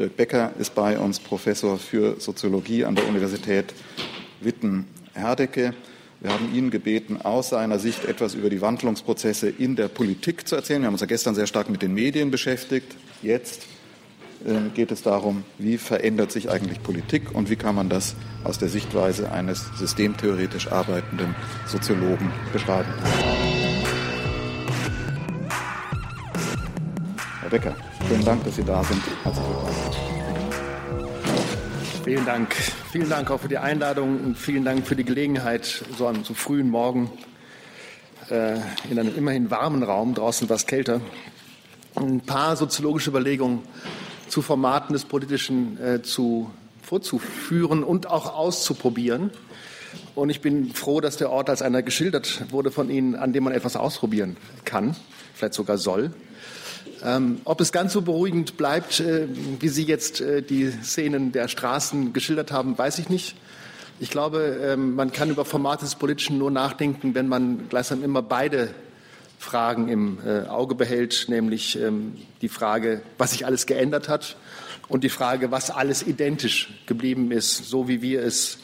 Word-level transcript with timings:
Dirk 0.00 0.16
Becker 0.16 0.52
ist 0.58 0.74
bei 0.74 0.98
uns, 0.98 1.20
Professor 1.20 1.76
für 1.76 2.18
Soziologie 2.18 2.86
an 2.86 2.94
der 2.94 3.06
Universität 3.06 3.74
Witten-Herdecke. 4.40 5.74
Wir 6.20 6.32
haben 6.32 6.54
ihn 6.54 6.70
gebeten, 6.70 7.20
aus 7.20 7.50
seiner 7.50 7.78
Sicht 7.78 8.06
etwas 8.06 8.34
über 8.34 8.48
die 8.48 8.62
Wandlungsprozesse 8.62 9.50
in 9.50 9.76
der 9.76 9.88
Politik 9.88 10.48
zu 10.48 10.56
erzählen. 10.56 10.80
Wir 10.80 10.86
haben 10.86 10.94
uns 10.94 11.02
ja 11.02 11.06
gestern 11.06 11.34
sehr 11.34 11.46
stark 11.46 11.68
mit 11.68 11.82
den 11.82 11.92
Medien 11.92 12.30
beschäftigt. 12.30 12.96
Jetzt 13.20 13.66
ähm, 14.46 14.70
geht 14.72 14.90
es 14.90 15.02
darum, 15.02 15.44
wie 15.58 15.76
verändert 15.76 16.32
sich 16.32 16.48
eigentlich 16.48 16.82
Politik 16.82 17.34
und 17.34 17.50
wie 17.50 17.56
kann 17.56 17.74
man 17.74 17.90
das 17.90 18.14
aus 18.42 18.58
der 18.58 18.70
Sichtweise 18.70 19.30
eines 19.30 19.66
systemtheoretisch 19.76 20.72
arbeitenden 20.72 21.34
Soziologen 21.66 22.32
beschreiben. 22.54 22.88
Herr 27.42 27.50
Becker, 27.50 27.76
vielen 28.10 28.24
Dank, 28.24 28.42
dass 28.42 28.56
Sie 28.56 28.64
da 28.64 28.82
sind. 28.82 29.00
Herzlich. 29.22 29.46
Vielen 32.02 32.26
Dank. 32.26 32.56
Vielen 32.90 33.08
Dank 33.08 33.30
auch 33.30 33.38
für 33.38 33.46
die 33.46 33.58
Einladung 33.58 34.24
und 34.24 34.36
vielen 34.36 34.64
Dank 34.64 34.84
für 34.84 34.96
die 34.96 35.04
Gelegenheit, 35.04 35.84
so 35.96 36.08
am 36.08 36.24
so 36.24 36.34
frühen 36.34 36.70
Morgen 36.70 37.12
äh, 38.28 38.56
in 38.90 38.98
einem 38.98 39.16
immerhin 39.16 39.52
warmen 39.52 39.84
Raum, 39.84 40.14
draußen 40.14 40.46
etwas 40.46 40.66
kälter, 40.66 41.00
ein 41.94 42.20
paar 42.20 42.56
soziologische 42.56 43.10
Überlegungen 43.10 43.60
zu 44.26 44.42
Formaten 44.42 44.92
des 44.92 45.04
Politischen 45.04 45.80
äh, 45.80 46.02
zu, 46.02 46.50
vorzuführen 46.82 47.84
und 47.84 48.08
auch 48.08 48.34
auszuprobieren. 48.34 49.30
Und 50.16 50.30
ich 50.30 50.40
bin 50.40 50.74
froh, 50.74 51.00
dass 51.00 51.16
der 51.16 51.30
Ort 51.30 51.48
als 51.48 51.62
einer 51.62 51.84
geschildert 51.84 52.42
wurde 52.50 52.72
von 52.72 52.90
Ihnen, 52.90 53.14
an 53.14 53.32
dem 53.32 53.44
man 53.44 53.52
etwas 53.52 53.76
ausprobieren 53.76 54.36
kann, 54.64 54.96
vielleicht 55.32 55.54
sogar 55.54 55.78
soll. 55.78 56.12
Ähm, 57.02 57.40
ob 57.44 57.60
es 57.60 57.72
ganz 57.72 57.92
so 57.92 58.02
beruhigend 58.02 58.56
bleibt, 58.56 59.00
äh, 59.00 59.26
wie 59.58 59.68
Sie 59.68 59.84
jetzt 59.84 60.20
äh, 60.20 60.42
die 60.42 60.70
Szenen 60.70 61.32
der 61.32 61.48
Straßen 61.48 62.12
geschildert 62.12 62.52
haben, 62.52 62.76
weiß 62.76 62.98
ich 62.98 63.08
nicht. 63.08 63.36
Ich 64.00 64.10
glaube, 64.10 64.58
ähm, 64.62 64.94
man 64.94 65.12
kann 65.12 65.30
über 65.30 65.44
Formate 65.44 65.84
des 65.84 65.94
Politischen 65.94 66.38
nur 66.38 66.50
nachdenken, 66.50 67.14
wenn 67.14 67.28
man 67.28 67.68
gleichsam 67.68 68.02
immer 68.02 68.22
beide 68.22 68.70
Fragen 69.38 69.88
im 69.88 70.18
äh, 70.26 70.46
Auge 70.48 70.74
behält, 70.74 71.26
nämlich 71.28 71.80
ähm, 71.80 72.16
die 72.42 72.50
Frage, 72.50 73.00
was 73.16 73.30
sich 73.30 73.46
alles 73.46 73.64
geändert 73.64 74.08
hat 74.08 74.36
und 74.88 75.02
die 75.02 75.08
Frage, 75.08 75.50
was 75.50 75.70
alles 75.70 76.06
identisch 76.06 76.68
geblieben 76.86 77.30
ist, 77.30 77.68
so 77.68 77.88
wie 77.88 78.02
wir 78.02 78.22
es 78.22 78.58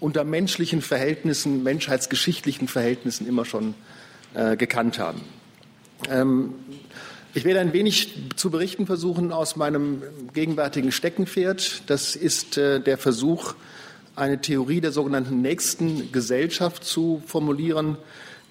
unter 0.00 0.24
menschlichen 0.24 0.80
Verhältnissen, 0.80 1.62
menschheitsgeschichtlichen 1.62 2.68
Verhältnissen 2.68 3.28
immer 3.28 3.44
schon 3.44 3.74
äh, 4.34 4.56
gekannt 4.56 4.98
haben. 4.98 5.20
Ich 7.34 7.44
werde 7.44 7.60
ein 7.60 7.72
wenig 7.72 8.12
zu 8.36 8.50
berichten 8.50 8.84
versuchen 8.84 9.32
aus 9.32 9.56
meinem 9.56 10.02
gegenwärtigen 10.34 10.92
Steckenpferd. 10.92 11.84
Das 11.86 12.14
ist 12.14 12.58
äh, 12.58 12.78
der 12.78 12.98
Versuch, 12.98 13.54
eine 14.14 14.42
Theorie 14.42 14.82
der 14.82 14.92
sogenannten 14.92 15.40
nächsten 15.40 16.12
Gesellschaft 16.12 16.84
zu 16.84 17.22
formulieren, 17.26 17.96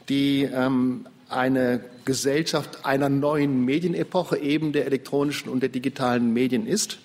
die 0.10 0.50
ähm, 0.52 1.06
eine 1.30 1.82
Gesellschaft 2.06 2.84
einer 2.84 3.08
neuen 3.08 3.64
Medienepoche, 3.66 4.40
eben 4.40 4.72
der 4.72 4.88
elektronischen 4.88 5.52
und 5.52 5.60
der 5.60 5.70
digitalen 5.70 6.34
Medien 6.34 6.66
ist. 6.66 6.98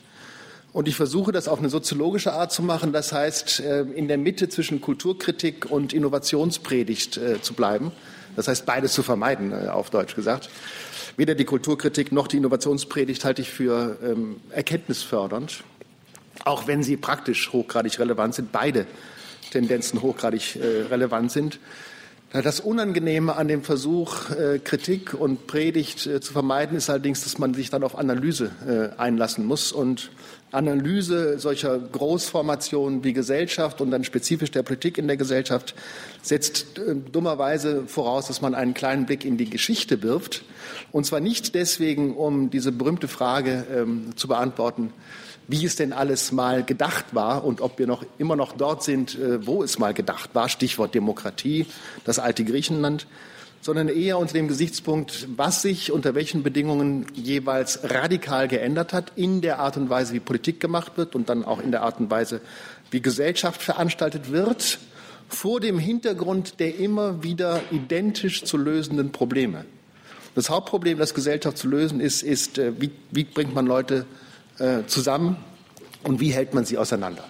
Und 0.73 0.89
ich 0.89 0.97
versuche 0.97 1.31
das 1.31 1.47
auf 1.47 1.59
eine 1.59 1.69
soziologische 1.69 2.33
Art 2.33 2.53
zu 2.53 2.63
machen, 2.63 2.95
das 2.95 3.13
heißt, 3.13 3.61
äh, 3.61 3.83
in 3.83 4.09
der 4.09 4.17
Mitte 4.17 4.49
zwischen 4.49 4.81
Kulturkritik 4.81 5.71
und 5.71 5.93
Innovationspredigt 5.93 7.19
äh, 7.19 7.43
zu 7.43 7.53
bleiben. 7.53 7.93
Das 8.35 8.49
heißt, 8.49 8.65
beides 8.65 8.95
zu 8.95 9.03
vermeiden, 9.03 9.69
auf 9.69 9.91
Deutsch 9.91 10.15
gesagt. 10.15 10.49
Weder 11.17 11.34
die 11.34 11.45
Kulturkritik 11.45 12.12
noch 12.12 12.28
die 12.28 12.36
Innovationspredigt 12.36 13.25
halte 13.25 13.41
ich 13.41 13.50
für 13.50 13.98
ähm, 14.05 14.36
erkenntnisfördernd, 14.50 15.64
auch 16.45 16.67
wenn 16.67 16.83
sie 16.83 16.98
praktisch 16.98 17.53
hochgradig 17.53 17.98
relevant 17.98 18.34
sind. 18.34 18.53
Beide 18.53 18.86
Tendenzen 19.50 20.03
hochgradig 20.03 20.56
äh, 20.56 20.83
relevant 20.91 21.33
sind. 21.33 21.59
Das 22.33 22.61
Unangenehme 22.61 23.34
an 23.37 23.49
dem 23.49 23.62
Versuch, 23.62 24.28
äh, 24.31 24.59
Kritik 24.59 25.15
und 25.15 25.47
Predigt 25.47 26.06
äh, 26.06 26.21
zu 26.21 26.34
vermeiden, 26.34 26.76
ist 26.76 26.91
allerdings, 26.91 27.22
dass 27.22 27.38
man 27.38 27.55
sich 27.55 27.71
dann 27.71 27.82
auf 27.82 27.97
Analyse 27.97 28.50
äh, 28.66 29.00
einlassen 29.00 29.47
muss. 29.47 29.72
Und 29.72 30.10
Analyse 30.56 31.39
solcher 31.39 31.78
Großformationen 31.78 33.05
wie 33.05 33.12
Gesellschaft 33.12 33.81
und 33.81 33.91
dann 33.91 34.05
spezifisch 34.05 34.50
der 34.50 34.62
Politik 34.62 34.99
in 34.99 35.06
der 35.06 35.17
Gesellschaft 35.17 35.75
setzt 36.22 36.81
dummerweise 37.12 37.87
voraus, 37.87 38.27
dass 38.27 38.41
man 38.41 38.55
einen 38.55 38.75
kleinen 38.75 39.06
Blick 39.06 39.25
in 39.25 39.37
die 39.37 39.50
Geschichte 39.50 40.03
wirft. 40.03 40.44
Und 40.93 41.05
zwar 41.05 41.21
nicht 41.21 41.55
deswegen, 41.55 42.17
um 42.17 42.50
diese 42.50 42.72
berühmte 42.72 43.06
Frage 43.06 43.67
ähm, 43.71 44.17
zu 44.17 44.28
beantworten, 44.28 44.93
wie 45.49 45.65
es 45.65 45.77
denn 45.77 45.93
alles 45.93 46.33
mal 46.33 46.65
gedacht 46.65 47.06
war 47.12 47.44
und 47.44 47.61
ob 47.61 47.78
wir 47.78 47.87
noch 47.87 48.05
immer 48.19 48.34
noch 48.34 48.56
dort 48.56 48.83
sind, 48.83 49.19
äh, 49.19 49.47
wo 49.47 49.62
es 49.62 49.78
mal 49.78 49.94
gedacht 49.94 50.31
war, 50.34 50.49
Stichwort 50.49 50.94
Demokratie, 50.94 51.67
das 52.05 52.19
alte 52.19 52.44
Griechenland, 52.44 53.06
sondern 53.66 53.88
eher 53.88 54.19
unter 54.19 54.34
dem 54.34 54.47
Gesichtspunkt, 54.47 55.27
was 55.37 55.60
sich 55.60 55.91
unter 55.91 56.15
welchen 56.15 56.44
Bedingungen 56.44 57.04
jeweils 57.15 57.81
radikal 57.82 58.47
geändert 58.47 58.93
hat 58.93 59.10
in 59.16 59.41
der 59.41 59.59
Art 59.59 59.77
und 59.77 59.91
Weise, 59.91 60.15
wie 60.15 60.21
Politik 60.21 60.60
gemacht 60.60 60.93
wird 60.94 61.16
und 61.16 61.28
dann 61.28 61.44
auch 61.44 61.60
in 61.60 61.72
der 61.72 61.82
Art 61.82 61.99
und 61.99 62.09
Weise, 62.09 62.41
wie 62.93 63.03
Gesellschaft 63.03 63.60
veranstaltet 63.60 64.31
wird, 64.31 64.78
vor 65.28 65.59
dem 65.59 65.81
Hintergrund 65.81 66.60
der 66.60 66.78
immer 66.78 67.25
wieder 67.25 67.60
identisch 67.72 68.44
zu 68.44 68.56
lösenden 68.56 69.10
Probleme. 69.10 69.65
Das 70.37 70.49
Hauptproblem, 70.49 70.97
das 70.97 71.12
Gesellschaft 71.12 71.59
zu 71.59 71.66
lösen 71.66 71.99
ist, 71.99 72.22
ist, 72.22 72.59
äh, 72.59 72.81
wie, 72.81 72.93
wie 73.10 73.25
bringt 73.25 73.53
man 73.53 73.66
Leute 73.66 74.06
äh, 74.60 74.84
zusammen 74.87 75.38
und 76.05 76.21
wie 76.21 76.31
hält 76.31 76.55
man 76.55 76.65
sie 76.65 76.78
auseinander. 76.78 77.25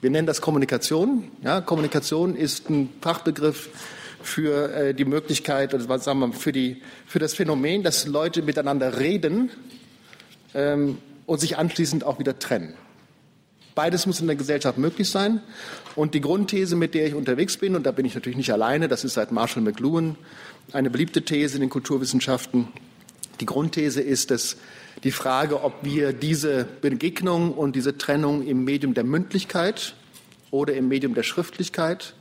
Wir 0.00 0.08
nennen 0.08 0.26
das 0.26 0.40
Kommunikation. 0.40 1.24
Ja, 1.44 1.60
Kommunikation 1.60 2.34
ist 2.34 2.70
ein 2.70 2.88
Fachbegriff 3.02 3.68
für 4.22 4.72
äh, 4.72 4.94
die 4.94 5.04
Möglichkeit, 5.04 5.74
oder 5.74 5.88
was 5.88 6.04
sagen 6.04 6.20
wir, 6.20 6.32
für, 6.32 6.52
die, 6.52 6.82
für 7.06 7.18
das 7.18 7.34
Phänomen, 7.34 7.82
dass 7.82 8.06
Leute 8.06 8.42
miteinander 8.42 8.98
reden 8.98 9.50
ähm, 10.54 10.98
und 11.26 11.40
sich 11.40 11.58
anschließend 11.58 12.04
auch 12.04 12.18
wieder 12.18 12.38
trennen. 12.38 12.74
Beides 13.74 14.06
muss 14.06 14.20
in 14.20 14.26
der 14.26 14.36
Gesellschaft 14.36 14.78
möglich 14.78 15.08
sein. 15.08 15.40
Und 15.94 16.14
die 16.14 16.20
Grundthese, 16.20 16.76
mit 16.76 16.94
der 16.94 17.06
ich 17.06 17.14
unterwegs 17.14 17.56
bin, 17.56 17.76
und 17.76 17.86
da 17.86 17.92
bin 17.92 18.04
ich 18.04 18.14
natürlich 18.14 18.36
nicht 18.36 18.52
alleine, 18.52 18.88
das 18.88 19.04
ist 19.04 19.14
seit 19.14 19.32
Marshall 19.32 19.62
McLuhan 19.62 20.16
eine 20.72 20.90
beliebte 20.90 21.22
These 21.22 21.54
in 21.54 21.60
den 21.60 21.70
Kulturwissenschaften. 21.70 22.68
Die 23.40 23.46
Grundthese 23.46 24.00
ist, 24.00 24.30
dass 24.30 24.56
die 25.02 25.12
Frage, 25.12 25.62
ob 25.62 25.82
wir 25.82 26.12
diese 26.12 26.66
Begegnung 26.80 27.54
und 27.54 27.74
diese 27.74 27.96
Trennung 27.96 28.46
im 28.46 28.64
Medium 28.64 28.92
der 28.92 29.04
Mündlichkeit 29.04 29.94
oder 30.50 30.74
im 30.74 30.88
Medium 30.88 31.14
der 31.14 31.22
Schriftlichkeit 31.22 32.14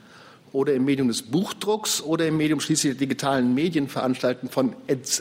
oder 0.51 0.73
im 0.73 0.85
Medium 0.85 1.07
des 1.07 1.21
Buchdrucks 1.21 2.01
oder 2.01 2.27
im 2.27 2.37
Medium 2.37 2.59
schließlich 2.59 2.93
der 2.93 2.99
digitalen 2.99 3.53
Medien 3.53 3.87
veranstalten 3.87 4.49
von, 4.49 4.75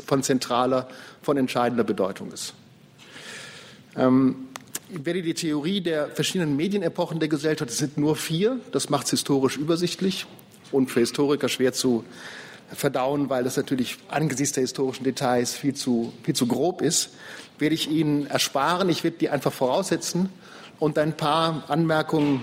von 0.07 0.23
zentraler, 0.23 0.89
von 1.23 1.37
entscheidender 1.37 1.85
Bedeutung 1.85 2.33
ist. 2.33 2.55
Ähm, 3.97 4.49
ich 4.91 5.05
werde 5.05 5.21
die 5.21 5.35
Theorie 5.35 5.83
der 5.83 6.09
verschiedenen 6.09 6.57
Medienepochen 6.57 7.21
der 7.21 7.29
Gesellschaft, 7.29 7.71
es 7.71 7.79
sind 7.79 7.99
nur 7.99 8.17
vier, 8.17 8.59
das 8.73 8.89
macht 8.89 9.05
es 9.05 9.11
historisch 9.11 9.59
übersichtlich 9.59 10.25
und 10.73 10.91
für 10.91 11.01
Historiker 11.01 11.49
schwer 11.49 11.75
zu 11.75 12.05
verdauen, 12.75 13.29
weil 13.29 13.45
das 13.45 13.57
natürlich 13.57 13.97
angesichts 14.09 14.55
der 14.55 14.63
historischen 14.63 15.05
Details 15.05 15.55
viel 15.55 15.75
zu, 15.75 16.13
viel 16.23 16.35
zu 16.35 16.47
grob 16.47 16.83
ist, 16.83 17.11
werde 17.59 17.75
ich 17.75 17.91
Ihnen 17.91 18.27
ersparen. 18.27 18.89
Ich 18.89 19.05
werde 19.05 19.19
die 19.19 19.31
einfach 19.31 19.53
voraussetzen 19.53 20.29
und 20.79 20.99
ein 20.99 21.17
paar 21.17 21.65
Anmerkungen 21.69 22.43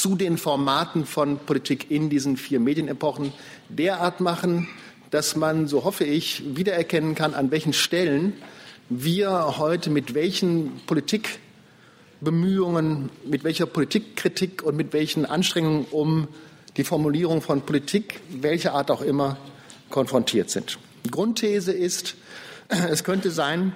zu 0.00 0.16
den 0.16 0.38
Formaten 0.38 1.06
von 1.06 1.38
Politik 1.38 1.90
in 1.90 2.10
diesen 2.10 2.36
vier 2.36 2.60
Medienepochen 2.60 3.32
derart 3.68 4.20
machen, 4.20 4.68
dass 5.10 5.34
man, 5.36 5.68
so 5.68 5.84
hoffe 5.84 6.04
ich, 6.04 6.42
wiedererkennen 6.56 7.14
kann, 7.14 7.34
an 7.34 7.50
welchen 7.50 7.72
Stellen 7.72 8.34
wir 8.88 9.58
heute 9.58 9.90
mit 9.90 10.14
welchen 10.14 10.80
Politikbemühungen, 10.86 13.10
mit 13.24 13.44
welcher 13.44 13.66
Politikkritik 13.66 14.62
und 14.62 14.76
mit 14.76 14.92
welchen 14.92 15.24
Anstrengungen 15.24 15.86
um 15.90 16.28
die 16.76 16.84
Formulierung 16.84 17.40
von 17.40 17.62
Politik, 17.62 18.20
welcher 18.28 18.74
Art 18.74 18.90
auch 18.90 19.02
immer, 19.02 19.38
konfrontiert 19.90 20.50
sind. 20.50 20.78
Grundthese 21.10 21.72
ist, 21.72 22.16
es 22.68 23.04
könnte 23.04 23.30
sein, 23.30 23.72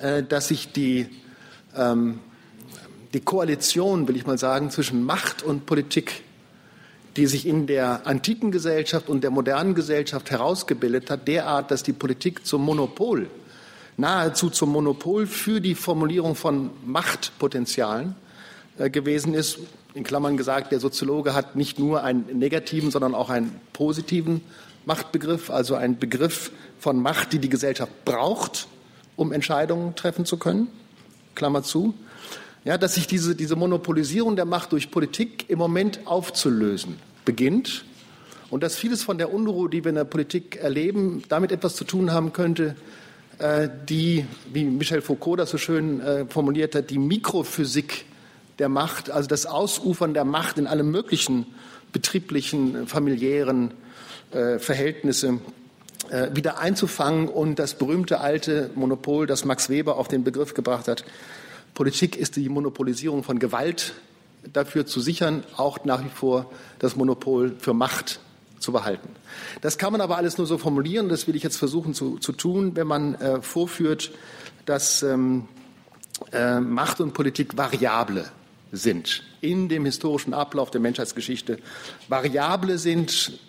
äh, 0.00 0.22
dass 0.22 0.48
sich 0.48 0.72
die, 0.72 1.08
ähm, 1.76 2.20
die 3.14 3.20
Koalition, 3.20 4.08
will 4.08 4.16
ich 4.16 4.26
mal 4.26 4.38
sagen, 4.38 4.70
zwischen 4.70 5.04
Macht 5.04 5.42
und 5.42 5.66
Politik, 5.66 6.22
die 7.16 7.26
sich 7.26 7.46
in 7.46 7.66
der 7.66 8.06
antiken 8.06 8.50
Gesellschaft 8.50 9.08
und 9.08 9.22
der 9.22 9.30
modernen 9.30 9.74
Gesellschaft 9.74 10.30
herausgebildet 10.30 11.10
hat, 11.10 11.28
derart, 11.28 11.70
dass 11.70 11.82
die 11.82 11.92
Politik 11.92 12.46
zum 12.46 12.64
Monopol, 12.64 13.28
nahezu 13.98 14.48
zum 14.48 14.70
Monopol 14.72 15.26
für 15.26 15.60
die 15.60 15.74
Formulierung 15.74 16.34
von 16.34 16.70
Machtpotenzialen 16.86 18.14
äh, 18.78 18.88
gewesen 18.88 19.34
ist, 19.34 19.58
in 19.94 20.04
Klammern 20.04 20.38
gesagt, 20.38 20.72
der 20.72 20.80
Soziologe 20.80 21.34
hat 21.34 21.54
nicht 21.54 21.78
nur 21.78 22.02
einen 22.02 22.38
negativen, 22.38 22.90
sondern 22.90 23.14
auch 23.14 23.28
einen 23.28 23.60
positiven 23.74 24.40
Machtbegriff, 24.86 25.50
also 25.50 25.74
einen 25.74 25.98
Begriff 25.98 26.50
von 26.78 27.00
Macht, 27.00 27.34
die 27.34 27.38
die 27.38 27.50
Gesellschaft 27.50 27.92
braucht, 28.06 28.68
um 29.16 29.32
Entscheidungen 29.32 29.94
treffen 29.94 30.24
zu 30.24 30.38
können. 30.38 30.68
Klammer 31.34 31.62
zu, 31.62 31.92
ja, 32.64 32.78
dass 32.78 32.94
sich 32.94 33.06
diese, 33.06 33.34
diese 33.34 33.56
Monopolisierung 33.56 34.36
der 34.36 34.44
Macht 34.44 34.72
durch 34.72 34.90
Politik 34.90 35.48
im 35.48 35.58
Moment 35.58 36.00
aufzulösen 36.06 36.96
beginnt 37.24 37.84
und 38.50 38.62
dass 38.62 38.76
vieles 38.76 39.02
von 39.02 39.18
der 39.18 39.32
Unruhe, 39.32 39.68
die 39.68 39.84
wir 39.84 39.88
in 39.88 39.96
der 39.96 40.04
Politik 40.04 40.56
erleben, 40.56 41.22
damit 41.28 41.52
etwas 41.52 41.74
zu 41.74 41.84
tun 41.84 42.12
haben 42.12 42.32
könnte, 42.32 42.76
äh, 43.38 43.68
die, 43.88 44.26
wie 44.52 44.64
Michel 44.64 45.02
Foucault 45.02 45.40
das 45.40 45.50
so 45.50 45.58
schön 45.58 46.00
äh, 46.00 46.26
formuliert 46.26 46.74
hat, 46.74 46.90
die 46.90 46.98
Mikrophysik 46.98 48.04
der 48.58 48.68
Macht, 48.68 49.10
also 49.10 49.26
das 49.26 49.46
Ausufern 49.46 50.14
der 50.14 50.24
Macht 50.24 50.58
in 50.58 50.66
alle 50.66 50.82
möglichen 50.82 51.46
betrieblichen, 51.92 52.86
familiären 52.86 53.72
äh, 54.32 54.58
Verhältnisse 54.58 55.38
wieder 56.34 56.58
einzufangen 56.58 57.28
und 57.28 57.58
das 57.58 57.74
berühmte 57.74 58.20
alte 58.20 58.70
Monopol, 58.74 59.26
das 59.26 59.46
Max 59.46 59.70
Weber 59.70 59.96
auf 59.96 60.08
den 60.08 60.24
Begriff 60.24 60.52
gebracht 60.52 60.88
hat, 60.88 61.04
Politik 61.82 62.14
ist 62.14 62.36
die 62.36 62.48
Monopolisierung 62.48 63.24
von 63.24 63.40
Gewalt 63.40 63.94
dafür 64.52 64.86
zu 64.86 65.00
sichern, 65.00 65.42
auch 65.56 65.84
nach 65.84 66.04
wie 66.04 66.10
vor 66.10 66.48
das 66.78 66.94
Monopol 66.94 67.56
für 67.58 67.74
Macht 67.74 68.20
zu 68.60 68.70
behalten. 68.70 69.08
Das 69.62 69.78
kann 69.78 69.90
man 69.90 70.00
aber 70.00 70.16
alles 70.16 70.38
nur 70.38 70.46
so 70.46 70.58
formulieren, 70.58 71.08
das 71.08 71.26
will 71.26 71.34
ich 71.34 71.42
jetzt 71.42 71.56
versuchen 71.56 71.92
zu, 71.92 72.18
zu 72.18 72.30
tun, 72.34 72.76
wenn 72.76 72.86
man 72.86 73.16
äh, 73.16 73.42
vorführt, 73.42 74.12
dass 74.64 75.02
ähm, 75.02 75.48
äh, 76.30 76.60
Macht 76.60 77.00
und 77.00 77.14
Politik 77.14 77.56
Variable 77.56 78.26
sind 78.70 79.24
in 79.40 79.68
dem 79.68 79.84
historischen 79.84 80.34
Ablauf 80.34 80.70
der 80.70 80.80
Menschheitsgeschichte. 80.80 81.58
Variable 82.08 82.78
sind 82.78 83.40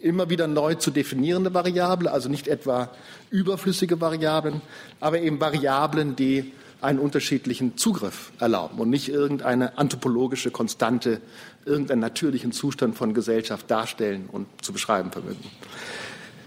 immer 0.00 0.28
wieder 0.28 0.48
neu 0.48 0.74
zu 0.74 0.90
definierende 0.90 1.54
Variable, 1.54 2.10
also 2.10 2.28
nicht 2.28 2.48
etwa 2.48 2.90
überflüssige 3.30 4.00
Variablen, 4.00 4.60
aber 4.98 5.20
eben 5.20 5.40
Variablen, 5.40 6.16
die 6.16 6.52
einen 6.80 6.98
unterschiedlichen 6.98 7.76
Zugriff 7.76 8.32
erlauben 8.38 8.78
und 8.78 8.90
nicht 8.90 9.08
irgendeine 9.08 9.78
anthropologische 9.78 10.50
Konstante, 10.50 11.20
irgendeinen 11.64 12.00
natürlichen 12.00 12.52
Zustand 12.52 12.96
von 12.96 13.14
Gesellschaft 13.14 13.70
darstellen 13.70 14.28
und 14.30 14.46
zu 14.62 14.72
beschreiben 14.72 15.10
vermögen. 15.10 15.44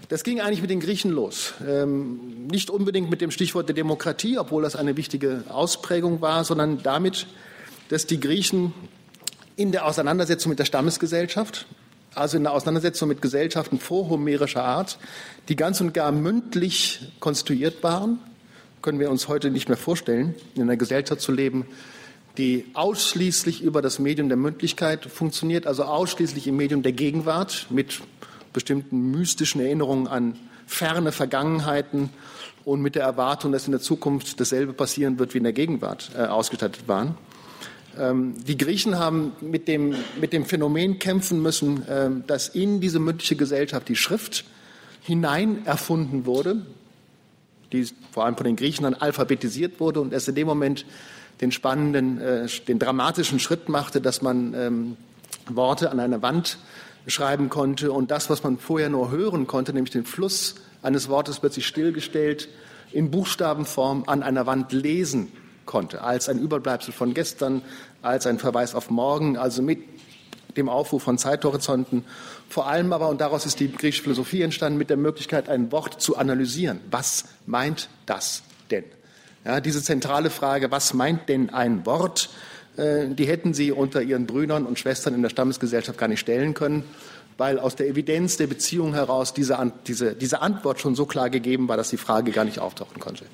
Das 0.08 0.24
ging 0.24 0.40
eigentlich 0.40 0.60
mit 0.60 0.70
den 0.70 0.80
Griechen 0.80 1.12
los. 1.12 1.54
Ähm, 1.66 2.46
nicht 2.50 2.68
unbedingt 2.68 3.10
mit 3.10 3.20
dem 3.20 3.30
Stichwort 3.30 3.68
der 3.68 3.76
Demokratie, 3.76 4.38
obwohl 4.38 4.62
das 4.62 4.74
eine 4.74 4.96
wichtige 4.96 5.44
Ausprägung 5.48 6.20
war, 6.20 6.44
sondern 6.44 6.82
damit, 6.82 7.28
dass 7.90 8.06
die 8.06 8.18
Griechen 8.18 8.72
in 9.54 9.72
der 9.72 9.86
Auseinandersetzung 9.86 10.50
mit 10.50 10.58
der 10.58 10.64
Stammesgesellschaft, 10.64 11.66
also 12.14 12.36
in 12.36 12.42
der 12.42 12.52
Auseinandersetzung 12.52 13.08
mit 13.08 13.22
Gesellschaften 13.22 13.78
vorhomerischer 13.78 14.64
Art, 14.64 14.98
die 15.48 15.54
ganz 15.54 15.80
und 15.80 15.94
gar 15.94 16.10
mündlich 16.10 17.12
konstituiert 17.20 17.82
waren, 17.84 18.18
können 18.82 18.98
wir 18.98 19.10
uns 19.10 19.28
heute 19.28 19.50
nicht 19.50 19.68
mehr 19.68 19.76
vorstellen, 19.76 20.34
in 20.54 20.62
einer 20.62 20.76
Gesellschaft 20.76 21.20
zu 21.20 21.32
leben, 21.32 21.66
die 22.38 22.66
ausschließlich 22.74 23.62
über 23.62 23.82
das 23.82 23.98
Medium 23.98 24.28
der 24.28 24.36
Mündlichkeit 24.36 25.04
funktioniert, 25.04 25.66
also 25.66 25.84
ausschließlich 25.84 26.46
im 26.46 26.56
Medium 26.56 26.82
der 26.82 26.92
Gegenwart 26.92 27.66
mit 27.70 28.00
bestimmten 28.52 29.10
mystischen 29.10 29.60
Erinnerungen 29.60 30.06
an 30.06 30.36
ferne 30.66 31.12
Vergangenheiten 31.12 32.10
und 32.64 32.80
mit 32.80 32.94
der 32.94 33.02
Erwartung, 33.02 33.52
dass 33.52 33.66
in 33.66 33.72
der 33.72 33.80
Zukunft 33.80 34.40
dasselbe 34.40 34.72
passieren 34.72 35.18
wird 35.18 35.34
wie 35.34 35.38
in 35.38 35.44
der 35.44 35.52
Gegenwart 35.52 36.10
äh, 36.16 36.22
ausgestattet 36.22 36.86
waren. 36.86 37.16
Ähm, 37.98 38.34
die 38.46 38.56
Griechen 38.56 38.98
haben 38.98 39.32
mit 39.40 39.66
dem, 39.66 39.94
mit 40.20 40.32
dem 40.32 40.44
Phänomen 40.44 40.98
kämpfen 40.98 41.42
müssen, 41.42 41.86
äh, 41.88 42.10
dass 42.26 42.48
in 42.48 42.80
diese 42.80 43.00
mündliche 43.00 43.36
Gesellschaft 43.36 43.88
die 43.88 43.96
Schrift 43.96 44.44
hinein 45.02 45.66
erfunden 45.66 46.26
wurde, 46.26 46.64
die 47.72 47.88
vor 48.12 48.24
allem 48.24 48.36
von 48.36 48.44
den 48.44 48.56
Griechen 48.56 48.84
dann 48.84 48.94
alphabetisiert 48.94 49.80
wurde 49.80 50.00
und 50.00 50.12
erst 50.12 50.28
in 50.28 50.34
dem 50.34 50.46
Moment 50.46 50.84
den 51.40 51.52
spannenden, 51.52 52.20
äh, 52.20 52.46
den 52.68 52.78
dramatischen 52.78 53.38
Schritt 53.38 53.68
machte, 53.68 54.00
dass 54.00 54.22
man 54.22 54.54
ähm, 54.54 54.96
Worte 55.48 55.90
an 55.90 56.00
einer 56.00 56.22
Wand 56.22 56.58
schreiben 57.06 57.48
konnte. 57.48 57.92
Und 57.92 58.10
das, 58.10 58.28
was 58.30 58.42
man 58.42 58.58
vorher 58.58 58.90
nur 58.90 59.10
hören 59.10 59.46
konnte, 59.46 59.72
nämlich 59.72 59.92
den 59.92 60.04
Fluss 60.04 60.56
eines 60.82 61.08
Wortes 61.08 61.40
plötzlich 61.40 61.66
stillgestellt 61.66 62.48
in 62.92 63.10
Buchstabenform 63.10 64.04
an 64.06 64.22
einer 64.22 64.46
Wand 64.46 64.72
lesen 64.72 65.28
konnte, 65.64 66.02
als 66.02 66.28
ein 66.28 66.38
Überbleibsel 66.38 66.92
von 66.92 67.14
gestern, 67.14 67.62
als 68.02 68.26
ein 68.26 68.38
Verweis 68.38 68.74
auf 68.74 68.90
morgen, 68.90 69.36
also 69.36 69.62
mit 69.62 69.78
dem 70.56 70.68
Aufruf 70.68 71.04
von 71.04 71.16
Zeithorizonten, 71.16 72.04
vor 72.50 72.66
allem 72.66 72.92
aber, 72.92 73.08
und 73.08 73.20
daraus 73.20 73.46
ist 73.46 73.60
die 73.60 73.70
griechische 73.70 74.02
Philosophie 74.02 74.42
entstanden, 74.42 74.76
mit 74.76 74.90
der 74.90 74.96
Möglichkeit, 74.96 75.48
ein 75.48 75.70
Wort 75.70 76.02
zu 76.02 76.16
analysieren. 76.16 76.80
Was 76.90 77.26
meint 77.46 77.88
das 78.06 78.42
denn? 78.72 78.84
Ja, 79.44 79.60
diese 79.60 79.82
zentrale 79.82 80.30
Frage, 80.30 80.72
was 80.72 80.92
meint 80.92 81.28
denn 81.28 81.50
ein 81.50 81.86
Wort, 81.86 82.28
äh, 82.76 83.06
die 83.08 83.24
hätten 83.26 83.54
sie 83.54 83.70
unter 83.70 84.02
ihren 84.02 84.26
Brüdern 84.26 84.66
und 84.66 84.80
Schwestern 84.80 85.14
in 85.14 85.22
der 85.22 85.30
Stammesgesellschaft 85.30 85.96
gar 85.96 86.08
nicht 86.08 86.18
stellen 86.18 86.52
können, 86.52 86.82
weil 87.38 87.60
aus 87.60 87.76
der 87.76 87.86
Evidenz 87.86 88.36
der 88.36 88.48
Beziehung 88.48 88.94
heraus 88.94 89.32
diese, 89.32 89.72
diese, 89.86 90.16
diese 90.16 90.42
Antwort 90.42 90.80
schon 90.80 90.96
so 90.96 91.06
klar 91.06 91.30
gegeben 91.30 91.68
war, 91.68 91.76
dass 91.76 91.90
die 91.90 91.98
Frage 91.98 92.32
gar 92.32 92.44
nicht 92.44 92.58
auftauchen 92.58 92.98
konnte. 92.98 93.26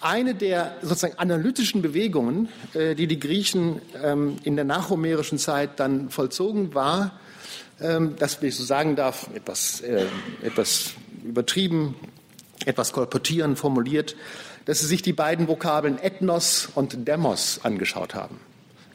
Eine 0.00 0.34
der 0.34 0.76
sozusagen 0.82 1.18
analytischen 1.18 1.82
Bewegungen, 1.82 2.48
äh, 2.74 2.94
die 2.94 3.06
die 3.06 3.18
Griechen 3.18 3.80
ähm, 4.02 4.36
in 4.44 4.56
der 4.56 4.64
nachhomerischen 4.64 5.38
Zeit 5.38 5.80
dann 5.80 6.10
vollzogen 6.10 6.74
war, 6.74 7.18
ähm, 7.80 8.14
das, 8.18 8.40
wenn 8.40 8.48
ich 8.48 8.56
so 8.56 8.64
sagen 8.64 8.96
darf, 8.96 9.28
etwas, 9.34 9.80
äh, 9.80 10.06
etwas 10.42 10.92
übertrieben, 11.24 11.94
etwas 12.64 12.92
kolportieren 12.92 13.56
formuliert, 13.56 14.16
dass 14.64 14.80
sie 14.80 14.86
sich 14.86 15.02
die 15.02 15.12
beiden 15.12 15.48
Vokabeln 15.48 15.98
Ethnos 15.98 16.68
und 16.74 17.06
Demos 17.06 17.60
angeschaut 17.62 18.14
haben. 18.14 18.40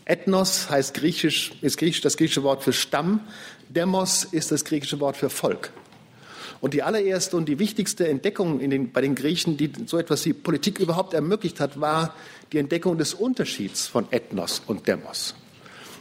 Ethnos 0.06 0.70
heißt 0.70 0.94
griechisch, 0.94 1.54
ist 1.62 1.78
griechisch 1.78 2.02
das 2.02 2.18
griechische 2.18 2.44
Wort 2.44 2.64
für 2.64 2.74
Stamm, 2.74 3.22
Demos 3.70 4.26
ist 4.26 4.52
das 4.52 4.66
griechische 4.66 5.00
Wort 5.00 5.16
für 5.16 5.30
Volk. 5.30 5.72
Und 6.62 6.76
die 6.76 6.84
allererste 6.84 7.36
und 7.36 7.50
die 7.50 7.58
wichtigste 7.58 8.08
Entdeckung 8.08 8.60
den, 8.60 8.92
bei 8.92 9.02
den 9.02 9.16
Griechen, 9.16 9.58
die 9.58 9.72
so 9.88 9.98
etwas 9.98 10.24
wie 10.26 10.34
Politik 10.34 10.80
überhaupt 10.80 11.16
ermöglicht 11.16 11.60
hat, 11.60 11.82
war 11.82 12.14
die 12.54 12.60
Entdeckung 12.60 13.00
des 13.00 13.16
Unterschieds 13.16 13.88
von 13.88 14.06
Ethnos 14.12 14.62
und 14.68 14.88
Demos. 14.88 15.34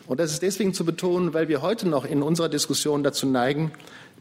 Und 0.07 0.21
das 0.21 0.33
ist 0.33 0.43
deswegen 0.43 0.75
zu 0.75 0.85
betonen, 0.85 1.33
weil 1.33 1.49
wir 1.49 1.63
heute 1.63 1.89
noch 1.89 2.05
in 2.05 2.23
unserer 2.23 2.51
Diskussion 2.51 3.03
dazu 3.03 3.27
neigen, 3.27 3.73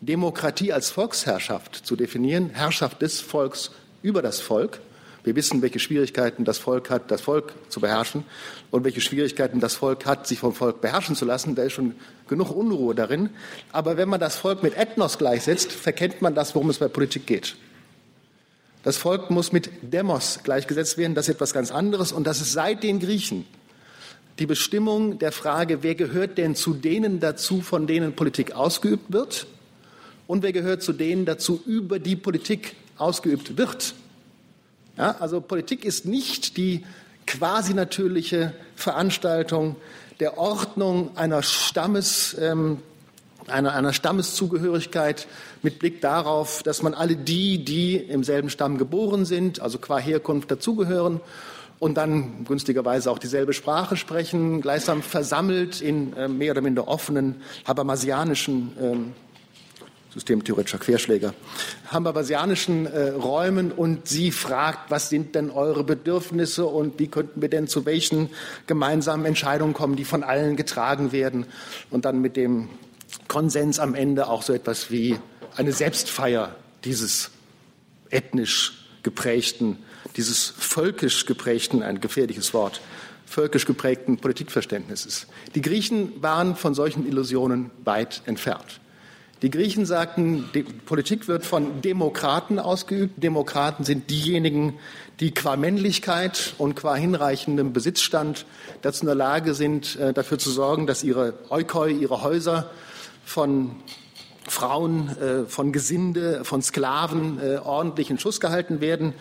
Demokratie 0.01 0.71
als 0.71 0.91
Volksherrschaft 0.91 1.75
zu 1.75 1.97
definieren, 1.97 2.51
Herrschaft 2.51 3.01
des 3.01 3.19
Volks 3.19 3.71
über 4.01 4.21
das 4.21 4.39
Volk. 4.39 4.79
Wir 5.29 5.35
wissen, 5.35 5.61
welche 5.61 5.77
Schwierigkeiten 5.77 6.43
das 6.43 6.57
Volk 6.57 6.89
hat, 6.89 7.11
das 7.11 7.21
Volk 7.21 7.53
zu 7.67 7.79
beherrschen 7.79 8.23
und 8.71 8.83
welche 8.83 8.99
Schwierigkeiten 8.99 9.59
das 9.59 9.75
Volk 9.75 10.07
hat, 10.07 10.25
sich 10.25 10.39
vom 10.39 10.55
Volk 10.55 10.81
beherrschen 10.81 11.15
zu 11.15 11.23
lassen. 11.23 11.53
Da 11.53 11.61
ist 11.61 11.73
schon 11.73 11.93
genug 12.27 12.49
Unruhe 12.49 12.95
darin. 12.95 13.29
Aber 13.71 13.95
wenn 13.95 14.09
man 14.09 14.19
das 14.19 14.37
Volk 14.37 14.63
mit 14.63 14.75
Ethnos 14.75 15.19
gleichsetzt, 15.19 15.71
verkennt 15.71 16.23
man 16.23 16.33
das, 16.33 16.55
worum 16.55 16.71
es 16.71 16.79
bei 16.79 16.87
Politik 16.87 17.27
geht. 17.27 17.57
Das 18.81 18.97
Volk 18.97 19.29
muss 19.29 19.51
mit 19.51 19.69
Demos 19.83 20.39
gleichgesetzt 20.43 20.97
werden. 20.97 21.13
Das 21.13 21.29
ist 21.29 21.35
etwas 21.35 21.53
ganz 21.53 21.69
anderes. 21.69 22.11
Und 22.11 22.25
das 22.25 22.41
ist 22.41 22.53
seit 22.53 22.81
den 22.81 22.99
Griechen 22.99 23.45
die 24.39 24.47
Bestimmung 24.47 25.19
der 25.19 25.31
Frage, 25.31 25.83
wer 25.83 25.93
gehört 25.93 26.39
denn 26.39 26.55
zu 26.55 26.73
denen 26.73 27.19
dazu, 27.19 27.61
von 27.61 27.85
denen 27.85 28.15
Politik 28.15 28.53
ausgeübt 28.53 29.13
wird? 29.13 29.45
Und 30.25 30.41
wer 30.41 30.53
gehört 30.53 30.81
zu 30.81 30.91
denen 30.91 31.25
dazu, 31.25 31.61
über 31.67 31.99
die 31.99 32.15
Politik 32.15 32.75
ausgeübt 32.97 33.57
wird? 33.59 33.93
Ja, 34.99 35.15
also 35.21 35.39
Politik 35.39 35.85
ist 35.85 36.05
nicht 36.05 36.57
die 36.57 36.85
quasi 37.25 37.73
natürliche 37.73 38.53
Veranstaltung 38.75 39.77
der 40.19 40.37
Ordnung 40.37 41.15
einer 41.15 41.41
Stammes, 41.41 42.35
ähm, 42.37 42.79
einer, 43.47 43.73
einer 43.73 43.93
Stammeszugehörigkeit 43.93 45.25
mit 45.61 45.79
Blick 45.79 46.01
darauf, 46.01 46.63
dass 46.63 46.83
man 46.83 46.93
alle 46.93 47.15
die, 47.15 47.63
die 47.63 47.95
im 47.95 48.25
selben 48.25 48.49
Stamm 48.49 48.77
geboren 48.77 49.23
sind, 49.23 49.61
also 49.61 49.77
qua 49.77 49.99
Herkunft 49.99 50.51
dazugehören 50.51 51.21
und 51.79 51.95
dann 51.95 52.43
günstigerweise 52.43 53.09
auch 53.09 53.19
dieselbe 53.19 53.53
Sprache 53.53 53.95
sprechen, 53.95 54.59
gleichsam 54.59 55.01
versammelt 55.01 55.79
in 55.79 56.11
äh, 56.17 56.27
mehr 56.27 56.51
oder 56.51 56.61
minder 56.61 56.89
offenen 56.89 57.41
habermasianischen 57.65 58.73
ähm, 58.81 59.13
systemtheoretischer 60.13 60.79
Querschläger, 60.79 61.33
habermasianischen 61.87 62.87
äh, 62.87 63.09
Räumen 63.09 63.71
und 63.71 64.07
sie 64.07 64.31
fragt, 64.31 64.89
was 64.89 65.09
sind 65.09 65.35
denn 65.35 65.51
eure 65.51 65.83
Bedürfnisse 65.83 66.65
und 66.65 66.99
wie 66.99 67.07
könnten 67.07 67.41
wir 67.41 67.49
denn 67.49 67.67
zu 67.67 67.85
welchen 67.85 68.29
gemeinsamen 68.65 69.25
Entscheidungen 69.25 69.73
kommen, 69.73 69.95
die 69.95 70.05
von 70.05 70.23
allen 70.23 70.55
getragen 70.55 71.11
werden 71.11 71.45
und 71.91 72.05
dann 72.05 72.21
mit 72.21 72.35
dem 72.35 72.69
Konsens 73.27 73.79
am 73.79 73.93
Ende 73.93 74.27
auch 74.27 74.41
so 74.41 74.53
etwas 74.53 74.89
wie 74.89 75.19
eine 75.55 75.73
Selbstfeier 75.73 76.55
dieses 76.83 77.31
ethnisch 78.09 78.85
geprägten, 79.03 79.77
dieses 80.17 80.53
völkisch 80.57 81.25
geprägten, 81.25 81.83
ein 81.83 82.01
gefährliches 82.01 82.53
Wort, 82.53 82.81
völkisch 83.25 83.65
geprägten 83.65 84.17
Politikverständnisses. 84.17 85.27
Die 85.53 85.61
Griechen 85.61 86.21
waren 86.21 86.55
von 86.55 86.73
solchen 86.73 87.07
Illusionen 87.07 87.69
weit 87.83 88.23
entfernt. 88.25 88.79
Die 89.41 89.49
Griechen 89.49 89.85
sagten, 89.85 90.49
Politik 90.85 91.29
wird 91.29 91.45
von 91.45 91.81
Demokraten 91.81 92.59
ausgeübt. 92.59 93.23
Demokraten 93.23 93.85
sind 93.85 94.09
diejenigen, 94.09 94.77
die 95.21 95.33
qua 95.33 95.55
Männlichkeit 95.55 96.55
und 96.57 96.75
qua 96.75 96.95
hinreichendem 96.95 97.71
Besitzstand 97.71 98.45
dazu 98.81 99.01
in 99.01 99.05
der 99.05 99.15
Lage 99.15 99.53
sind, 99.53 99.95
äh, 99.95 100.13
dafür 100.13 100.39
zu 100.39 100.49
sorgen, 100.49 100.87
dass 100.87 101.03
ihre 101.05 101.35
Eukoi, 101.49 101.93
ihre 101.93 102.21
Häuser 102.21 102.69
von 103.23 103.77
Frauen, 104.51 105.09
äh, 105.17 105.45
von 105.45 105.71
Gesinde, 105.71 106.43
von 106.43 106.61
Sklaven 106.61 107.39
äh, 107.39 107.57
ordentlich 107.57 108.09
in 108.09 108.19
Schuss 108.19 108.39
gehalten 108.39 108.81
werden 108.81 109.13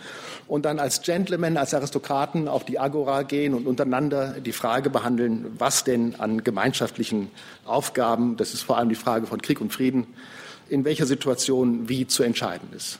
und 0.47 0.65
dann 0.65 0.79
als 0.79 1.01
Gentlemen, 1.01 1.57
als 1.57 1.73
Aristokraten 1.73 2.47
auf 2.47 2.65
die 2.65 2.79
Agora 2.79 3.23
gehen 3.23 3.53
und 3.53 3.67
untereinander 3.67 4.35
die 4.39 4.51
Frage 4.51 4.89
behandeln, 4.89 5.45
was 5.57 5.83
denn 5.83 6.15
an 6.15 6.43
gemeinschaftlichen 6.43 7.29
Aufgaben, 7.65 8.37
das 8.37 8.53
ist 8.53 8.63
vor 8.63 8.77
allem 8.77 8.89
die 8.89 8.95
Frage 8.95 9.27
von 9.27 9.41
Krieg 9.41 9.61
und 9.61 9.71
Frieden, 9.71 10.07
in 10.69 10.85
welcher 10.85 11.05
Situation 11.05 11.89
wie 11.89 12.07
zu 12.07 12.23
entscheiden 12.23 12.69
ist. 12.75 12.99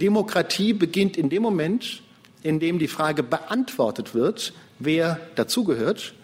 Demokratie 0.00 0.72
beginnt 0.72 1.16
in 1.16 1.30
dem 1.30 1.42
Moment, 1.42 2.02
in 2.42 2.60
dem 2.60 2.78
die 2.78 2.88
Frage 2.88 3.22
beantwortet 3.22 4.14
wird, 4.14 4.52
wer 4.78 5.20
dazugehört 5.34 6.14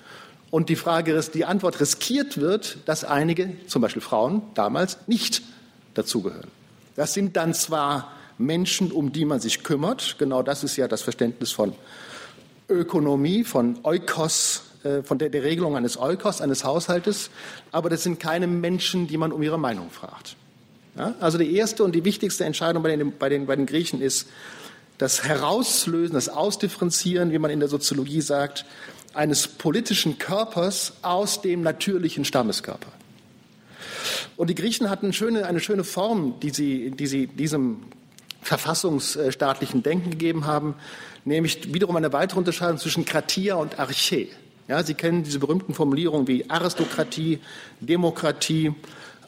und 0.51 0.69
die 0.69 0.77
Frage, 0.77 1.21
die 1.35 1.45
Antwort 1.45 1.81
riskiert 1.81 2.41
wird, 2.41 2.79
dass 2.87 3.05
einige, 3.05 3.53
zum 3.67 3.83
Beispiel 3.83 4.03
Frauen, 4.03 4.43
damals 4.55 4.99
nicht 5.07 5.43
dazugehören. 5.95 6.51
Das 6.95 7.15
sind 7.15 7.37
dann 7.37 7.53
zwar 7.55 8.13
Menschen, 8.39 8.93
um 8.93 9.13
die 9.13 9.25
man 9.25 9.41
sich 9.41 9.65
kümmert. 9.65 10.17
Genau 10.19 10.43
das 10.43 10.65
ist 10.65 10.77
ja 10.77 10.89
das 10.89 11.03
Verständnis 11.03 11.53
von 11.53 11.75
Ökonomie, 12.69 13.45
von 13.45 13.79
Eukos, 13.83 14.63
äh, 14.83 15.03
von 15.03 15.19
der, 15.19 15.31
der 15.31 15.43
Regelung 15.43 15.77
eines 15.77 15.99
Eukos, 15.99 16.41
eines 16.41 16.65
Haushaltes. 16.65 17.31
Aber 17.73 17.91
das 17.91 18.03
sind 18.03 18.21
keine 18.21 18.47
Menschen, 18.47 19.07
die 19.07 19.17
man 19.17 19.33
um 19.33 19.43
ihre 19.43 19.59
Meinung 19.59 19.91
fragt. 19.91 20.37
Ja? 20.97 21.15
Also 21.21 21.39
die 21.39 21.55
erste 21.55 21.85
und 21.85 21.95
die 21.95 22.05
wichtigste 22.05 22.45
Entscheidung 22.45 22.83
bei 22.83 22.97
den, 22.97 23.17
bei, 23.17 23.29
den, 23.29 23.47
bei 23.47 23.57
den 23.57 23.67
Griechen 23.67 24.01
ist 24.01 24.29
das 24.99 25.25
Herauslösen, 25.25 26.15
das 26.15 26.29
Ausdifferenzieren, 26.29 27.31
wie 27.31 27.39
man 27.39 27.51
in 27.51 27.61
der 27.61 27.69
Soziologie 27.69 28.23
sagt, 28.23 28.65
eines 29.17 29.49
politischen 29.49 30.19
Körpers 30.19 30.95
aus 31.03 31.43
dem 31.43 31.63
natürlichen 31.63 32.25
Stammeskörper. 32.25 32.93
Und 34.37 34.51
die 34.51 34.55
Griechen 34.55 34.91
hatten 34.91 35.13
schöne, 35.13 35.47
eine 35.47 35.61
schöne 35.61 35.85
Form, 35.85 36.39
die 36.41 36.51
sie, 36.51 36.91
die 36.91 37.07
sie 37.07 37.27
diesem 37.27 37.85
verfassungsstaatlichen 38.43 39.83
Denken 39.83 40.11
gegeben 40.11 40.47
haben, 40.47 40.75
nämlich 41.25 41.73
wiederum 41.75 41.97
eine 41.97 42.13
weitere 42.13 42.39
Unterscheidung 42.39 42.79
zwischen 42.79 43.05
Kratia 43.05 43.57
und 43.57 43.79
Arche. 43.79 44.29
Ja, 44.69 44.83
Sie 44.83 44.95
kennen 44.95 45.23
diese 45.23 45.39
berühmten 45.39 45.75
Formulierungen 45.75 46.27
wie 46.27 46.51
Aristokratie, 46.51 47.39
Demokratie 47.81 48.75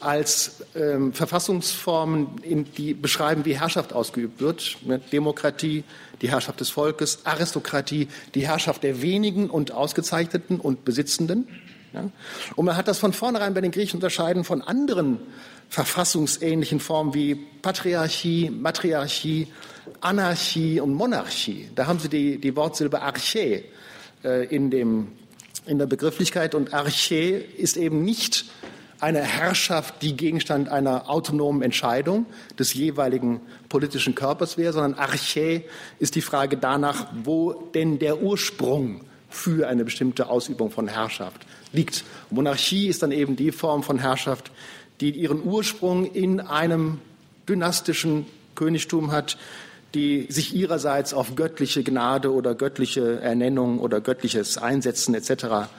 als 0.01 0.63
ähm, 0.75 1.13
Verfassungsformen, 1.13 2.39
in, 2.41 2.65
die 2.73 2.93
beschreiben, 2.93 3.45
wie 3.45 3.59
Herrschaft 3.59 3.93
ausgeübt 3.93 4.41
wird. 4.41 4.77
Demokratie, 5.11 5.83
die 6.21 6.29
Herrschaft 6.29 6.59
des 6.59 6.69
Volkes, 6.69 7.25
Aristokratie, 7.25 8.07
die 8.35 8.47
Herrschaft 8.47 8.83
der 8.83 9.01
wenigen 9.01 9.49
und 9.49 9.71
Ausgezeichneten 9.71 10.59
und 10.59 10.85
Besitzenden. 10.85 11.47
Ja? 11.93 12.09
Und 12.55 12.65
man 12.65 12.75
hat 12.75 12.87
das 12.87 12.99
von 12.99 13.13
vornherein 13.13 13.53
bei 13.53 13.61
den 13.61 13.71
Griechen 13.71 13.97
unterscheiden 13.97 14.43
von 14.43 14.61
anderen 14.61 15.19
verfassungsähnlichen 15.69 16.79
Formen 16.79 17.13
wie 17.13 17.35
Patriarchie, 17.35 18.49
Matriarchie, 18.49 19.47
Anarchie 20.01 20.79
und 20.79 20.93
Monarchie. 20.93 21.69
Da 21.75 21.87
haben 21.87 21.99
Sie 21.99 22.09
die, 22.09 22.39
die 22.39 22.55
Wortsilbe 22.55 23.01
Arche 23.01 23.63
äh, 24.23 24.45
in, 24.45 24.71
dem, 24.71 25.09
in 25.65 25.77
der 25.77 25.85
Begrifflichkeit 25.85 26.55
und 26.55 26.73
Arche 26.73 27.15
ist 27.15 27.77
eben 27.77 28.03
nicht 28.03 28.45
eine 28.99 29.21
Herrschaft, 29.21 30.01
die 30.01 30.15
Gegenstand 30.15 30.69
einer 30.69 31.09
autonomen 31.09 31.61
Entscheidung 31.61 32.25
des 32.57 32.73
jeweiligen 32.73 33.39
politischen 33.69 34.15
Körpers 34.15 34.57
wäre, 34.57 34.73
sondern 34.73 34.95
Arche 34.95 35.63
ist 35.99 36.15
die 36.15 36.21
Frage 36.21 36.57
danach, 36.57 37.07
wo 37.23 37.53
denn 37.73 37.99
der 37.99 38.21
Ursprung 38.21 39.01
für 39.29 39.67
eine 39.67 39.85
bestimmte 39.85 40.27
Ausübung 40.29 40.71
von 40.71 40.87
Herrschaft 40.87 41.45
liegt. 41.71 42.03
Monarchie 42.29 42.87
ist 42.87 43.03
dann 43.03 43.11
eben 43.11 43.35
die 43.35 43.51
Form 43.51 43.83
von 43.83 43.99
Herrschaft, 43.99 44.51
die 45.01 45.11
ihren 45.11 45.43
Ursprung 45.43 46.11
in 46.11 46.39
einem 46.39 46.99
dynastischen 47.47 48.25
Königtum 48.55 49.11
hat, 49.11 49.37
die 49.93 50.27
sich 50.29 50.55
ihrerseits 50.55 51.13
auf 51.13 51.35
göttliche 51.35 51.83
Gnade 51.83 52.33
oder 52.33 52.53
göttliche 52.53 53.21
Ernennung 53.21 53.79
oder 53.79 54.01
göttliches 54.01 54.57
Einsetzen 54.57 55.15
etc. 55.15 55.69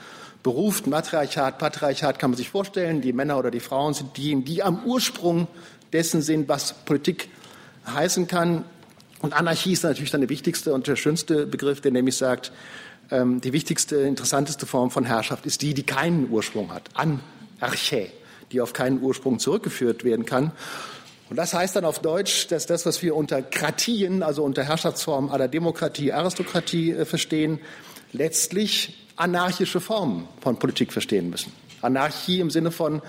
beruft. 0.43 0.87
Matriarchat, 0.87 1.57
Patriarchat 1.57 2.19
kann 2.19 2.31
man 2.31 2.37
sich 2.37 2.49
vorstellen. 2.49 3.01
Die 3.01 3.13
Männer 3.13 3.37
oder 3.37 3.51
die 3.51 3.59
Frauen 3.59 3.93
sind 3.93 4.17
diejenigen, 4.17 4.45
die 4.45 4.63
am 4.63 4.83
Ursprung 4.85 5.47
dessen 5.93 6.21
sind, 6.21 6.47
was 6.47 6.73
Politik 6.73 7.29
heißen 7.85 8.27
kann. 8.27 8.65
Und 9.19 9.33
Anarchie 9.33 9.73
ist 9.73 9.83
natürlich 9.83 10.11
dann 10.11 10.21
der 10.21 10.29
wichtigste 10.29 10.73
und 10.73 10.87
der 10.87 10.95
schönste 10.95 11.45
Begriff, 11.45 11.81
der 11.81 11.91
nämlich 11.91 12.17
sagt, 12.17 12.51
ähm, 13.11 13.41
die 13.41 13.53
wichtigste, 13.53 13.97
interessanteste 13.97 14.65
Form 14.65 14.89
von 14.89 15.05
Herrschaft 15.05 15.45
ist 15.45 15.61
die, 15.61 15.73
die 15.73 15.83
keinen 15.83 16.29
Ursprung 16.29 16.73
hat. 16.73 16.89
Anarchä 16.95 18.11
die 18.51 18.61
auf 18.61 18.73
keinen 18.73 19.01
Ursprung 19.01 19.39
zurückgeführt 19.39 20.03
werden 20.03 20.25
kann. 20.25 20.51
Und 21.29 21.37
das 21.37 21.53
heißt 21.53 21.75
dann 21.77 21.85
auf 21.85 21.99
Deutsch, 21.99 22.47
dass 22.47 22.65
das, 22.65 22.85
was 22.85 23.01
wir 23.01 23.15
unter 23.15 23.41
Kratien, 23.41 24.21
also 24.21 24.43
unter 24.43 24.63
Herrschaftsformen 24.63 25.29
aller 25.29 25.47
Demokratie, 25.47 26.11
Aristokratie 26.11 26.91
äh, 26.91 27.05
verstehen, 27.05 27.59
letztlich 28.11 29.00
anarchische 29.15 29.79
Formen 29.79 30.27
von 30.41 30.57
Politik 30.57 30.93
verstehen 30.93 31.29
müssen. 31.29 31.51
Anarchie 31.81 32.39
im 32.39 32.49
Sinne 32.49 32.71
von 32.71 33.01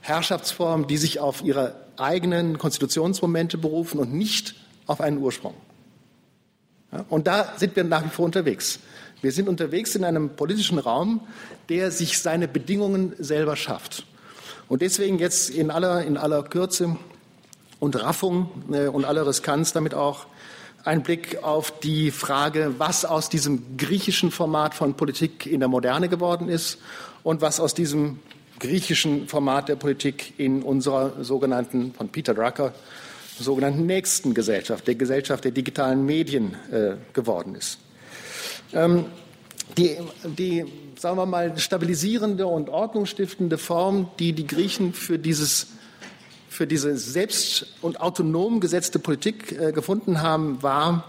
Herrschaftsformen, 0.00 0.86
die 0.86 0.96
sich 0.96 1.20
auf 1.20 1.42
ihre 1.42 1.74
eigenen 1.96 2.58
Konstitutionsmomente 2.58 3.58
berufen 3.58 3.98
und 3.98 4.12
nicht 4.12 4.54
auf 4.86 5.00
einen 5.00 5.18
Ursprung. 5.18 5.54
Und 7.08 7.26
da 7.26 7.52
sind 7.56 7.76
wir 7.76 7.84
nach 7.84 8.04
wie 8.04 8.08
vor 8.08 8.24
unterwegs. 8.24 8.78
Wir 9.20 9.32
sind 9.32 9.48
unterwegs 9.48 9.94
in 9.94 10.04
einem 10.04 10.30
politischen 10.30 10.78
Raum, 10.78 11.20
der 11.68 11.90
sich 11.90 12.20
seine 12.20 12.48
Bedingungen 12.48 13.14
selber 13.18 13.56
schafft. 13.56 14.06
Und 14.68 14.82
deswegen 14.82 15.18
jetzt 15.18 15.50
in 15.50 15.70
aller, 15.70 16.04
in 16.04 16.16
aller 16.16 16.42
Kürze 16.42 16.96
und 17.80 18.00
Raffung 18.02 18.50
äh, 18.72 18.86
und 18.86 19.04
aller 19.04 19.26
Riskanz 19.26 19.72
damit 19.72 19.94
auch 19.94 20.26
ein 20.88 21.02
Blick 21.02 21.42
auf 21.42 21.78
die 21.80 22.10
Frage, 22.10 22.74
was 22.78 23.04
aus 23.04 23.28
diesem 23.28 23.76
griechischen 23.76 24.30
Format 24.30 24.74
von 24.74 24.94
Politik 24.94 25.44
in 25.44 25.60
der 25.60 25.68
Moderne 25.68 26.08
geworden 26.08 26.48
ist 26.48 26.78
und 27.22 27.42
was 27.42 27.60
aus 27.60 27.74
diesem 27.74 28.20
griechischen 28.58 29.28
Format 29.28 29.68
der 29.68 29.76
Politik 29.76 30.32
in 30.38 30.62
unserer 30.62 31.22
sogenannten, 31.22 31.92
von 31.92 32.08
Peter 32.08 32.32
Drucker, 32.32 32.72
sogenannten 33.38 33.84
nächsten 33.84 34.32
Gesellschaft, 34.32 34.86
der 34.88 34.94
Gesellschaft 34.94 35.44
der 35.44 35.52
digitalen 35.52 36.06
Medien 36.06 36.56
äh, 36.72 36.94
geworden 37.12 37.54
ist. 37.54 37.78
Ähm, 38.72 39.04
die, 39.76 39.98
die 40.24 40.64
sagen 40.98 41.18
wir 41.18 41.26
mal, 41.26 41.56
stabilisierende 41.58 42.46
und 42.46 42.70
ordnungsstiftende 42.70 43.58
Form, 43.58 44.08
die 44.18 44.32
die 44.32 44.46
Griechen 44.46 44.94
für 44.94 45.18
dieses 45.18 45.68
für 46.58 46.66
diese 46.66 46.96
selbst 46.96 47.66
und 47.82 48.00
autonom 48.00 48.58
gesetzte 48.58 48.98
Politik 48.98 49.52
äh, 49.52 49.70
gefunden 49.70 50.22
haben, 50.22 50.60
war 50.60 51.04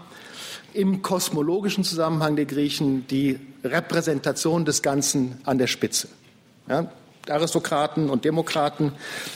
im 0.74 1.02
kosmologischen 1.02 1.82
Zusammenhang 1.82 2.36
der 2.36 2.44
Griechen 2.44 3.04
die 3.08 3.40
Repräsentation 3.64 4.64
des 4.64 4.80
Ganzen 4.80 5.38
an 5.44 5.58
der 5.58 5.66
Spitze. 5.66 6.06
Ja, 6.68 6.92
Aristokraten 7.28 8.10
und 8.10 8.24
Demokraten 8.24 8.92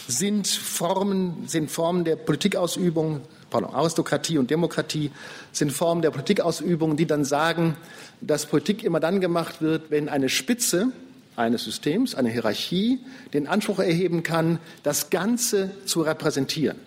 sind 0.07 0.47
Formen, 0.47 1.49
sind 1.49 1.73
Formen 1.73 2.05
der 2.05 2.15
Politikausübung, 2.15 3.23
pardon, 3.51 3.75
Aristokratie 3.75 4.39
und 4.39 4.53
Demokratie 4.53 5.11
sind 5.51 5.73
Formen 5.73 6.01
der 6.01 6.13
Politikausübung, 6.13 6.97
die 6.97 7.07
dann 7.07 7.25
sagen, 7.25 7.77
dass 8.21 8.47
Politik 8.47 8.85
immer 8.85 9.01
dann 9.01 9.21
gemacht 9.21 9.61
wird, 9.61 9.91
wenn 9.91 10.09
eine 10.09 10.29
Spitze 10.29 10.93
eines 11.37 11.65
Systems, 11.65 12.15
eine 12.15 12.31
Hierarchie, 12.31 13.01
den 13.33 13.47
Anspruch 13.47 13.79
erheben 13.79 14.23
kann, 14.23 14.59
das 14.83 15.11
Ganze 15.11 15.71
zu 15.85 16.03
repräsentieren. 16.03 16.79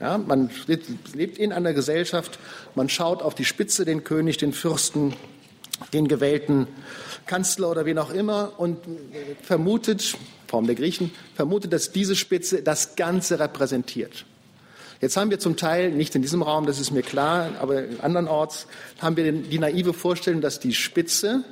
Ja, 0.00 0.18
man 0.18 0.50
lebt 0.66 1.38
in 1.38 1.52
einer 1.52 1.74
Gesellschaft, 1.74 2.38
man 2.74 2.88
schaut 2.88 3.22
auf 3.22 3.34
die 3.34 3.44
Spitze, 3.44 3.84
den 3.84 4.04
König, 4.04 4.38
den 4.38 4.52
Fürsten, 4.52 5.14
den 5.92 6.08
gewählten 6.08 6.66
Kanzler 7.26 7.70
oder 7.70 7.84
wen 7.84 7.98
auch 7.98 8.10
immer 8.10 8.54
und 8.58 8.78
vermutet, 9.42 10.16
Form 10.48 10.66
der 10.66 10.74
Griechen, 10.74 11.12
vermutet, 11.34 11.72
dass 11.72 11.92
diese 11.92 12.16
Spitze 12.16 12.62
das 12.62 12.96
Ganze 12.96 13.38
repräsentiert. 13.38 14.24
Jetzt 15.00 15.16
haben 15.16 15.30
wir 15.30 15.40
zum 15.40 15.56
Teil, 15.56 15.90
nicht 15.90 16.14
in 16.14 16.22
diesem 16.22 16.42
Raum, 16.42 16.64
das 16.64 16.78
ist 16.78 16.92
mir 16.92 17.02
klar, 17.02 17.50
aber 17.60 17.84
andernorts, 18.02 18.66
haben 19.00 19.16
wir 19.16 19.32
die 19.32 19.58
naive 19.58 19.92
Vorstellung, 19.92 20.40
dass 20.40 20.60
die 20.60 20.72
Spitze 20.72 21.44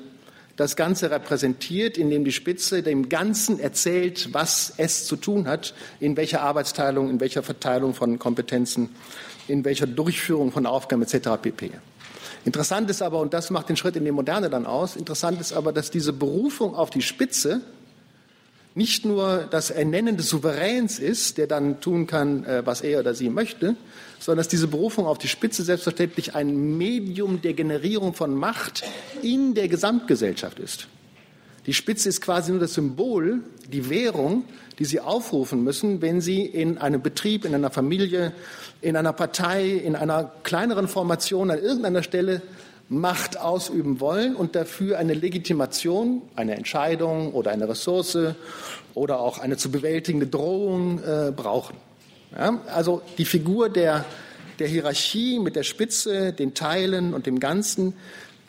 das 0.61 0.77
Ganze 0.77 1.11
repräsentiert, 1.11 1.97
indem 1.97 2.23
die 2.23 2.33
Spitze 2.33 2.83
dem 2.83 3.09
Ganzen 3.09 3.59
erzählt, 3.59 4.29
was 4.33 4.75
es 4.77 5.07
zu 5.07 5.17
tun 5.17 5.49
hat, 5.49 5.75
in 6.01 6.19
welcher 6.19 6.43
Arbeitsteilung, 6.43 7.09
in 7.09 7.19
welcher 7.19 7.43
Verteilung 7.43 7.95
von 7.95 8.19
Kompetenzen, 8.19 8.91
in 9.49 9.65
welcher 9.65 9.87
Durchführung 9.87 10.53
von 10.53 10.67
Aufgaben 10.67 11.03
etc. 11.03 11.31
pp. 11.41 11.71
Interessant 12.45 12.91
ist 12.91 13.01
aber, 13.01 13.21
und 13.21 13.33
das 13.33 13.49
macht 13.49 13.71
den 13.71 13.77
Schritt 13.77 13.97
in 13.97 14.05
die 14.05 14.13
Moderne 14.13 14.51
dann 14.51 14.67
aus, 14.67 14.97
interessant 14.97 15.41
ist 15.41 15.55
aber, 15.55 15.73
dass 15.73 15.91
diese 15.91 16.13
Berufung 16.13 16.75
auf 16.75 16.91
die 16.91 17.03
Spitze 17.03 17.63
nicht 18.75 19.07
nur 19.07 19.49
das 19.51 19.71
Ernennen 19.71 20.19
des 20.19 20.29
Souveräns 20.29 20.99
ist, 20.99 21.39
der 21.39 21.47
dann 21.47 21.81
tun 21.81 22.07
kann, 22.07 22.45
äh, 22.45 22.65
was 22.67 22.83
er 22.83 23.01
oder 23.01 23.15
sie 23.15 23.31
möchte, 23.31 23.77
sondern 24.21 24.39
dass 24.39 24.49
diese 24.49 24.69
Berufung 24.69 25.07
auf 25.07 25.19
die 25.19 25.29
Spitze 25.29 25.65
selbstverständlich 25.65 26.37
ein 26.37 26.77
Medium 26.79 27.43
der 27.43 27.55
Generierung 27.55 28.15
von 28.15 28.35
Macht 28.35 28.85
in 29.23 29.55
der 29.55 29.67
Gesamtgesellschaft 29.67 30.61
ist. 30.61 30.87
Die 31.67 31.75
Spitze 31.75 32.09
ist 32.09 32.21
quasi 32.21 32.53
nur 32.53 32.61
das 32.61 32.75
Symbol, 32.75 33.41
die 33.69 33.91
Währung, 33.91 34.45
die 34.79 34.85
Sie 34.85 35.01
aufrufen 35.01 35.65
müssen, 35.65 36.01
wenn 36.01 36.21
Sie 36.21 36.45
in 36.45 36.79
einem 36.79 37.03
Betrieb, 37.03 37.45
in 37.45 37.55
einer 37.55 37.71
Familie, 37.71 38.33
in 38.81 38.97
einer 38.97 39.13
Partei, 39.13 39.69
in 39.69 39.97
einer 39.97 40.33
kleineren 40.43 40.89
Formation 40.89 41.51
an 41.51 41.59
irgendeiner 41.59 42.03
Stelle 42.03 42.43
Macht 42.89 43.39
ausüben 43.39 44.01
wollen 44.01 44.35
und 44.35 44.57
dafür 44.57 44.99
eine 44.99 45.15
Legitimation, 45.15 46.23
eine 46.35 46.57
Entscheidung 46.57 47.33
oder 47.33 47.53
eine 47.53 47.69
Ressource 47.69 48.19
oder 48.95 49.21
auch 49.21 49.39
eine 49.39 49.57
zu 49.57 49.71
bewältigende 49.71 50.27
Drohung 50.27 50.99
äh, 51.05 51.31
brauchen. 51.31 51.77
Ja, 52.33 52.61
also 52.69 53.03
die 53.19 53.25
Figur 53.25 53.69
der, 53.69 54.05
der 54.59 54.69
Hierarchie 54.69 55.39
mit 55.41 55.57
der 55.57 55.65
Spitze, 55.65 56.33
den 56.33 56.55
Teilen 56.55 57.13
und 57.13 57.27
dem 57.27 57.41
Ganzen 57.41 57.95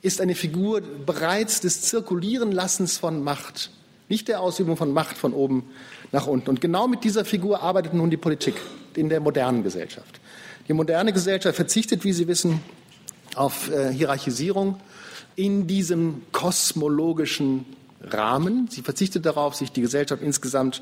ist 0.02 0.22
eine 0.22 0.36
Figur 0.36 0.82
bereits 0.82 1.62
des 1.62 1.82
Zirkulierenlassens 1.82 2.98
von 2.98 3.24
Macht, 3.24 3.72
nicht 4.10 4.28
der 4.28 4.42
Ausübung 4.42 4.78
von 4.78 4.94
Macht 4.94 5.18
von 5.18 5.34
oben 5.34 5.70
nach 6.12 6.28
unten. 6.28 6.50
Und 6.50 6.62
genau 6.62 6.88
mit 6.88 7.04
dieser 7.04 7.26
Figur 7.26 7.62
arbeitet 7.62 7.94
nun 7.94 8.10
die 8.10 8.18
Politik 8.18 8.56
in 8.96 9.10
der 9.10 9.20
modernen 9.20 9.64
Gesellschaft. 9.64 10.20
Die 10.68 10.74
moderne 10.74 11.14
Gesellschaft 11.14 11.56
verzichtet, 11.56 12.04
wie 12.04 12.14
Sie 12.14 12.28
wissen, 12.28 12.62
auf 13.36 13.72
äh, 13.72 13.92
Hierarchisierung 13.92 14.80
in 15.36 15.66
diesem 15.66 16.24
kosmologischen 16.32 17.66
Rahmen. 18.04 18.68
Sie 18.70 18.82
verzichtet 18.82 19.26
darauf, 19.26 19.56
sich 19.56 19.72
die 19.72 19.82
Gesellschaft 19.82 20.22
insgesamt 20.22 20.82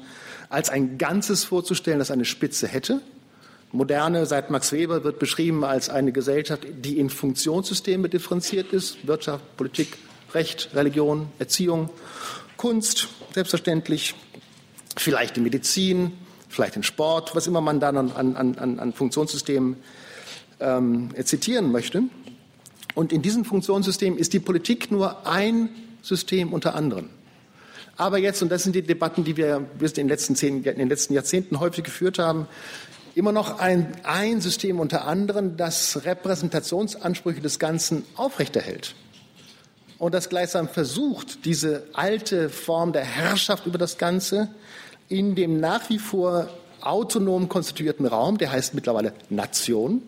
als 0.50 0.70
ein 0.70 0.98
Ganzes 0.98 1.44
vorzustellen, 1.44 2.00
das 2.00 2.12
eine 2.12 2.26
Spitze 2.26 2.68
hätte. 2.68 3.02
Moderne, 3.72 4.26
seit 4.26 4.50
Max 4.50 4.72
Weber, 4.72 5.04
wird 5.04 5.20
beschrieben 5.20 5.64
als 5.64 5.90
eine 5.90 6.12
Gesellschaft, 6.12 6.66
die 6.84 6.98
in 6.98 7.10
Funktionssysteme 7.10 8.10
differenziert 8.10 8.74
ist. 8.74 9.06
Wirtschaft, 9.06 9.58
Politik, 9.58 9.98
Recht, 10.34 10.70
Religion, 10.74 11.28
Erziehung, 11.38 11.90
Kunst, 12.58 13.10
selbstverständlich, 13.34 14.16
vielleicht 14.98 15.38
in 15.38 15.44
Medizin, 15.44 16.14
vielleicht 16.48 16.76
in 16.76 16.84
Sport, 16.84 17.36
was 17.36 17.46
immer 17.46 17.62
man 17.62 17.80
dann 17.80 17.96
an, 17.96 18.12
an, 18.12 18.56
an, 18.56 18.80
an 18.80 18.94
Funktionssystemen 18.94 19.78
ähm, 20.60 21.10
zitieren 21.24 21.72
möchte. 21.72 22.04
Und 22.96 23.14
in 23.14 23.22
diesem 23.22 23.46
Funktionssystem 23.46 24.18
ist 24.18 24.34
die 24.34 24.40
Politik 24.40 24.92
nur 24.92 25.28
ein 25.28 25.70
System 26.10 26.52
unter 26.52 26.76
anderen. 26.76 27.10
Aber 27.96 28.18
jetzt, 28.18 28.42
und 28.42 28.50
das 28.50 28.64
sind 28.64 28.76
die 28.76 28.82
Debatten, 28.82 29.24
die 29.24 29.38
wir 29.38 29.66
in 29.80 29.88
den 29.94 30.08
letzten, 30.10 30.36
zehn, 30.36 30.64
in 30.64 30.78
den 30.78 30.90
letzten 30.90 31.14
Jahrzehnten 31.14 31.60
häufig 31.60 31.84
geführt 31.84 32.20
haben, 32.20 32.48
immer 33.16 33.32
noch 33.32 33.60
ein, 33.60 33.94
ein 34.04 34.42
System 34.42 34.80
unter 34.80 35.06
anderem, 35.06 35.56
das 35.56 36.04
Repräsentationsansprüche 36.06 37.42
des 37.42 37.60
Ganzen 37.60 38.04
aufrechterhält 38.16 38.96
und 40.00 40.14
das 40.14 40.30
gleichsam 40.30 40.68
versucht, 40.68 41.46
diese 41.46 41.84
alte 41.94 42.50
Form 42.50 42.94
der 42.94 43.04
Herrschaft 43.04 43.66
über 43.66 43.78
das 43.78 43.98
Ganze 43.98 44.48
in 45.10 45.36
dem 45.36 45.60
nach 45.60 45.90
wie 45.90 46.00
vor 46.00 46.50
autonom 46.82 47.50
konstituierten 47.50 48.06
Raum, 48.06 48.38
der 48.38 48.52
heißt 48.52 48.74
mittlerweile 48.74 49.14
Nation, 49.30 50.02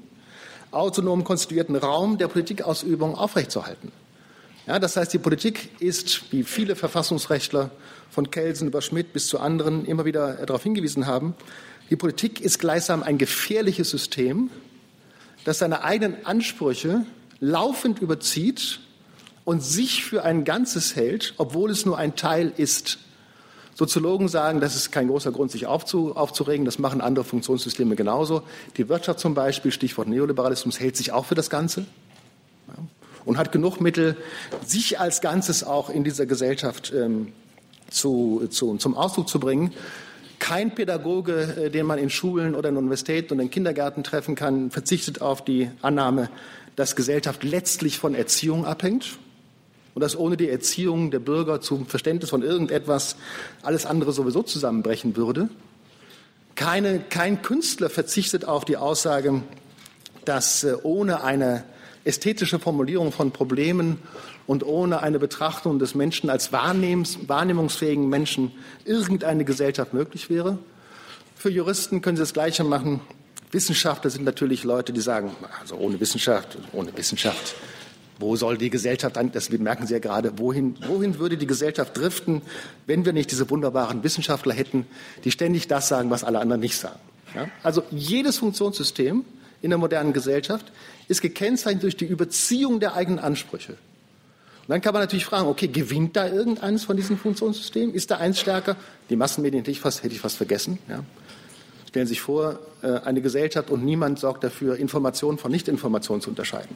autonom 0.71 1.25
konstituierten 1.25 1.75
Raum 1.75 2.17
der 2.17 2.29
Politikausübung 2.29 3.15
aufrechtzuerhalten. 3.15 3.91
Ja, 4.71 4.79
das 4.79 4.95
heißt, 4.95 5.11
die 5.11 5.19
Politik 5.19 5.69
ist, 5.81 6.31
wie 6.31 6.43
viele 6.43 6.77
Verfassungsrechtler 6.77 7.71
von 8.09 8.31
Kelsen 8.31 8.69
über 8.69 8.81
Schmidt 8.81 9.11
bis 9.11 9.27
zu 9.27 9.37
anderen 9.37 9.83
immer 9.83 10.05
wieder 10.05 10.45
darauf 10.45 10.63
hingewiesen 10.63 11.07
haben, 11.07 11.35
die 11.89 11.97
Politik 11.97 12.39
ist 12.39 12.57
gleichsam 12.57 13.03
ein 13.03 13.17
gefährliches 13.17 13.89
System, 13.89 14.49
das 15.43 15.59
seine 15.59 15.83
eigenen 15.83 16.25
Ansprüche 16.25 17.05
laufend 17.41 17.99
überzieht 17.99 18.79
und 19.43 19.61
sich 19.61 20.05
für 20.05 20.23
ein 20.23 20.45
Ganzes 20.45 20.95
hält, 20.95 21.33
obwohl 21.35 21.69
es 21.69 21.85
nur 21.85 21.97
ein 21.97 22.15
Teil 22.15 22.53
ist. 22.55 22.99
Soziologen 23.75 24.29
sagen, 24.29 24.61
das 24.61 24.77
ist 24.77 24.89
kein 24.89 25.09
großer 25.09 25.33
Grund, 25.33 25.51
sich 25.51 25.65
aufzu, 25.65 26.15
aufzuregen. 26.15 26.63
Das 26.63 26.79
machen 26.79 27.01
andere 27.01 27.25
Funktionssysteme 27.25 27.97
genauso. 27.97 28.43
Die 28.77 28.87
Wirtschaft 28.87 29.19
zum 29.19 29.33
Beispiel, 29.33 29.73
Stichwort 29.73 30.07
Neoliberalismus, 30.07 30.79
hält 30.79 30.95
sich 30.95 31.11
auch 31.11 31.25
für 31.25 31.35
das 31.35 31.49
Ganze 31.49 31.85
ja, 32.69 32.75
und 33.25 33.37
hat 33.37 33.51
genug 33.51 33.79
Mittel, 33.81 34.17
sich 34.65 34.99
als 34.99 35.21
Ganzes 35.21 35.63
auch 35.63 35.89
in 35.89 36.03
dieser 36.03 36.25
Gesellschaft 36.25 36.91
ähm, 36.95 37.33
zu, 37.89 38.47
zu, 38.49 38.77
zum 38.77 38.95
Ausdruck 38.95 39.29
zu 39.29 39.39
bringen. 39.39 39.73
Kein 40.39 40.73
Pädagoge, 40.73 41.65
äh, 41.65 41.69
den 41.69 41.85
man 41.85 41.99
in 41.99 42.09
Schulen 42.09 42.55
oder 42.55 42.69
in 42.69 42.77
Universitäten 42.77 43.33
und 43.33 43.39
in 43.39 43.51
Kindergärten 43.51 44.03
treffen 44.03 44.35
kann, 44.35 44.71
verzichtet 44.71 45.21
auf 45.21 45.43
die 45.43 45.69
Annahme, 45.81 46.29
dass 46.75 46.95
Gesellschaft 46.95 47.43
letztlich 47.43 47.99
von 47.99 48.15
Erziehung 48.15 48.65
abhängt 48.65 49.19
und 49.93 50.01
dass 50.01 50.17
ohne 50.17 50.37
die 50.37 50.49
Erziehung 50.49 51.11
der 51.11 51.19
Bürger 51.19 51.61
zum 51.61 51.85
Verständnis 51.85 52.29
von 52.29 52.41
irgendetwas 52.41 53.17
alles 53.61 53.85
andere 53.85 54.13
sowieso 54.13 54.41
zusammenbrechen 54.41 55.15
würde. 55.15 55.49
Keine, 56.55 56.99
kein 56.99 57.41
Künstler 57.41 57.89
verzichtet 57.89 58.45
auf 58.45 58.65
die 58.65 58.77
Aussage, 58.77 59.41
dass 60.25 60.63
äh, 60.63 60.75
ohne 60.83 61.23
eine 61.23 61.63
ästhetische 62.03 62.59
Formulierung 62.59 63.11
von 63.11 63.31
Problemen 63.31 63.99
und 64.47 64.65
ohne 64.65 65.01
eine 65.01 65.19
Betrachtung 65.19 65.79
des 65.79 65.95
Menschen 65.95 66.29
als 66.29 66.51
wahrnehmungsfähigen 66.51 68.09
Menschen 68.09 68.51
irgendeine 68.85 69.45
Gesellschaft 69.45 69.93
möglich 69.93 70.29
wäre. 70.29 70.57
Für 71.35 71.49
Juristen 71.49 72.01
können 72.01 72.17
Sie 72.17 72.23
das 72.23 72.33
Gleiche 72.33 72.63
machen. 72.63 73.01
Wissenschaftler 73.51 74.09
sind 74.09 74.25
natürlich 74.25 74.63
Leute, 74.63 74.93
die 74.93 75.01
sagen, 75.01 75.35
also 75.59 75.75
ohne 75.75 75.99
Wissenschaft, 75.99 76.57
ohne 76.71 76.95
Wissenschaft 76.95 77.55
wo 78.21 78.35
soll 78.35 78.57
die 78.57 78.69
Gesellschaft, 78.69 79.17
das 79.33 79.49
merken 79.49 79.87
Sie 79.87 79.93
ja 79.93 79.99
gerade, 79.99 80.37
wohin, 80.37 80.77
wohin 80.87 81.19
würde 81.19 81.37
die 81.37 81.47
Gesellschaft 81.47 81.97
driften, 81.97 82.41
wenn 82.85 83.03
wir 83.03 83.13
nicht 83.13 83.31
diese 83.31 83.49
wunderbaren 83.49 84.03
Wissenschaftler 84.03 84.53
hätten, 84.53 84.85
die 85.23 85.31
ständig 85.31 85.67
das 85.67 85.87
sagen, 85.87 86.09
was 86.11 86.23
alle 86.23 86.39
anderen 86.39 86.61
nicht 86.61 86.77
sagen. 86.77 86.99
Ja? 87.35 87.47
Also 87.63 87.83
jedes 87.89 88.37
Funktionssystem 88.37 89.25
in 89.61 89.69
der 89.69 89.79
modernen 89.79 90.13
Gesellschaft 90.13 90.71
ist 91.07 91.21
gekennzeichnet 91.21 91.83
durch 91.83 91.97
die 91.97 92.05
Überziehung 92.05 92.79
der 92.79 92.95
eigenen 92.95 93.19
Ansprüche. 93.19 93.73
Und 93.73 94.69
dann 94.69 94.81
kann 94.81 94.93
man 94.93 95.01
natürlich 95.01 95.25
fragen, 95.25 95.47
okay, 95.47 95.67
gewinnt 95.67 96.15
da 96.15 96.27
irgendeines 96.27 96.83
von 96.83 96.95
diesen 96.95 97.17
Funktionssystemen? 97.17 97.93
Ist 97.93 98.11
da 98.11 98.17
eins 98.17 98.39
stärker? 98.39 98.75
Die 99.09 99.15
Massenmedien 99.15 99.61
hätte 99.61 99.71
ich 99.71 99.79
fast, 99.79 100.03
hätte 100.03 100.13
ich 100.13 100.21
fast 100.21 100.37
vergessen. 100.37 100.77
Ja? 100.87 101.03
Stellen 101.87 102.07
Sie 102.07 102.13
sich 102.13 102.21
vor, 102.21 102.59
äh, 102.81 102.99
eine 102.99 103.21
Gesellschaft 103.21 103.69
und 103.69 103.83
niemand 103.83 104.19
sorgt 104.19 104.43
dafür, 104.43 104.77
Informationen 104.77 105.37
von 105.37 105.51
Nichtinformationen 105.51 106.21
zu 106.21 106.29
unterscheiden. 106.29 106.75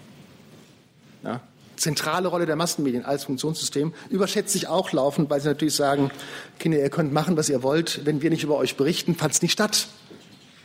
Ja, 1.24 1.42
zentrale 1.78 2.28
Rolle 2.28 2.46
der 2.46 2.56
Massenmedien 2.56 3.06
als 3.06 3.26
Funktionssystem 3.26 3.94
überschätzt 4.10 4.54
sich 4.54 4.68
auch 4.68 4.92
laufend, 4.92 5.30
weil 5.30 5.42
sie 5.42 5.48
natürlich 5.48 5.76
sagen, 5.76 6.12
Kinder, 6.60 6.80
ihr 6.80 6.90
könnt 6.90 7.14
machen, 7.14 7.38
was 7.38 7.50
ihr 7.50 7.64
wollt, 7.64 8.06
wenn 8.06 8.22
wir 8.22 8.30
nicht 8.30 8.44
über 8.44 8.58
euch 8.58 8.76
berichten, 8.76 9.16
fand 9.16 9.34
es 9.34 9.42
nicht 9.42 9.52
statt. 9.52 9.88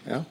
Ja? 0.07 0.25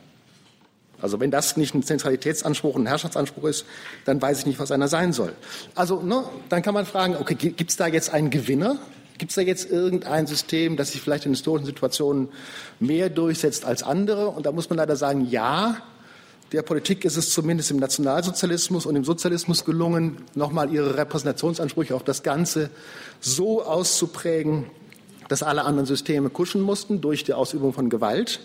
Also 1.01 1.19
wenn 1.19 1.31
das 1.31 1.57
nicht 1.57 1.73
ein 1.73 1.83
Zentralitätsanspruch, 1.83 2.75
ein 2.75 2.85
Herrschaftsanspruch 2.85 3.45
ist, 3.45 3.65
dann 4.05 4.21
weiß 4.21 4.39
ich 4.39 4.45
nicht, 4.45 4.59
was 4.59 4.71
einer 4.71 4.87
sein 4.87 5.13
soll. 5.13 5.33
Also 5.75 6.01
ne, 6.01 6.23
dann 6.49 6.61
kann 6.61 6.73
man 6.73 6.85
fragen, 6.85 7.15
okay, 7.15 7.35
gibt 7.35 7.69
es 7.69 7.77
da 7.77 7.87
jetzt 7.87 8.13
einen 8.13 8.29
Gewinner? 8.29 8.79
Gibt 9.17 9.31
es 9.31 9.35
da 9.35 9.41
jetzt 9.41 9.69
irgendein 9.69 10.27
System, 10.27 10.77
das 10.77 10.91
sich 10.93 11.01
vielleicht 11.01 11.25
in 11.25 11.33
historischen 11.33 11.65
Situationen 11.65 12.29
mehr 12.79 13.09
durchsetzt 13.09 13.65
als 13.65 13.83
andere? 13.83 14.29
Und 14.29 14.45
da 14.45 14.51
muss 14.51 14.69
man 14.69 14.77
leider 14.77 14.95
sagen, 14.95 15.27
ja, 15.29 15.77
der 16.51 16.63
Politik 16.63 17.05
ist 17.05 17.17
es 17.17 17.31
zumindest 17.31 17.69
im 17.69 17.77
Nationalsozialismus 17.77 18.85
und 18.85 18.95
im 18.95 19.03
Sozialismus 19.03 19.65
gelungen, 19.65 20.17
nochmal 20.35 20.73
ihre 20.73 20.97
Repräsentationsansprüche 20.97 21.93
auf 21.93 22.03
das 22.03 22.23
Ganze 22.23 22.69
so 23.19 23.61
auszuprägen, 23.61 24.65
dass 25.27 25.43
alle 25.43 25.63
anderen 25.65 25.85
Systeme 25.85 26.29
kuschen 26.29 26.61
mussten 26.61 27.01
durch 27.01 27.23
die 27.23 27.33
Ausübung 27.33 27.73
von 27.73 27.89
Gewalt. 27.89 28.39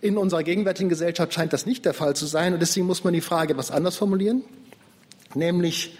In 0.00 0.16
unserer 0.16 0.42
gegenwärtigen 0.42 0.88
Gesellschaft 0.88 1.34
scheint 1.34 1.52
das 1.52 1.66
nicht 1.66 1.84
der 1.84 1.94
Fall 1.94 2.16
zu 2.16 2.26
sein. 2.26 2.54
Und 2.54 2.60
deswegen 2.60 2.86
muss 2.86 3.04
man 3.04 3.14
die 3.14 3.20
Frage 3.20 3.52
etwas 3.52 3.70
anders 3.70 3.96
formulieren. 3.96 4.42
Nämlich, 5.34 5.98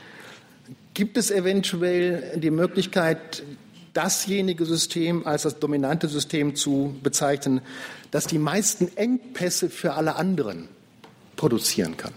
gibt 0.95 1.17
es 1.17 1.31
eventuell 1.31 2.39
die 2.39 2.51
Möglichkeit, 2.51 3.43
dasjenige 3.93 4.67
System 4.67 5.27
als 5.27 5.43
das 5.43 5.59
dominante 5.59 6.09
System 6.09 6.55
zu 6.55 6.95
bezeichnen, 7.03 7.61
das 8.11 8.27
die 8.27 8.39
meisten 8.39 8.95
Engpässe 8.97 9.71
für 9.71 9.95
alle 9.95 10.17
anderen 10.17 10.69
produzieren 11.37 11.97
kann. 11.97 12.13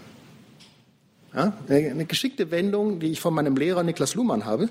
Ja, 1.34 1.56
eine 1.68 2.06
geschickte 2.06 2.50
Wendung, 2.50 3.00
die 3.00 3.08
ich 3.08 3.20
von 3.20 3.32
meinem 3.32 3.56
Lehrer 3.56 3.82
Niklas 3.82 4.14
Luhmann 4.14 4.44
habe. 4.44 4.68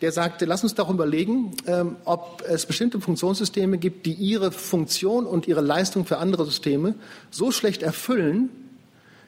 Der 0.00 0.12
sagte, 0.12 0.44
lass 0.44 0.62
uns 0.62 0.74
darüber 0.74 1.04
überlegen, 1.04 1.56
ähm, 1.66 1.96
ob 2.04 2.42
es 2.48 2.66
bestimmte 2.66 3.00
Funktionssysteme 3.00 3.78
gibt, 3.78 4.06
die 4.06 4.12
ihre 4.12 4.52
Funktion 4.52 5.26
und 5.26 5.48
ihre 5.48 5.60
Leistung 5.60 6.04
für 6.04 6.18
andere 6.18 6.44
Systeme 6.44 6.94
so 7.30 7.50
schlecht 7.50 7.82
erfüllen, 7.82 8.50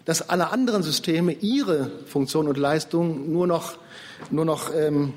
dass 0.04 0.28
alle 0.28 0.50
anderen 0.50 0.82
Systeme 0.82 1.32
ihre 1.32 1.90
Funktion 2.06 2.48
und 2.48 2.58
Leistung 2.58 3.32
nur 3.32 3.46
noch, 3.46 3.78
nur 4.30 4.44
noch 4.44 4.72
ähm, 4.74 5.14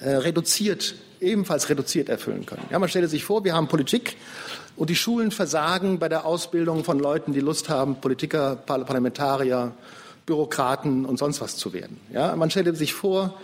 äh, 0.00 0.10
reduziert 0.10 0.94
ebenfalls 1.24 1.68
reduziert 1.68 2.08
erfüllen 2.08 2.46
können. 2.46 2.64
Ja, 2.70 2.78
man 2.78 2.88
stelle 2.88 3.08
sich 3.08 3.24
vor, 3.24 3.44
wir 3.44 3.54
haben 3.54 3.68
Politik 3.68 4.16
und 4.76 4.90
die 4.90 4.96
Schulen 4.96 5.30
versagen 5.30 5.98
bei 5.98 6.08
der 6.08 6.26
Ausbildung 6.26 6.84
von 6.84 6.98
Leuten, 6.98 7.32
die 7.32 7.40
Lust 7.40 7.68
haben, 7.68 7.96
Politiker, 7.96 8.56
Parlamentarier, 8.56 9.72
Bürokraten 10.26 11.04
und 11.04 11.18
sonst 11.18 11.40
was 11.40 11.56
zu 11.56 11.72
werden. 11.72 12.00
Ja, 12.12 12.34
man 12.36 12.50
stelle 12.50 12.74
sich 12.74 12.94
vor, 12.94 13.38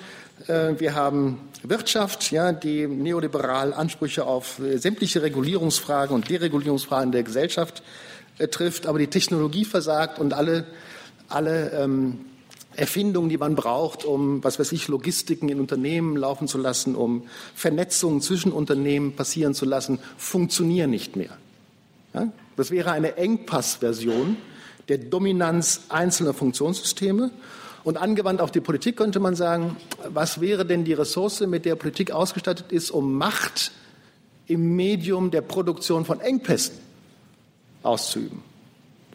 wir 0.46 0.94
haben 0.94 1.38
Wirtschaft, 1.62 2.31
ja, 2.31 2.53
die 2.53 2.87
neoliberal 2.87 3.74
Ansprüche 3.74 4.24
auf 4.24 4.59
äh, 4.59 4.79
sämtliche 4.79 5.22
Regulierungsfragen 5.22 6.14
und 6.14 6.31
Deregulierungsfragen 6.31 7.12
der 7.12 7.22
Gesellschaft 7.22 7.83
äh, 8.38 8.48
trifft, 8.48 8.87
aber 8.87 8.98
die 8.98 9.09
Technologie 9.09 9.64
versagt 9.64 10.18
und 10.18 10.33
alle, 10.33 10.66
alle 11.29 11.70
ähm, 11.72 12.20
Erfindungen, 12.76 13.29
die 13.29 13.37
man 13.37 13.57
braucht, 13.57 14.05
um, 14.05 14.42
was 14.42 14.59
weiß 14.59 14.72
ich, 14.72 14.88
Logistiken 14.88 15.48
in 15.50 15.61
Unternehmen 15.61 16.16
laufen 16.16 16.48
zu 16.48 16.57
lassen, 16.57 16.94
um 16.94 17.24
Vernetzungen 17.55 18.22
zwischen 18.22 18.53
Unternehmen 18.53 19.16
passieren 19.16 19.55
zu 19.55 19.66
lassen, 19.66 19.98
funktionieren 20.16 20.90
nicht 20.90 21.16
mehr. 21.16 21.37
Ja? 22.14 22.33
Das 22.57 22.70
wäre 22.70 22.92
eine 22.92 23.16
Engpassversion 23.16 24.37
der 24.88 24.98
Dominanz 24.98 25.83
einzelner 25.88 26.33
Funktionssysteme. 26.33 27.31
Und 27.83 27.97
angewandt 27.97 28.40
auf 28.40 28.51
die 28.51 28.61
Politik 28.61 28.97
könnte 28.97 29.21
man 29.21 29.35
sagen, 29.35 29.77
was 30.09 30.40
wäre 30.40 30.66
denn 30.66 30.85
die 30.85 30.93
Ressource, 30.93 31.40
mit 31.40 31.64
der 31.64 31.77
Politik 31.77 32.11
ausgestattet 32.11 32.73
ist, 32.73 32.90
um 32.90 33.14
Macht 33.14 33.73
im 34.47 34.77
Medium 34.77 35.31
der 35.31 35.40
Produktion 35.40 36.05
von 36.05 36.21
Engpässen 36.21 36.75
auszuüben? 37.83 38.43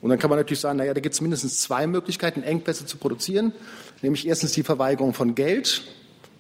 Und 0.02 0.10
dann 0.10 0.20
kann 0.20 0.30
man 0.30 0.38
natürlich 0.38 0.60
sagen, 0.60 0.78
naja, 0.78 0.94
da 0.94 1.00
gibt 1.00 1.14
es 1.16 1.22
mindestens 1.22 1.62
zwei 1.62 1.88
Möglichkeiten, 1.88 2.44
Engpässe 2.44 2.86
zu 2.86 2.98
produzieren. 2.98 3.54
Nämlich 4.02 4.28
erstens 4.28 4.52
die 4.52 4.64
Verweigerung 4.64 5.14
von 5.14 5.36
Geld 5.36 5.84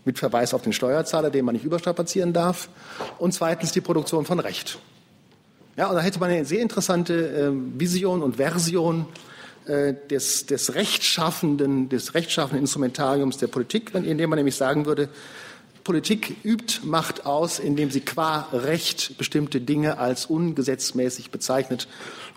mit 0.04 0.20
Verweis 0.20 0.54
auf 0.54 0.62
den 0.62 0.74
Steuerzahler, 0.74 1.32
den 1.32 1.46
man 1.46 1.54
nicht 1.54 1.66
überstrapazieren 1.66 2.32
darf. 2.32 2.70
Und 3.18 3.34
zweitens 3.34 3.72
die 3.72 3.82
Produktion 3.82 4.26
von 4.26 4.40
Recht. 4.40 4.78
Ja, 5.78 5.90
und 5.90 5.96
da 5.96 6.02
hätte 6.02 6.20
man 6.20 6.30
eine 6.30 6.46
sehr 6.46 6.62
interessante 6.62 7.14
äh, 7.14 7.52
Vision 7.80 8.22
und 8.22 8.38
Version 8.38 9.08
des, 9.68 10.46
des 10.46 10.76
rechtschaffenden, 10.76 11.90
des 11.90 12.14
rechtschaffenden 12.14 12.62
Instrumentariums 12.62 13.38
der 13.38 13.48
Politik, 13.48 13.92
indem 13.94 14.30
man 14.30 14.38
nämlich 14.38 14.56
sagen 14.56 14.86
würde, 14.86 15.10
Politik 15.86 16.38
übt 16.44 16.80
Macht 16.84 17.28
aus, 17.28 17.60
indem 17.60 17.92
sie 17.92 18.02
qua 18.02 18.50
Recht 18.52 19.20
bestimmte 19.20 19.62
Dinge 19.62 20.00
als 20.00 20.26
ungesetzmäßig 20.26 21.30
bezeichnet 21.30 21.88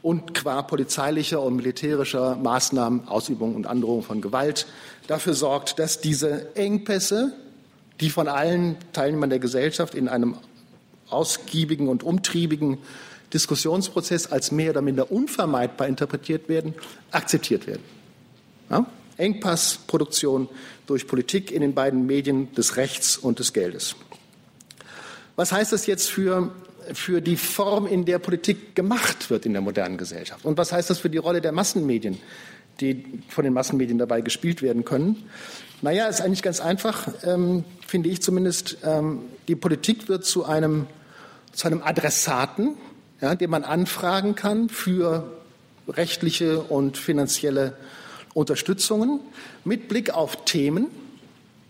und 0.03 0.35
qua 0.35 0.61
polizeilicher 0.61 1.43
und 1.43 1.57
militärischer 1.57 2.37
Maßnahmen, 2.37 3.09
Ausübung 3.09 3.55
und 3.55 3.67
Androhung 3.67 4.03
von 4.03 4.21
Gewalt 4.21 4.67
dafür 5.07 5.33
sorgt, 5.33 5.79
dass 5.79 6.03
diese 6.03 6.55
Engpässe, 6.57 7.33
die 8.01 8.11
von 8.11 8.29
allen 8.29 8.77
Teilnehmern 8.93 9.31
der 9.31 9.39
Gesellschaft 9.39 9.95
in 9.95 10.09
einem 10.09 10.37
ausgiebigen 11.09 11.89
und 11.89 12.03
umtriebigen 12.03 12.77
Diskussionsprozess 13.33 14.27
als 14.27 14.53
mehr 14.53 14.71
oder 14.71 14.83
minder 14.83 15.11
unvermeidbar 15.13 15.87
interpretiert 15.87 16.49
werden, 16.49 16.75
akzeptiert 17.11 17.67
werden. 17.67 17.83
Ja? 18.71 18.87
Engpassproduktion 19.17 20.49
durch 20.87 21.07
Politik 21.07 21.51
in 21.51 21.61
den 21.61 21.75
beiden 21.75 22.07
Medien 22.07 22.53
des 22.55 22.77
Rechts 22.77 23.19
und 23.19 23.39
des 23.39 23.53
Geldes. 23.53 23.97
Was 25.37 25.53
heißt 25.53 25.73
das 25.73 25.87
jetzt 25.87 26.11
für, 26.11 26.51
für 26.95 27.21
die 27.21 27.37
Form, 27.37 27.87
in 27.87 28.05
der 28.05 28.19
Politik 28.19 28.75
gemacht 28.75 29.31
wird 29.31 29.45
in 29.47 29.53
der 29.53 29.63
modernen 29.63 29.99
Gesellschaft? 29.99 30.45
Und 30.45 30.57
was 30.57 30.73
heißt 30.73 30.89
das 30.89 30.99
für 30.99 31.11
die 31.11 31.19
Rolle 31.19 31.41
der 31.41 31.53
Massenmedien, 31.53 32.19
die 32.81 33.05
von 33.29 33.45
den 33.45 33.53
Massenmedien 33.53 33.99
dabei 33.99 34.21
gespielt 34.21 34.63
werden 34.63 34.85
können? 34.85 35.29
Naja, 35.83 36.07
ist 36.07 36.21
eigentlich 36.21 36.43
ganz 36.43 36.61
einfach, 36.61 37.09
ähm, 37.25 37.65
finde 37.87 38.09
ich 38.09 38.21
zumindest. 38.21 38.79
Ähm, 38.83 39.21
die 39.47 39.55
Politik 39.55 40.09
wird 40.09 40.25
zu 40.25 40.45
einem, 40.45 40.87
zu 41.53 41.69
einem 41.69 41.83
Adressaten, 41.83 42.77
ja, 43.21 43.35
den 43.35 43.51
man 43.51 43.65
anfragen 43.65 44.35
kann 44.35 44.69
für 44.69 45.31
rechtliche 45.89 46.61
und 46.61 46.97
finanzielle 46.97 47.75
Unterstützungen 48.35 49.21
mit 49.65 49.89
Blick 49.89 50.11
auf 50.11 50.45
Themen, 50.45 50.87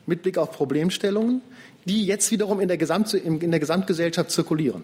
mit 0.06 0.22
Blick 0.22 0.38
auf 0.38 0.52
Problemstellungen, 0.52 1.40
die 1.84 2.04
jetzt 2.04 2.30
wiederum 2.30 2.60
in 2.60 2.68
der, 2.68 2.76
Gesamt, 2.76 3.14
in 3.14 3.50
der 3.50 3.60
Gesamtgesellschaft 3.60 4.30
zirkulieren. 4.30 4.82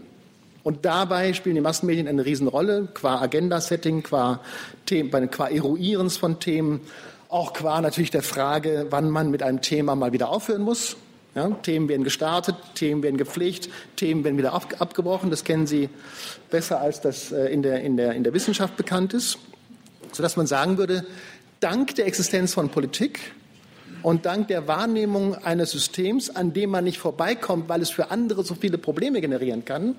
Und 0.63 0.87
dabei 0.87 1.35
spielen 1.35 1.57
die 1.57 1.61
Massenmedien 1.61 2.09
eine 2.09 2.25
Riesenrolle, 2.25 2.89
qua 2.95 3.21
Agenda-Setting, 3.21 4.03
qua, 4.03 4.41
qua 4.87 5.49
Eruierens 5.49 6.17
von 6.17 6.41
Themen, 6.41 6.81
auch 7.29 7.53
qua 7.53 7.83
natürlich 7.83 8.11
der 8.11 8.23
Frage, 8.23 8.87
wann 8.89 9.11
man 9.11 9.31
mit 9.31 9.43
einem 9.43 9.61
Thema 9.61 9.95
mal 9.95 10.13
wieder 10.13 10.31
aufhören 10.31 10.63
muss. 10.63 10.97
Ja, 11.35 11.49
Themen 11.49 11.89
werden 11.89 12.05
gestartet, 12.05 12.55
Themen 12.77 13.03
werden 13.03 13.17
gepflegt, 13.17 13.69
Themen 13.97 14.23
werden 14.23 14.39
wieder 14.39 14.53
ab, 14.53 14.73
abgebrochen. 14.79 15.31
Das 15.31 15.43
kennen 15.43 15.67
Sie 15.67 15.89
besser, 16.49 16.81
als 16.81 17.01
das 17.01 17.33
äh, 17.33 17.47
in 17.47 17.63
der, 17.63 17.81
in, 17.81 17.97
der, 17.97 18.13
in 18.13 18.23
der 18.23 18.33
Wissenschaft 18.35 18.77
bekannt 18.77 19.15
ist. 19.15 19.39
Sodass 20.13 20.37
man 20.37 20.47
sagen 20.47 20.79
würde, 20.79 21.05
dank 21.59 21.97
der 21.97 22.07
Existenz 22.07 22.55
von 22.55 22.69
Politik 22.69 23.33
und 24.03 24.27
dank 24.27 24.47
der 24.47 24.69
Wahrnehmung 24.69 25.35
eines 25.35 25.73
Systems, 25.73 26.31
an 26.31 26.53
dem 26.53 26.71
man 26.71 26.85
nicht 26.85 26.99
vorbeikommt, 26.99 27.69
weil 27.69 27.83
es 27.83 27.91
für 27.91 28.13
andere 28.13 28.45
so 28.45 28.55
viele 28.55 28.79
Probleme 28.79 29.21
generieren 29.21 29.65
kann, 29.65 29.97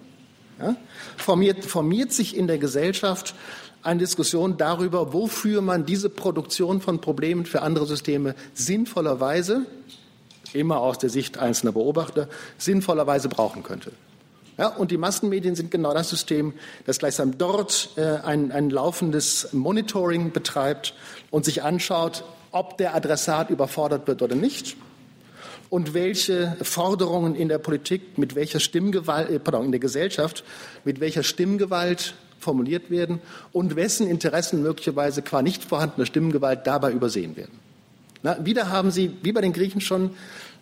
ja, 0.60 0.78
formiert, 1.18 1.66
formiert 1.66 2.14
sich 2.14 2.38
in 2.38 2.48
der 2.48 2.60
Gesellschaft 2.60 3.36
eine 3.84 4.00
Diskussion 4.00 4.56
darüber, 4.58 5.12
wofür 5.12 5.62
man 5.62 5.86
diese 5.86 6.10
Produktion 6.10 6.80
von 6.80 7.02
Problemen 7.02 7.46
für 7.46 7.62
andere 7.62 7.86
Systeme 7.86 8.36
sinnvollerweise 8.54 9.66
immer 10.54 10.80
aus 10.80 10.98
der 10.98 11.10
Sicht 11.10 11.38
einzelner 11.38 11.72
Beobachter, 11.72 12.28
sinnvollerweise 12.58 13.30
brauchen 13.30 13.64
könnte. 13.64 13.92
Ja, 14.58 14.68
und 14.68 14.92
die 14.92 14.98
Massenmedien 14.98 15.56
sind 15.56 15.70
genau 15.70 15.94
das 15.94 16.10
System, 16.10 16.54
das 16.86 17.00
gleichsam 17.00 17.38
dort 17.38 17.90
äh, 17.98 18.20
ein, 18.24 18.54
ein 18.54 18.70
laufendes 18.70 19.50
Monitoring 19.52 20.32
betreibt 20.32 20.94
und 21.30 21.44
sich 21.44 21.62
anschaut, 21.62 22.24
ob 22.52 22.78
der 22.78 22.96
Adressat 22.96 23.50
überfordert 23.50 24.08
wird 24.08 24.22
oder 24.22 24.36
nicht 24.36 24.78
und 25.70 25.94
welche 25.94 26.56
Forderungen 26.62 27.36
in 27.36 27.50
der 27.50 27.58
Politik 27.58 28.18
mit 28.18 28.36
welcher 28.36 28.62
Stimmgewalt, 28.62 29.30
äh, 29.30 29.40
pardon, 29.40 29.66
in 29.66 29.72
der 29.72 29.82
Gesellschaft 29.82 30.46
mit 30.86 31.02
welcher 31.02 31.24
Stimmgewalt 31.24 32.16
formuliert 32.40 32.90
werden 32.90 33.20
und 33.52 33.76
wessen 33.76 34.08
Interessen 34.08 34.62
möglicherweise 34.62 35.22
qua 35.22 35.42
nicht 35.42 35.66
vorhandener 35.66 36.06
Stimmgewalt 36.06 36.66
dabei 36.66 36.92
übersehen 36.92 37.36
werden. 37.36 37.60
Na, 38.26 38.44
wieder 38.44 38.72
haben 38.72 38.90
Sie, 38.90 39.12
wie 39.22 39.34
bei 39.34 39.42
den 39.42 39.54
Griechen 39.54 39.82
schon, 39.82 40.10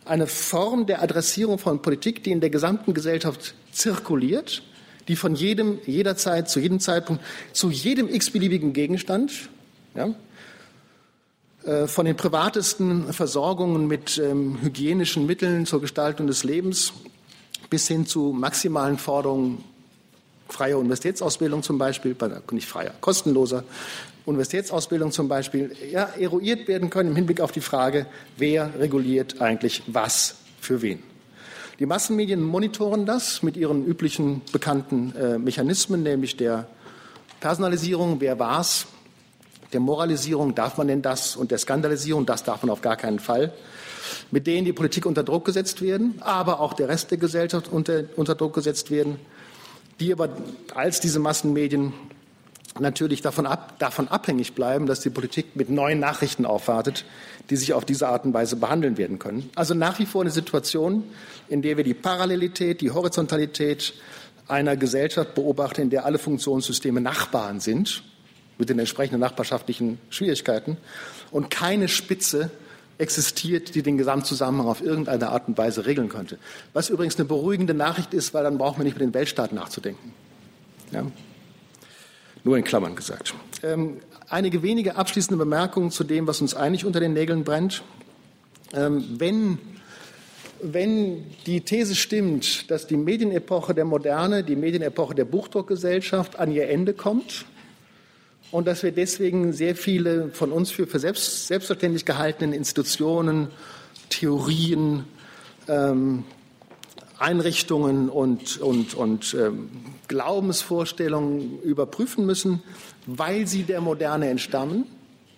eine 0.04 0.28
Form 0.28 0.86
der 0.86 1.02
Adressierung 1.02 1.58
von 1.58 1.82
Politik, 1.82 2.22
die 2.22 2.32
in 2.32 2.42
der 2.42 2.50
gesamten 2.50 2.94
Gesellschaft 2.94 3.56
zirkuliert, 3.72 4.64
die 5.08 5.16
von 5.16 5.34
jedem, 5.34 5.80
jederzeit, 5.86 6.50
zu 6.50 6.60
jedem 6.60 6.82
Zeitpunkt, 6.82 7.24
zu 7.54 7.70
jedem 7.70 8.10
x-beliebigen 8.10 8.74
Gegenstand, 8.74 9.48
ja, 9.96 10.14
äh, 11.64 11.88
von 11.88 12.06
den 12.06 12.18
privatesten 12.18 13.14
Versorgungen 13.14 13.88
mit 13.88 14.18
ähm, 14.18 14.58
hygienischen 14.62 15.26
Mitteln 15.26 15.66
zur 15.66 15.80
Gestaltung 15.80 16.28
des 16.28 16.44
Lebens 16.44 16.92
bis 17.70 17.88
hin 17.88 18.06
zu 18.06 18.34
maximalen 18.34 18.98
Forderungen 18.98 19.64
freier 20.50 20.80
Universitätsausbildung 20.80 21.64
zum 21.64 21.78
Beispiel, 21.78 22.14
nicht 22.52 22.68
freier, 22.68 22.94
kostenloser 23.00 23.64
Universitätsausbildung 24.26 25.12
zum 25.12 25.28
Beispiel, 25.28 25.76
ja, 25.92 26.10
eruiert 26.18 26.68
werden 26.68 26.90
können 26.90 27.10
im 27.10 27.16
Hinblick 27.16 27.42
auf 27.42 27.52
die 27.52 27.62
Frage, 27.62 28.06
wer 28.38 28.72
reguliert 28.80 29.42
eigentlich 29.42 29.84
was 29.88 30.36
für 30.62 30.82
wen. 30.82 31.04
Die 31.80 31.86
Massenmedien 31.86 32.42
monitoren 32.42 33.06
das 33.06 33.44
mit 33.44 33.58
ihren 33.58 33.86
üblichen 33.86 34.42
bekannten 34.52 35.14
äh, 35.16 35.38
Mechanismen, 35.38 36.04
nämlich 36.04 36.38
der 36.38 36.68
Personalisierung, 37.42 38.22
wer 38.22 38.40
war's, 38.40 38.86
der 39.74 39.80
Moralisierung, 39.80 40.56
darf 40.56 40.78
man 40.78 40.88
denn 40.88 41.02
das, 41.02 41.36
und 41.36 41.52
der 41.52 41.58
Skandalisierung, 41.58 42.26
das 42.26 42.44
darf 42.44 42.62
man 42.64 42.70
auf 42.70 42.82
gar 42.82 42.96
keinen 42.96 43.20
Fall, 43.20 43.52
mit 44.32 44.48
denen 44.48 44.66
die 44.66 44.74
Politik 44.74 45.06
unter 45.06 45.24
Druck 45.24 45.46
gesetzt 45.46 45.82
werden, 45.82 46.16
aber 46.22 46.60
auch 46.60 46.74
der 46.74 46.88
Rest 46.88 47.12
der 47.12 47.18
Gesellschaft 47.18 47.70
unter, 47.72 48.04
unter 48.16 48.36
Druck 48.36 48.54
gesetzt 48.54 48.92
werden, 48.92 49.18
die 50.00 50.14
aber 50.14 50.30
als 50.76 51.00
diese 51.00 51.20
Massenmedien 51.20 51.92
natürlich 52.80 53.22
davon, 53.22 53.46
ab, 53.46 53.78
davon 53.80 54.08
abhängig 54.08 54.54
bleiben, 54.54 54.86
dass 54.86 55.02
die 55.02 55.10
Politik 55.10 55.56
mit 55.56 55.70
neuen 55.70 56.00
Nachrichten 56.00 56.46
aufwartet, 56.46 57.06
die 57.50 57.56
sich 57.56 57.74
auf 57.74 57.86
diese 57.86 58.08
Art 58.08 58.26
und 58.26 58.34
Weise 58.34 58.56
behandeln 58.56 58.98
werden 58.98 59.20
können. 59.20 59.50
Also 59.56 59.74
nach 59.74 60.00
wie 60.00 60.06
vor 60.06 60.22
eine 60.22 60.32
Situation, 60.32 61.04
in 61.50 61.62
der 61.62 61.78
wir 61.78 61.84
die 61.84 61.94
Parallelität, 61.94 62.82
die 62.82 62.92
Horizontalität 62.92 63.94
einer 64.48 64.76
Gesellschaft 64.76 65.36
beobachten, 65.36 65.82
in 65.82 65.90
der 65.90 66.06
alle 66.06 66.18
Funktionssysteme 66.18 67.02
Nachbarn 67.02 67.60
sind, 67.60 68.04
mit 68.58 68.70
den 68.70 68.80
entsprechenden 68.80 69.20
nachbarschaftlichen 69.20 70.00
Schwierigkeiten, 70.10 70.78
und 71.32 71.50
keine 71.50 71.88
Spitze 71.88 72.52
existiert, 72.98 73.76
die 73.76 73.82
den 73.82 73.98
Gesamtzusammenhang 73.98 74.68
auf 74.68 74.82
irgendeine 74.82 75.30
Art 75.30 75.48
und 75.48 75.58
Weise 75.58 75.86
regeln 75.86 76.10
könnte. 76.10 76.38
Was 76.74 76.90
übrigens 76.90 77.16
eine 77.16 77.26
beruhigende 77.26 77.74
Nachricht 77.74 78.14
ist, 78.14 78.34
weil 78.34 78.44
dann 78.44 78.58
brauchen 78.58 78.80
wir 78.80 78.84
nicht 78.84 78.94
mit 78.94 79.02
den 79.02 79.14
Weltstaat 79.14 79.52
nachzudenken. 79.52 80.14
Ja? 80.92 81.06
Nur 82.44 82.58
in 82.58 82.64
Klammern 82.64 82.96
gesagt. 82.96 83.34
Ähm, 83.64 83.98
einige 84.30 84.64
wenige 84.64 84.96
abschließende 84.96 85.38
Bemerkungen 85.38 85.92
zu 85.92 86.04
dem, 86.04 86.28
was 86.28 86.42
uns 86.42 86.54
eigentlich 86.54 86.86
unter 86.86 87.00
den 87.00 87.14
Nägeln 87.14 87.44
brennt. 87.44 87.84
Ähm, 88.74 89.06
wenn 89.18 89.60
wenn 90.64 91.26
die 91.46 91.62
These 91.62 91.94
stimmt, 91.94 92.72
dass 92.72 92.88
die 92.88 92.96
Medienepoche 92.96 93.74
der 93.74 93.84
Moderne, 93.84 94.44
die 94.44 94.56
Medienepoche 94.56 95.14
der 95.14 95.26
Buchdruckgesellschaft 95.26 96.40
an 96.40 96.52
ihr 96.52 96.70
Ende 96.70 96.94
kommt 96.94 97.46
und 98.52 98.66
dass 98.66 98.82
wir 98.82 98.94
deswegen 98.94 99.52
sehr 99.52 99.76
viele 99.76 100.30
von 100.30 100.52
uns 100.54 100.72
für, 100.72 100.88
für 100.88 101.00
selbst, 101.00 101.48
selbstverständlich 101.48 102.06
gehaltenen 102.06 102.54
Institutionen, 102.54 103.50
Theorien, 104.10 105.04
ähm, 105.68 106.24
Einrichtungen 107.24 108.10
und, 108.10 108.60
und, 108.60 108.94
und 108.94 109.34
ähm, 109.34 109.70
Glaubensvorstellungen 110.10 111.62
überprüfen 111.62 112.26
müssen, 112.26 112.62
weil 113.06 113.48
sie 113.48 113.64
der 113.64 113.80
Moderne 113.80 114.30
entstammen, 114.30 114.86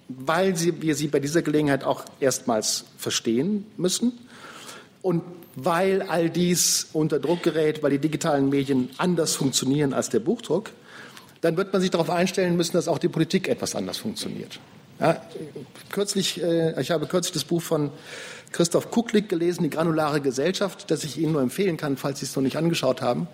weil 0.09 0.55
sie, 0.55 0.81
wir 0.81 0.95
sie 0.95 1.07
bei 1.07 1.19
dieser 1.19 1.43
Gelegenheit 1.43 1.83
auch 1.83 2.03
erstmals 2.19 2.85
verstehen 2.97 3.65
müssen 3.77 4.13
und 5.01 5.23
weil 5.55 6.01
all 6.01 6.29
dies 6.29 6.87
unter 6.91 7.19
Druck 7.19 7.43
gerät, 7.43 7.83
weil 7.83 7.91
die 7.91 7.99
digitalen 7.99 8.49
Medien 8.49 8.89
anders 8.97 9.35
funktionieren 9.35 9.93
als 9.93 10.09
der 10.09 10.19
Buchdruck, 10.19 10.71
dann 11.41 11.55
wird 11.55 11.71
man 11.71 11.81
sich 11.81 11.91
darauf 11.91 12.09
einstellen 12.09 12.57
müssen, 12.57 12.73
dass 12.73 12.87
auch 12.87 12.97
die 12.97 13.07
Politik 13.07 13.47
etwas 13.47 13.75
anders 13.75 13.99
funktioniert. 13.99 14.59
Ja, 14.99 15.21
kürzlich, 15.91 16.41
äh, 16.41 16.79
ich 16.81 16.91
habe 16.91 17.05
kürzlich 17.05 17.33
das 17.33 17.43
Buch 17.43 17.61
von 17.61 17.91
Christoph 18.51 18.91
Kucklick 18.91 19.29
gelesen, 19.29 19.63
Die 19.63 19.69
granulare 19.69 20.21
Gesellschaft, 20.21 20.89
das 20.89 21.03
ich 21.03 21.17
Ihnen 21.17 21.33
nur 21.33 21.41
empfehlen 21.41 21.77
kann, 21.77 21.97
falls 21.97 22.19
Sie 22.19 22.25
es 22.25 22.35
noch 22.35 22.43
nicht 22.43 22.57
angeschaut 22.57 23.01
haben. 23.01 23.27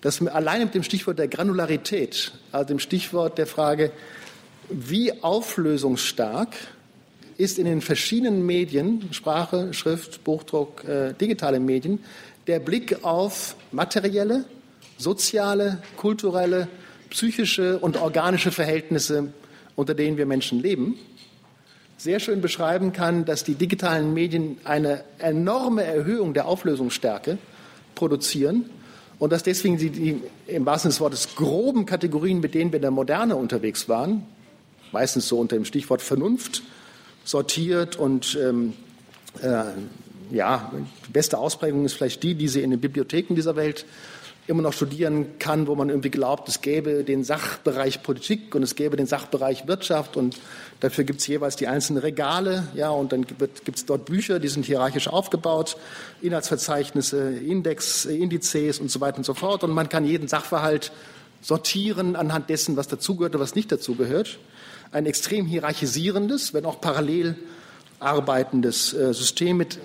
Das 0.00 0.24
allein 0.26 0.62
mit 0.62 0.74
dem 0.74 0.82
Stichwort 0.82 1.18
der 1.18 1.28
Granularität, 1.28 2.32
also 2.52 2.66
dem 2.68 2.78
Stichwort 2.78 3.38
der 3.38 3.46
Frage, 3.46 3.92
wie 4.68 5.22
auflösungsstark 5.22 6.54
ist 7.38 7.58
in 7.58 7.66
den 7.66 7.80
verschiedenen 7.80 8.44
Medien, 8.44 9.08
Sprache, 9.12 9.72
Schrift, 9.72 10.24
Buchdruck, 10.24 10.84
äh, 10.84 11.12
digitale 11.12 11.60
Medien, 11.60 12.00
der 12.46 12.60
Blick 12.60 13.04
auf 13.04 13.56
materielle, 13.72 14.44
soziale, 14.98 15.82
kulturelle, 15.96 16.68
psychische 17.10 17.78
und 17.78 17.96
organische 17.96 18.50
Verhältnisse, 18.50 19.32
unter 19.74 19.94
denen 19.94 20.16
wir 20.16 20.26
Menschen 20.26 20.60
leben 20.60 20.98
sehr 21.98 22.20
schön 22.20 22.40
beschreiben 22.40 22.92
kann, 22.92 23.24
dass 23.24 23.44
die 23.44 23.54
digitalen 23.54 24.12
Medien 24.12 24.58
eine 24.64 25.04
enorme 25.18 25.84
Erhöhung 25.84 26.34
der 26.34 26.46
Auflösungsstärke 26.46 27.38
produzieren 27.94 28.68
und 29.18 29.32
dass 29.32 29.42
deswegen 29.42 29.78
sie 29.78 29.90
die 29.90 30.22
im 30.46 30.66
wahrsten 30.66 30.90
des 30.90 31.00
Wortes 31.00 31.34
groben 31.36 31.86
Kategorien, 31.86 32.40
mit 32.40 32.54
denen 32.54 32.70
wir 32.70 32.76
in 32.76 32.82
der 32.82 32.90
Moderne 32.90 33.36
unterwegs 33.36 33.88
waren, 33.88 34.26
meistens 34.92 35.28
so 35.28 35.38
unter 35.38 35.56
dem 35.56 35.64
Stichwort 35.64 36.02
Vernunft, 36.02 36.62
sortiert 37.24 37.96
und 37.96 38.38
ähm, 38.40 38.74
äh, 39.42 39.64
ja, 40.30 40.72
die 41.06 41.12
beste 41.12 41.38
Ausprägung 41.38 41.84
ist 41.84 41.94
vielleicht 41.94 42.22
die, 42.22 42.34
die 42.34 42.48
Sie 42.48 42.62
in 42.62 42.70
den 42.70 42.80
Bibliotheken 42.80 43.34
dieser 43.34 43.56
Welt 43.56 43.86
immer 44.46 44.62
noch 44.62 44.72
studieren 44.72 45.38
kann, 45.38 45.66
wo 45.66 45.74
man 45.74 45.88
irgendwie 45.88 46.10
glaubt, 46.10 46.48
es 46.48 46.60
gäbe 46.60 47.02
den 47.02 47.24
Sachbereich 47.24 48.02
Politik 48.02 48.54
und 48.54 48.62
es 48.62 48.76
gäbe 48.76 48.96
den 48.96 49.06
Sachbereich 49.06 49.66
Wirtschaft 49.66 50.16
und 50.16 50.38
dafür 50.80 51.04
gibt 51.04 51.20
es 51.20 51.26
jeweils 51.26 51.56
die 51.56 51.66
einzelnen 51.66 52.00
Regale, 52.00 52.68
ja, 52.74 52.90
und 52.90 53.12
dann 53.12 53.26
gibt 53.26 53.76
es 53.76 53.86
dort 53.86 54.04
Bücher, 54.04 54.38
die 54.38 54.48
sind 54.48 54.64
hierarchisch 54.64 55.08
aufgebaut, 55.08 55.76
Inhaltsverzeichnisse, 56.22 57.30
Index, 57.32 58.04
Indizes 58.04 58.78
und 58.78 58.90
so 58.90 59.00
weiter 59.00 59.18
und 59.18 59.24
so 59.24 59.34
fort 59.34 59.64
und 59.64 59.72
man 59.72 59.88
kann 59.88 60.04
jeden 60.04 60.28
Sachverhalt 60.28 60.92
sortieren 61.42 62.14
anhand 62.16 62.48
dessen, 62.48 62.76
was 62.76 62.88
dazugehört 62.88 63.34
oder 63.34 63.42
was 63.42 63.54
nicht 63.54 63.70
dazugehört. 63.70 64.38
Ein 64.92 65.06
extrem 65.06 65.46
hierarchisierendes, 65.46 66.54
wenn 66.54 66.64
auch 66.64 66.80
parallel 66.80 67.36
arbeitendes 67.98 68.92
äh, 68.92 69.12
System 69.12 69.56
mit, 69.56 69.78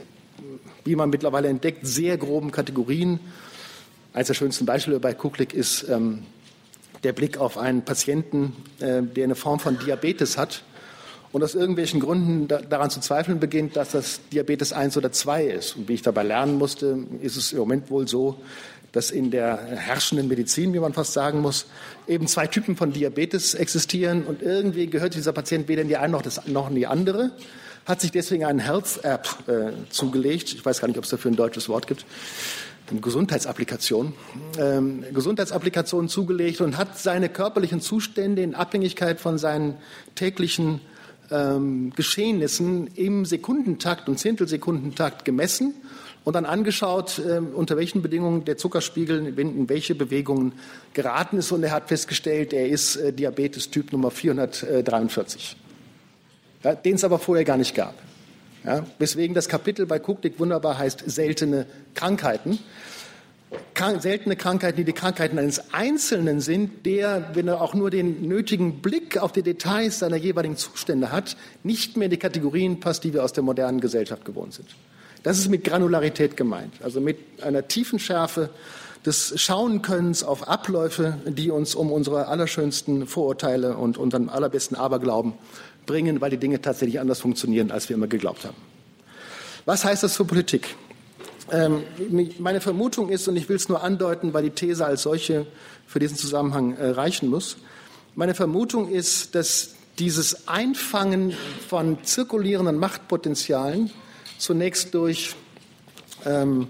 wie 0.83 0.95
man 0.95 1.09
mittlerweile 1.09 1.47
entdeckt, 1.47 1.85
sehr 1.85 2.17
groben 2.17 2.51
Kategorien 2.51 3.19
Eines 4.13 4.27
der 4.27 4.33
schönsten 4.33 4.65
Beispiele 4.65 4.99
bei 4.99 5.13
Kuklik 5.13 5.53
ist 5.53 5.87
ähm, 5.89 6.23
der 7.03 7.13
Blick 7.13 7.37
auf 7.37 7.57
einen 7.57 7.83
Patienten, 7.83 8.55
äh, 8.79 9.01
der 9.01 9.23
eine 9.23 9.35
Form 9.35 9.59
von 9.59 9.79
Diabetes 9.79 10.37
hat 10.37 10.63
und 11.31 11.43
aus 11.43 11.55
irgendwelchen 11.55 12.01
Gründen 12.01 12.47
da, 12.47 12.59
daran 12.59 12.89
zu 12.89 12.99
zweifeln 12.99 13.39
beginnt, 13.39 13.77
dass 13.77 13.91
das 13.91 14.19
Diabetes 14.31 14.73
1 14.73 14.97
oder 14.97 15.13
2 15.13 15.45
ist. 15.45 15.77
Und 15.77 15.87
wie 15.87 15.93
ich 15.93 16.01
dabei 16.01 16.23
lernen 16.23 16.57
musste, 16.57 16.99
ist 17.21 17.37
es 17.37 17.53
im 17.53 17.59
Moment 17.59 17.89
wohl 17.89 18.07
so, 18.07 18.37
dass 18.91 19.11
in 19.11 19.31
der 19.31 19.57
herrschenden 19.57 20.27
Medizin, 20.27 20.73
wie 20.73 20.79
man 20.79 20.91
fast 20.91 21.13
sagen 21.13 21.39
muss, 21.39 21.67
eben 22.07 22.27
zwei 22.27 22.47
Typen 22.47 22.75
von 22.75 22.91
Diabetes 22.91 23.53
existieren 23.53 24.25
und 24.25 24.41
irgendwie 24.41 24.87
gehört 24.87 25.15
dieser 25.15 25.31
Patient 25.31 25.69
weder 25.69 25.83
in 25.83 25.87
die 25.87 25.95
eine 25.95 26.11
noch, 26.11 26.21
das, 26.21 26.45
noch 26.47 26.69
in 26.69 26.75
die 26.75 26.87
andere, 26.87 27.31
hat 27.85 28.01
sich 28.01 28.11
deswegen 28.11 28.43
einen 28.43 28.59
Health-App 28.59 29.27
äh, 29.47 29.89
zugelegt. 29.89 30.53
Ich 30.53 30.65
weiß 30.65 30.81
gar 30.81 30.89
nicht, 30.89 30.97
ob 30.97 31.05
es 31.05 31.09
dafür 31.09 31.31
ein 31.31 31.35
deutsches 31.37 31.69
Wort 31.69 31.87
gibt. 31.87 32.05
Gesundheitsapplikation, 32.99 34.13
ähm, 34.57 35.05
Gesundheitsapplikation 35.13 36.09
zugelegt 36.09 36.59
und 36.59 36.77
hat 36.77 36.97
seine 36.97 37.29
körperlichen 37.29 37.79
Zustände 37.79 38.41
in 38.41 38.55
Abhängigkeit 38.55 39.21
von 39.21 39.37
seinen 39.37 39.75
täglichen 40.15 40.81
ähm, 41.31 41.93
Geschehnissen 41.95 42.87
im 42.95 43.23
Sekundentakt 43.25 44.09
und 44.09 44.19
Zehntelsekundentakt 44.19 45.23
gemessen 45.23 45.73
und 46.23 46.35
dann 46.35 46.45
angeschaut, 46.45 47.19
äh, 47.19 47.37
unter 47.39 47.77
welchen 47.77 48.01
Bedingungen 48.01 48.45
der 48.45 48.57
Zuckerspiegel 48.57 49.37
in 49.39 49.69
welche 49.69 49.95
Bewegungen 49.95 50.53
geraten 50.93 51.37
ist. 51.37 51.51
Und 51.51 51.63
er 51.63 51.71
hat 51.71 51.87
festgestellt, 51.87 52.53
er 52.53 52.67
ist 52.67 52.97
äh, 52.97 53.13
Diabetes-Typ 53.13 53.91
Nummer 53.91 54.11
443, 54.11 55.55
ja, 56.63 56.75
den 56.75 56.95
es 56.95 57.03
aber 57.03 57.19
vorher 57.19 57.45
gar 57.45 57.57
nicht 57.57 57.73
gab. 57.73 57.95
Ja, 58.63 58.85
weswegen 58.99 59.33
das 59.33 59.49
Kapitel 59.49 59.85
bei 59.85 59.97
Kuckdick 59.97 60.39
wunderbar 60.39 60.77
heißt 60.77 61.03
seltene 61.07 61.65
Krankheiten. 61.95 62.59
Krank, 63.73 64.01
seltene 64.01 64.35
Krankheiten, 64.35 64.77
die 64.77 64.83
die 64.85 64.93
Krankheiten 64.93 65.37
eines 65.37 65.73
Einzelnen 65.73 66.39
sind, 66.39 66.85
der, 66.85 67.31
wenn 67.33 67.47
er 67.47 67.61
auch 67.61 67.73
nur 67.73 67.89
den 67.89 68.27
nötigen 68.27 68.81
Blick 68.81 69.17
auf 69.17 69.31
die 69.31 69.41
Details 69.41 69.99
seiner 69.99 70.15
jeweiligen 70.15 70.55
Zustände 70.55 71.11
hat, 71.11 71.35
nicht 71.63 71.97
mehr 71.97 72.05
in 72.05 72.11
die 72.11 72.17
Kategorien 72.17 72.79
passt, 72.79 73.03
die 73.03 73.13
wir 73.13 73.23
aus 73.23 73.33
der 73.33 73.43
modernen 73.43 73.81
Gesellschaft 73.81 74.23
gewohnt 74.23 74.53
sind. 74.53 74.69
Das 75.23 75.37
ist 75.37 75.49
mit 75.49 75.63
Granularität 75.63 76.37
gemeint, 76.37 76.73
also 76.81 77.01
mit 77.01 77.17
einer 77.41 77.67
tiefen 77.67 77.99
Schärfe 77.99 78.49
des 79.05 79.39
Schauenkönnens 79.41 80.23
auf 80.23 80.47
Abläufe, 80.47 81.17
die 81.25 81.49
uns 81.49 81.75
um 81.75 81.91
unsere 81.91 82.27
allerschönsten 82.27 83.07
Vorurteile 83.07 83.75
und 83.75 83.97
unseren 83.97 84.29
allerbesten 84.29 84.77
Aberglauben 84.77 85.33
bringen, 85.85 86.21
weil 86.21 86.29
die 86.29 86.37
Dinge 86.37 86.61
tatsächlich 86.61 86.99
anders 86.99 87.19
funktionieren, 87.19 87.71
als 87.71 87.89
wir 87.89 87.95
immer 87.95 88.07
geglaubt 88.07 88.45
haben. 88.45 88.57
Was 89.65 89.85
heißt 89.85 90.03
das 90.03 90.15
für 90.15 90.25
Politik? 90.25 90.75
Ähm, 91.51 91.83
meine 92.39 92.61
Vermutung 92.61 93.09
ist, 93.09 93.27
und 93.27 93.35
ich 93.35 93.49
will 93.49 93.57
es 93.57 93.67
nur 93.67 93.83
andeuten, 93.83 94.33
weil 94.33 94.43
die 94.43 94.51
These 94.51 94.85
als 94.85 95.03
solche 95.03 95.45
für 95.85 95.99
diesen 95.99 96.17
Zusammenhang 96.17 96.75
äh, 96.77 96.89
reichen 96.89 97.29
muss, 97.29 97.57
meine 98.15 98.33
Vermutung 98.33 98.89
ist, 98.89 99.35
dass 99.35 99.75
dieses 99.99 100.47
Einfangen 100.47 101.33
von 101.67 102.03
zirkulierenden 102.03 102.77
Machtpotenzialen 102.77 103.91
zunächst 104.37 104.93
durch 104.93 105.35
ähm, 106.25 106.67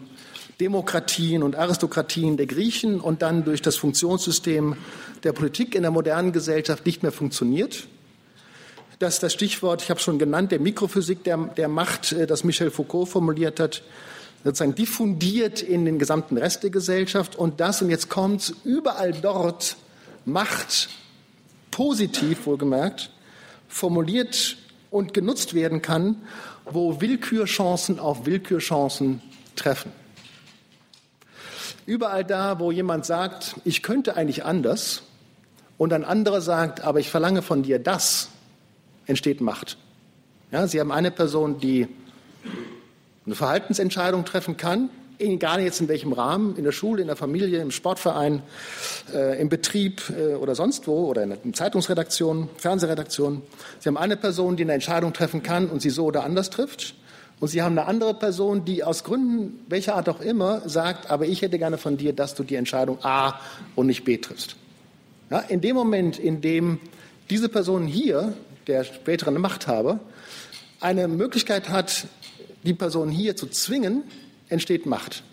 Demokratien 0.60 1.41
und 1.41 1.56
Aristokratien 1.56 2.38
der 2.38 2.45
Griechen 2.45 3.00
und 3.00 3.21
dann 3.21 3.43
durch 3.43 3.62
das 3.62 3.76
Funktionssystem 3.78 4.76
der 5.24 5.34
Politik 5.34 5.76
in 5.76 5.82
der 5.82 5.91
modernen 5.91 6.32
Gesellschaft 6.32 6.86
nicht 6.86 7.04
mehr 7.04 7.12
funktioniert 7.12 7.88
dass 9.01 9.19
das 9.19 9.33
Stichwort, 9.33 9.81
ich 9.81 9.89
habe 9.89 9.99
schon 9.99 10.19
genannt, 10.19 10.51
der 10.51 10.59
Mikrophysik 10.59 11.23
der, 11.23 11.37
der 11.37 11.67
Macht, 11.67 12.11
äh, 12.11 12.27
das 12.27 12.43
Michel 12.43 12.71
Foucault 12.71 13.09
formuliert 13.09 13.59
hat, 13.59 13.81
sozusagen 14.43 14.75
diffundiert 14.75 15.61
in 15.61 15.85
den 15.85 15.99
gesamten 15.99 16.37
Rest 16.37 16.63
der 16.63 16.69
Gesellschaft 16.69 17.35
und 17.35 17.59
das, 17.59 17.81
und 17.81 17.89
jetzt 17.89 18.09
kommt 18.09 18.53
überall 18.63 19.11
dort 19.11 19.77
Macht 20.25 20.89
positiv 21.71 22.45
wohlgemerkt, 22.45 23.11
formuliert 23.67 24.57
und 24.89 25.13
genutzt 25.13 25.53
werden 25.53 25.81
kann, 25.81 26.17
wo 26.65 27.01
Willkürchancen 27.01 27.99
auf 27.99 28.25
Willkürchancen 28.25 29.21
treffen. 29.55 29.91
Überall 31.85 32.23
da, 32.23 32.59
wo 32.59 32.71
jemand 32.71 33.05
sagt, 33.05 33.55
ich 33.63 33.81
könnte 33.81 34.15
eigentlich 34.15 34.45
anders, 34.45 35.03
und 35.77 35.93
ein 35.93 36.05
anderer 36.05 36.41
sagt, 36.41 36.81
aber 36.81 36.99
ich 36.99 37.09
verlange 37.09 37.41
von 37.41 37.63
dir 37.63 37.79
das, 37.79 38.29
entsteht 39.05 39.41
Macht. 39.41 39.77
Ja, 40.51 40.67
Sie 40.67 40.79
haben 40.79 40.91
eine 40.91 41.11
Person, 41.11 41.59
die 41.59 41.87
eine 43.25 43.35
Verhaltensentscheidung 43.35 44.25
treffen 44.25 44.57
kann, 44.57 44.89
egal 45.21 45.61
jetzt 45.61 45.79
in 45.79 45.87
welchem 45.87 46.13
Rahmen, 46.13 46.55
in 46.57 46.63
der 46.63 46.71
Schule, 46.71 47.01
in 47.01 47.07
der 47.07 47.15
Familie, 47.15 47.61
im 47.61 47.71
Sportverein, 47.71 48.41
äh, 49.13 49.39
im 49.39 49.49
Betrieb 49.49 50.01
äh, 50.09 50.35
oder 50.35 50.55
sonst 50.55 50.87
wo 50.87 51.05
oder 51.05 51.23
in 51.23 51.29
der 51.29 51.53
Zeitungsredaktion, 51.53 52.49
Fernsehredaktion. 52.57 53.41
Sie 53.79 53.87
haben 53.87 53.97
eine 53.97 54.17
Person, 54.17 54.57
die 54.57 54.63
eine 54.63 54.73
Entscheidung 54.73 55.13
treffen 55.13 55.43
kann 55.43 55.67
und 55.67 55.81
sie 55.81 55.89
so 55.89 56.05
oder 56.05 56.23
anders 56.23 56.49
trifft. 56.49 56.95
Und 57.39 57.47
Sie 57.47 57.63
haben 57.63 57.75
eine 57.75 57.87
andere 57.87 58.13
Person, 58.13 58.65
die 58.65 58.83
aus 58.83 59.03
Gründen, 59.03 59.65
welcher 59.67 59.95
Art 59.95 60.07
auch 60.09 60.21
immer, 60.21 60.61
sagt, 60.69 61.09
aber 61.09 61.25
ich 61.25 61.41
hätte 61.41 61.57
gerne 61.57 61.79
von 61.79 61.97
dir, 61.97 62.13
dass 62.13 62.35
du 62.35 62.43
die 62.43 62.53
Entscheidung 62.53 63.03
A 63.03 63.39
und 63.75 63.87
nicht 63.87 64.05
B 64.05 64.17
triffst. 64.17 64.55
Ja, 65.31 65.39
in 65.39 65.59
dem 65.59 65.75
Moment, 65.75 66.19
in 66.19 66.41
dem 66.41 66.79
diese 67.31 67.49
Person 67.49 67.87
hier 67.87 68.35
der 68.67 68.84
späteren 68.84 69.39
Machthaber, 69.39 70.00
eine 70.80 71.08
Möglichkeit 71.08 71.69
hat, 71.69 72.08
die 72.63 72.74
Person 72.74 73.10
hier 73.10 73.36
zu 73.36 73.47
zwingen, 73.47 74.04
entsteht 74.50 74.86
Macht. 74.86 75.24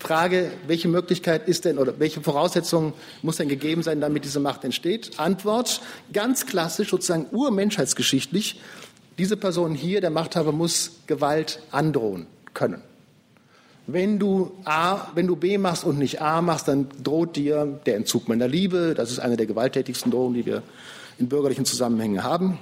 Frage, 0.00 0.52
welche 0.66 0.88
Möglichkeit 0.88 1.48
ist 1.48 1.64
denn 1.64 1.78
oder 1.78 1.98
welche 1.98 2.20
Voraussetzungen 2.20 2.92
muss 3.22 3.36
denn 3.36 3.48
gegeben 3.48 3.82
sein, 3.82 4.00
damit 4.00 4.24
diese 4.24 4.40
Macht 4.40 4.64
entsteht? 4.64 5.18
Antwort, 5.18 5.80
ganz 6.12 6.46
klassisch, 6.46 6.90
sozusagen 6.90 7.26
urmenschheitsgeschichtlich, 7.32 8.60
diese 9.18 9.36
Person 9.36 9.74
hier, 9.74 10.00
der 10.00 10.10
Machthaber, 10.10 10.52
muss 10.52 10.92
Gewalt 11.08 11.60
androhen 11.72 12.26
können. 12.54 12.82
Wenn 13.88 14.18
du 14.18 14.52
A, 14.64 15.08
wenn 15.14 15.26
du 15.26 15.34
B 15.34 15.58
machst 15.58 15.82
und 15.82 15.98
nicht 15.98 16.20
A 16.20 16.42
machst, 16.42 16.68
dann 16.68 16.88
droht 17.02 17.34
dir 17.36 17.80
der 17.86 17.96
Entzug 17.96 18.28
meiner 18.28 18.46
Liebe. 18.46 18.94
Das 18.94 19.10
ist 19.10 19.18
eine 19.18 19.36
der 19.36 19.46
gewalttätigsten 19.46 20.12
Drohungen, 20.12 20.34
die 20.34 20.46
wir 20.46 20.62
in 21.18 21.28
bürgerlichen 21.28 21.64
Zusammenhängen 21.64 22.22
haben. 22.22 22.58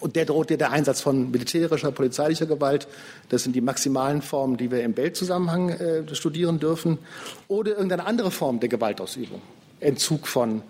Und 0.00 0.16
der 0.16 0.24
droht 0.24 0.50
dir 0.50 0.58
der 0.58 0.72
Einsatz 0.72 1.00
von 1.00 1.30
militärischer, 1.30 1.92
polizeilicher 1.92 2.46
Gewalt. 2.46 2.88
Das 3.28 3.44
sind 3.44 3.54
die 3.54 3.60
maximalen 3.60 4.20
Formen, 4.20 4.56
die 4.56 4.70
wir 4.70 4.82
im 4.82 4.96
Weltzusammenhang 4.96 5.68
äh, 5.68 6.14
studieren 6.14 6.58
dürfen. 6.58 6.98
Oder 7.46 7.72
irgendeine 7.72 8.04
andere 8.06 8.32
Form 8.32 8.58
der 8.58 8.68
Gewaltausübung. 8.68 9.40
Entzug 9.78 10.26
von 10.26 10.62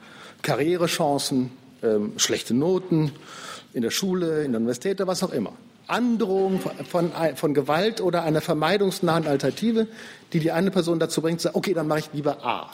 Karrierechancen, 0.42 1.50
ähm, 1.82 2.12
schlechte 2.18 2.52
Noten 2.52 3.12
in 3.72 3.80
der 3.80 3.90
Schule, 3.90 4.44
in 4.44 4.52
der 4.52 4.60
Universität, 4.60 4.98
was 5.06 5.22
auch 5.22 5.32
immer. 5.32 5.52
Androhung 5.86 6.60
von, 6.88 7.12
von 7.34 7.54
Gewalt 7.54 8.00
oder 8.00 8.22
einer 8.22 8.40
vermeidungsnahen 8.40 9.26
Alternative, 9.26 9.86
die 10.32 10.40
die 10.40 10.52
eine 10.52 10.70
Person 10.70 10.98
dazu 10.98 11.22
bringt, 11.22 11.40
zu 11.40 11.44
sagen, 11.44 11.56
okay, 11.56 11.74
dann 11.74 11.88
mache 11.88 12.00
ich 12.00 12.10
lieber 12.12 12.44
A. 12.44 12.70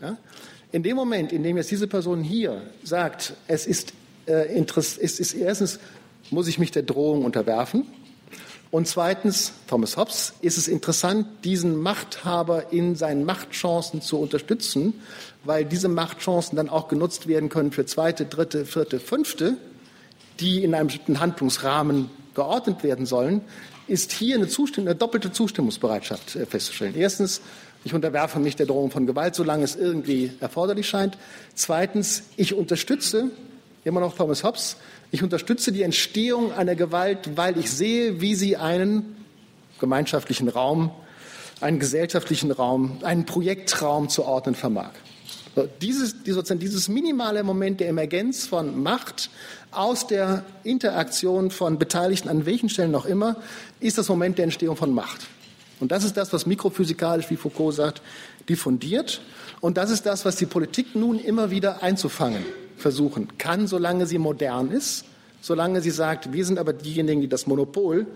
Ja? 0.00 0.16
In 0.72 0.82
dem 0.82 0.96
Moment, 0.96 1.32
in 1.32 1.42
dem 1.42 1.56
jetzt 1.56 1.70
diese 1.70 1.88
Person 1.88 2.22
hier 2.22 2.62
sagt, 2.84 3.34
es 3.48 3.66
ist, 3.66 3.92
äh, 4.26 4.56
es 4.56 4.98
ist 4.98 5.34
erstens 5.34 5.80
muss 6.30 6.46
ich 6.46 6.58
mich 6.58 6.70
der 6.70 6.82
Drohung 6.82 7.24
unterwerfen? 7.24 7.86
Und 8.70 8.86
zweitens, 8.86 9.52
Thomas 9.66 9.96
Hobbes, 9.96 10.34
ist 10.42 10.56
es 10.56 10.68
interessant, 10.68 11.26
diesen 11.42 11.76
Machthaber 11.76 12.72
in 12.72 12.94
seinen 12.94 13.24
Machtchancen 13.24 14.00
zu 14.00 14.18
unterstützen, 14.18 14.94
weil 15.42 15.64
diese 15.64 15.88
Machtchancen 15.88 16.54
dann 16.54 16.68
auch 16.68 16.86
genutzt 16.86 17.26
werden 17.26 17.48
können 17.48 17.72
für 17.72 17.84
zweite, 17.84 18.26
dritte, 18.26 18.64
vierte, 18.64 19.00
fünfte, 19.00 19.56
die 20.38 20.62
in 20.62 20.74
einem 20.74 20.86
bestimmten 20.86 21.18
Handlungsrahmen 21.18 22.10
geordnet 22.34 22.84
werden 22.84 23.06
sollen, 23.06 23.40
ist 23.88 24.12
hier 24.12 24.36
eine, 24.36 24.46
eine 24.76 24.94
doppelte 24.94 25.32
Zustimmungsbereitschaft 25.32 26.36
äh, 26.36 26.46
festzustellen. 26.46 26.94
Erstens, 26.96 27.40
ich 27.84 27.94
unterwerfe 27.94 28.38
mich 28.38 28.56
der 28.56 28.66
Drohung 28.66 28.90
von 28.90 29.06
Gewalt, 29.06 29.34
solange 29.34 29.64
es 29.64 29.76
irgendwie 29.76 30.32
erforderlich 30.40 30.88
scheint. 30.88 31.16
Zweitens, 31.54 32.24
ich 32.36 32.54
unterstütze 32.54 33.30
immer 33.84 34.00
noch 34.00 34.14
Thomas 34.16 34.44
Hobbes 34.44 34.76
ich 35.12 35.22
unterstütze 35.22 35.72
die 35.72 35.82
Entstehung 35.82 36.52
einer 36.52 36.76
Gewalt, 36.76 37.36
weil 37.36 37.58
ich 37.58 37.70
sehe, 37.70 38.20
wie 38.20 38.34
sie 38.34 38.56
einen 38.56 39.16
gemeinschaftlichen 39.80 40.48
Raum, 40.48 40.92
einen 41.60 41.80
gesellschaftlichen 41.80 42.52
Raum, 42.52 42.98
einen 43.02 43.26
Projektraum 43.26 44.08
zu 44.08 44.24
ordnen 44.24 44.54
vermag. 44.54 44.92
Dieses, 45.82 46.22
dieses 46.22 46.88
minimale 46.88 47.42
Moment 47.42 47.80
der 47.80 47.88
Emergenz 47.88 48.46
von 48.46 48.80
Macht 48.82 49.30
aus 49.72 50.06
der 50.06 50.44
Interaktion 50.62 51.50
von 51.50 51.76
Beteiligten 51.76 52.28
an 52.28 52.46
welchen 52.46 52.68
Stellen 52.68 52.92
noch 52.92 53.04
immer, 53.04 53.36
ist 53.80 53.98
das 53.98 54.08
Moment 54.08 54.38
der 54.38 54.44
Entstehung 54.44 54.76
von 54.76 54.94
Macht. 54.94 55.26
Und 55.80 55.92
das 55.92 56.04
ist 56.04 56.16
das, 56.16 56.32
was 56.32 56.46
mikrophysikalisch, 56.46 57.30
wie 57.30 57.36
Foucault 57.36 57.74
sagt, 57.74 58.02
diffundiert. 58.48 59.20
Und 59.60 59.76
das 59.76 59.90
ist 59.90 60.06
das, 60.06 60.24
was 60.24 60.36
die 60.36 60.46
Politik 60.46 60.94
nun 60.94 61.18
immer 61.18 61.50
wieder 61.50 61.82
einzufangen 61.82 62.44
versuchen 62.76 63.38
kann, 63.38 63.66
solange 63.66 64.06
sie 64.06 64.18
modern 64.18 64.70
ist, 64.70 65.04
solange 65.40 65.80
sie 65.80 65.90
sagt, 65.90 66.32
wir 66.32 66.44
sind 66.44 66.58
aber 66.58 66.72
diejenigen, 66.72 67.20
die 67.20 67.28
das 67.28 67.46
Monopol 67.46 68.06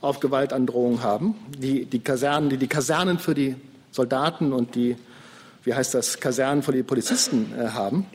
auf 0.00 0.20
Gewaltandrohung 0.20 1.02
haben, 1.02 1.34
die 1.58 1.84
die 1.86 2.00
Kasernen, 2.00 2.50
die 2.50 2.56
die 2.56 2.66
Kasernen 2.66 3.18
für 3.18 3.34
die 3.34 3.56
Soldaten 3.90 4.52
und 4.52 4.74
die, 4.74 4.96
wie 5.64 5.74
heißt 5.74 5.94
das, 5.94 6.20
Kasernen 6.20 6.62
für 6.62 6.72
die 6.72 6.82
Polizisten 6.82 7.52
äh, 7.58 7.68
haben, 7.68 8.06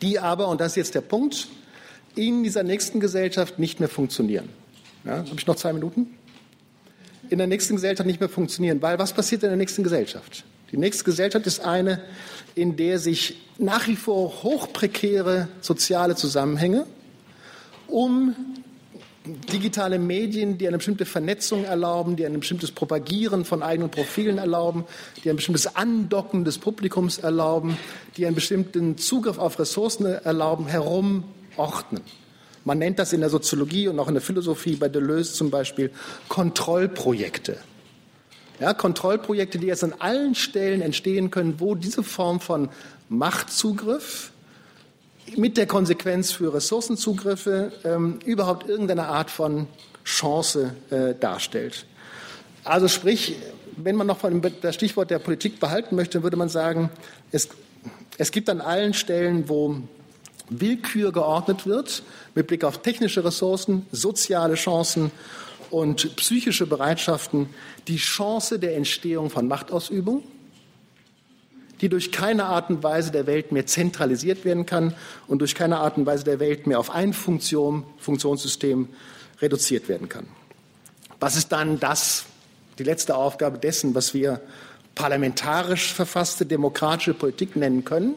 die 0.00 0.18
aber, 0.18 0.48
und 0.48 0.60
das 0.60 0.68
ist 0.68 0.76
jetzt 0.76 0.94
der 0.94 1.00
Punkt, 1.00 1.48
in 2.14 2.42
dieser 2.42 2.62
nächsten 2.62 3.00
Gesellschaft 3.00 3.58
nicht 3.58 3.80
mehr 3.80 3.88
funktionieren. 3.88 4.48
Ja, 5.04 5.18
Habe 5.18 5.36
ich 5.36 5.46
noch 5.46 5.56
zwei 5.56 5.72
Minuten? 5.72 6.17
In 7.30 7.38
der 7.38 7.46
nächsten 7.46 7.76
Gesellschaft 7.76 8.06
nicht 8.06 8.20
mehr 8.20 8.28
funktionieren, 8.28 8.80
weil 8.80 8.98
was 8.98 9.12
passiert 9.12 9.42
in 9.42 9.50
der 9.50 9.56
nächsten 9.56 9.82
Gesellschaft? 9.82 10.44
Die 10.72 10.76
nächste 10.76 11.04
Gesellschaft 11.04 11.46
ist 11.46 11.60
eine, 11.60 12.00
in 12.54 12.76
der 12.76 12.98
sich 12.98 13.36
nach 13.58 13.86
wie 13.86 13.96
vor 13.96 14.42
hochprekäre 14.42 15.48
soziale 15.60 16.14
Zusammenhänge 16.14 16.86
um 17.86 18.34
digitale 19.52 19.98
Medien, 19.98 20.58
die 20.58 20.66
eine 20.66 20.78
bestimmte 20.78 21.04
Vernetzung 21.04 21.64
erlauben, 21.64 22.16
die 22.16 22.24
ein 22.24 22.38
bestimmtes 22.38 22.70
Propagieren 22.70 23.44
von 23.44 23.62
eigenen 23.62 23.90
Profilen 23.90 24.38
erlauben, 24.38 24.84
die 25.22 25.30
ein 25.30 25.36
bestimmtes 25.36 25.76
Andocken 25.76 26.44
des 26.44 26.58
Publikums 26.58 27.18
erlauben, 27.18 27.76
die 28.16 28.26
einen 28.26 28.34
bestimmten 28.34 28.96
Zugriff 28.96 29.38
auf 29.38 29.58
Ressourcen 29.58 30.06
erlauben, 30.06 30.66
herumordnen. 30.66 32.02
Man 32.64 32.78
nennt 32.78 32.98
das 32.98 33.12
in 33.12 33.20
der 33.20 33.30
Soziologie 33.30 33.88
und 33.88 33.98
auch 33.98 34.08
in 34.08 34.14
der 34.14 34.22
Philosophie 34.22 34.76
bei 34.76 34.88
Deleuze 34.88 35.32
zum 35.32 35.50
Beispiel 35.50 35.90
Kontrollprojekte. 36.28 37.58
Ja, 38.60 38.74
Kontrollprojekte, 38.74 39.58
die 39.58 39.68
jetzt 39.68 39.84
an 39.84 39.94
allen 39.98 40.34
Stellen 40.34 40.82
entstehen 40.82 41.30
können, 41.30 41.60
wo 41.60 41.74
diese 41.74 42.02
Form 42.02 42.40
von 42.40 42.68
Machtzugriff 43.08 44.32
mit 45.36 45.56
der 45.56 45.66
Konsequenz 45.66 46.32
für 46.32 46.52
Ressourcenzugriffe 46.52 47.72
ähm, 47.84 48.18
überhaupt 48.24 48.68
irgendeine 48.68 49.06
Art 49.06 49.30
von 49.30 49.66
Chance 50.04 50.74
äh, 50.90 51.14
darstellt. 51.18 51.86
Also 52.64 52.88
sprich, 52.88 53.36
wenn 53.76 53.94
man 53.94 54.06
noch 54.06 54.18
von 54.18 54.42
das 54.60 54.74
Stichwort 54.74 55.10
der 55.10 55.18
Politik 55.18 55.60
behalten 55.60 55.94
möchte, 55.94 56.22
würde 56.22 56.36
man 56.36 56.48
sagen, 56.48 56.90
es, 57.30 57.48
es 58.16 58.32
gibt 58.32 58.50
an 58.50 58.60
allen 58.60 58.94
Stellen, 58.94 59.48
wo 59.48 59.76
Willkür 60.50 61.12
geordnet 61.12 61.66
wird, 61.66 62.02
mit 62.34 62.46
Blick 62.46 62.64
auf 62.64 62.82
technische 62.82 63.24
Ressourcen, 63.24 63.86
soziale 63.92 64.54
Chancen 64.54 65.10
und 65.70 66.16
psychische 66.16 66.66
Bereitschaften 66.66 67.48
die 67.86 67.96
Chance 67.96 68.58
der 68.58 68.76
Entstehung 68.76 69.30
von 69.30 69.48
Machtausübung, 69.48 70.22
die 71.80 71.88
durch 71.88 72.10
keine 72.10 72.46
Art 72.46 72.70
und 72.70 72.82
Weise 72.82 73.10
der 73.10 73.26
Welt 73.26 73.52
mehr 73.52 73.66
zentralisiert 73.66 74.44
werden 74.44 74.66
kann 74.66 74.94
und 75.26 75.40
durch 75.40 75.54
keine 75.54 75.78
Art 75.78 75.96
und 75.96 76.06
Weise 76.06 76.24
der 76.24 76.40
Welt 76.40 76.66
mehr 76.66 76.80
auf 76.80 76.90
ein 76.90 77.12
Funktion, 77.12 77.84
Funktionssystem 77.98 78.88
reduziert 79.40 79.88
werden 79.88 80.08
kann. 80.08 80.26
Was 81.20 81.36
ist 81.36 81.50
dann 81.52 81.78
das, 81.78 82.24
die 82.78 82.84
letzte 82.84 83.14
Aufgabe 83.16 83.58
dessen, 83.58 83.94
was 83.94 84.14
wir 84.14 84.40
parlamentarisch 84.94 85.92
verfasste 85.92 86.46
demokratische 86.46 87.14
Politik 87.14 87.56
nennen 87.56 87.84
können? 87.84 88.14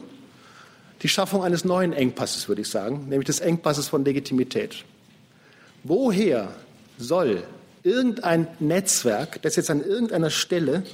Die 1.02 1.08
Schaffung 1.08 1.42
eines 1.42 1.64
neuen 1.64 1.92
Engpasses, 1.92 2.48
würde 2.48 2.62
ich 2.62 2.68
sagen, 2.68 3.08
nämlich 3.08 3.26
des 3.26 3.40
Engpasses 3.40 3.88
von 3.88 4.04
Legitimität. 4.04 4.84
Woher 5.82 6.54
soll 6.96 7.42
irgendein 7.82 8.46
Netzwerk, 8.60 9.42
das 9.42 9.56
jetzt 9.56 9.70
an 9.70 9.82
irgendeiner 9.84 10.30
Stelle 10.30 10.84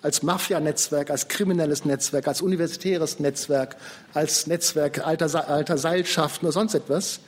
als 0.00 0.22
Mafia-Netzwerk, 0.22 1.10
als 1.10 1.28
kriminelles 1.28 1.84
Netzwerk, 1.84 2.28
als 2.28 2.40
universitäres 2.40 3.20
Netzwerk, 3.20 3.76
als 4.14 4.46
Netzwerk 4.46 5.06
alter, 5.06 5.48
alter 5.48 5.76
Seilschaften 5.76 6.46
oder 6.46 6.52
sonst 6.52 6.74
etwas 6.74 7.20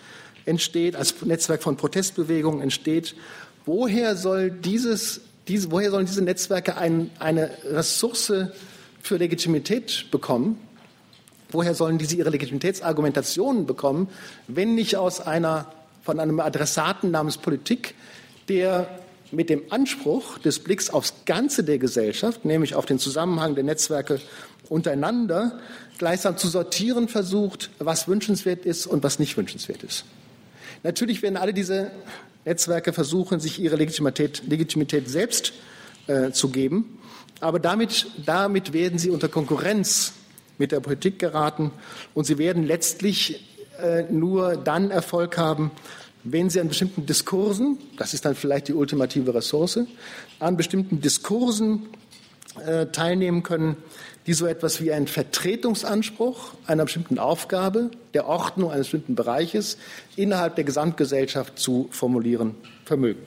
entsteht, 0.47 0.97
als 0.97 1.21
Netzwerk 1.23 1.63
von 1.63 1.77
Protestbewegungen 1.77 2.63
entsteht, 2.63 3.15
woher 3.67 4.17
soll 4.17 4.51
dieses, 4.51 5.21
diese, 5.47 5.71
woher 5.71 5.91
sollen 5.91 6.07
diese 6.07 6.23
Netzwerke 6.23 6.79
ein, 6.79 7.11
eine 7.19 7.51
Ressource 7.65 8.33
für 9.03 9.17
Legitimität 9.17 10.07
bekommen? 10.11 10.59
Woher 11.53 11.75
sollen 11.75 11.99
diese 11.99 12.17
ihre 12.17 12.31
Legitimitätsargumentationen 12.31 13.67
bekommen, 13.67 14.09
wenn 14.47 14.75
nicht 14.75 14.97
aus 14.97 15.21
einer 15.21 15.67
von 16.03 16.21
einem 16.21 16.41
Adressaten 16.41 17.11
namens 17.11 17.39
Politik, 17.39 17.95
der 18.49 18.89
mit 19.33 19.49
dem 19.49 19.63
Anspruch 19.71 20.39
des 20.39 20.59
Blicks 20.59 20.91
aufs 20.91 21.15
Ganze 21.25 21.63
der 21.63 21.79
Gesellschaft, 21.79 22.45
nämlich 22.45 22.75
auf 22.75 22.87
den 22.87 22.99
Zusammenhang 22.99 23.55
der 23.55 23.65
Netzwerke 23.65 24.21
untereinander, 24.69 25.59
gleichsam 25.99 26.37
zu 26.37 26.49
sortieren 26.49 27.09
versucht, 27.09 27.71
was 27.79 28.09
wünschenswert 28.09 28.65
ist 28.65 28.87
und 28.87 29.03
was 29.03 29.19
nicht 29.19 29.37
wünschenswert 29.37 29.83
ist. 29.83 30.05
Natürlich 30.83 31.23
werden 31.23 31.37
alle 31.37 31.53
diese 31.53 31.91
Netzwerke 32.45 32.93
versuchen, 32.93 33.39
sich 33.39 33.61
ihre 33.61 33.77
Legitimität, 33.77 34.43
Legitimität 34.49 35.09
selbst 35.09 35.53
äh, 36.07 36.31
zu 36.31 36.49
geben, 36.49 36.99
aber 37.41 37.59
damit, 37.59 38.07
damit 38.25 38.73
werden 38.73 38.99
sie 38.99 39.11
unter 39.11 39.29
Konkurrenz 39.29 40.15
mit 40.61 40.71
der 40.71 40.79
Politik 40.79 41.19
geraten 41.19 41.73
und 42.15 42.25
sie 42.25 42.39
werden 42.39 42.65
letztlich 42.65 43.45
äh, 43.83 44.05
nur 44.05 44.57
dann 44.57 44.93
Erfolg 44.93 45.37
haben, 45.37 45.73
wenn 46.23 46.51
Sie 46.51 46.61
an 46.61 46.69
bestimmten 46.69 47.07
Diskursen, 47.07 47.79
das 47.97 48.13
ist 48.13 48.27
dann 48.27 48.35
vielleicht 48.35 48.69
die 48.69 48.75
ultimative 48.75 49.35
Ressource, 49.35 49.81
an 50.39 50.57
bestimmten 50.59 51.01
Diskursen 51.01 51.89
äh, 52.67 52.87
teilnehmen 52.87 53.43
können, 53.43 53.77
die 54.27 54.35
so 54.35 54.47
etwas 54.47 54.83
wie 54.83 54.93
einen 54.93 55.07
Vertretungsanspruch 55.07 56.53
einer 56.67 56.85
bestimmten 56.85 57.19
Aufgabe, 57.19 57.91
der 58.13 58.27
Ordnung 58.27 58.71
eines 58.71 58.89
bestimmten 58.89 59.15
Bereiches 59.15 59.79
innerhalb 60.15 60.57
der 60.57 60.65
Gesamtgesellschaft 60.65 61.59
zu 61.59 61.89
formulieren 61.91 62.55
vermögen. 62.85 63.23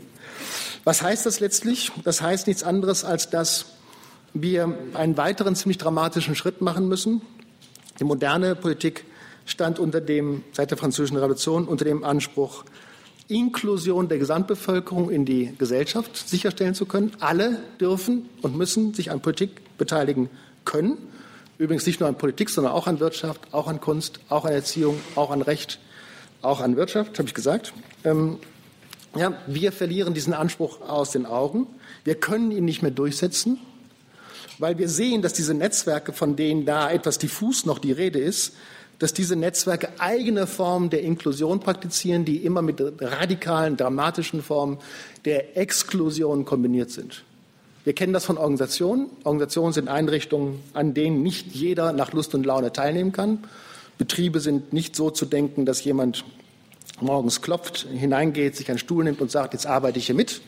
Was 0.83 1.01
heißt 1.01 1.25
das 1.25 1.39
letztlich? 1.39 1.91
Das 2.03 2.21
heißt 2.21 2.45
nichts 2.45 2.63
anderes, 2.63 3.03
als 3.03 3.29
dass 3.29 3.65
wir 4.33 4.75
einen 4.93 5.17
weiteren 5.17 5.55
ziemlich 5.55 5.77
dramatischen 5.77 6.35
Schritt 6.35 6.61
machen 6.61 6.87
müssen. 6.87 7.21
Die 7.99 8.03
moderne 8.03 8.55
Politik 8.55 9.05
stand 9.45 9.79
unter 9.79 10.01
dem, 10.01 10.43
seit 10.51 10.71
der 10.71 10.77
Französischen 10.77 11.17
Revolution 11.17 11.67
unter 11.67 11.85
dem 11.85 12.03
Anspruch, 12.03 12.65
Inklusion 13.27 14.09
der 14.09 14.17
Gesamtbevölkerung 14.17 15.09
in 15.09 15.25
die 15.25 15.53
Gesellschaft 15.57 16.17
sicherstellen 16.27 16.75
zu 16.75 16.85
können. 16.85 17.11
Alle 17.19 17.59
dürfen 17.79 18.29
und 18.41 18.57
müssen 18.57 18.93
sich 18.93 19.11
an 19.11 19.21
Politik 19.21 19.61
beteiligen 19.77 20.29
können. 20.65 20.97
Übrigens 21.57 21.85
nicht 21.85 21.99
nur 21.99 22.09
an 22.09 22.17
Politik, 22.17 22.49
sondern 22.49 22.73
auch 22.73 22.87
an 22.87 22.99
Wirtschaft, 22.99 23.41
auch 23.51 23.67
an 23.67 23.79
Kunst, 23.79 24.19
auch 24.29 24.45
an 24.45 24.53
Erziehung, 24.53 24.99
auch 25.15 25.31
an 25.31 25.41
Recht, 25.41 25.79
auch 26.41 26.59
an 26.59 26.75
Wirtschaft, 26.75 27.17
habe 27.19 27.27
ich 27.27 27.33
gesagt. 27.33 27.73
Ähm, 28.03 28.39
ja, 29.15 29.33
wir 29.47 29.71
verlieren 29.71 30.13
diesen 30.13 30.33
Anspruch 30.33 30.81
aus 30.81 31.11
den 31.11 31.25
Augen. 31.25 31.67
Wir 32.03 32.15
können 32.15 32.51
ihn 32.51 32.65
nicht 32.65 32.81
mehr 32.81 32.91
durchsetzen, 32.91 33.59
weil 34.59 34.77
wir 34.77 34.89
sehen, 34.89 35.21
dass 35.21 35.33
diese 35.33 35.53
Netzwerke, 35.53 36.13
von 36.13 36.35
denen 36.35 36.65
da 36.65 36.91
etwas 36.91 37.17
diffus 37.17 37.65
noch 37.65 37.79
die 37.79 37.91
Rede 37.91 38.19
ist, 38.19 38.53
dass 38.99 39.13
diese 39.13 39.35
Netzwerke 39.35 39.89
eigene 39.99 40.47
Formen 40.47 40.89
der 40.89 41.01
Inklusion 41.01 41.59
praktizieren, 41.59 42.25
die 42.25 42.37
immer 42.37 42.61
mit 42.61 42.81
radikalen, 43.01 43.75
dramatischen 43.75 44.41
Formen 44.41 44.77
der 45.25 45.57
Exklusion 45.57 46.45
kombiniert 46.45 46.91
sind. 46.91 47.23
Wir 47.83 47.93
kennen 47.93 48.13
das 48.13 48.23
von 48.25 48.37
Organisationen. 48.37 49.07
Organisationen 49.25 49.73
sind 49.73 49.89
Einrichtungen, 49.89 50.59
an 50.73 50.93
denen 50.93 51.21
nicht 51.21 51.53
jeder 51.53 51.91
nach 51.91 52.13
Lust 52.13 52.33
und 52.33 52.45
Laune 52.45 52.71
teilnehmen 52.71 53.11
kann. 53.11 53.39
Betriebe 53.97 54.39
sind 54.39 54.71
nicht 54.71 54.95
so 54.95 55.09
zu 55.09 55.25
denken, 55.25 55.65
dass 55.65 55.83
jemand 55.83 56.23
morgens 57.01 57.41
klopft, 57.41 57.87
hineingeht, 57.91 58.55
sich 58.55 58.69
einen 58.69 58.79
Stuhl 58.79 59.03
nimmt 59.03 59.19
und 59.19 59.31
sagt, 59.31 59.53
jetzt 59.53 59.65
arbeite 59.65 59.99
ich 59.99 60.05
hier 60.05 60.15
mit. 60.15 60.41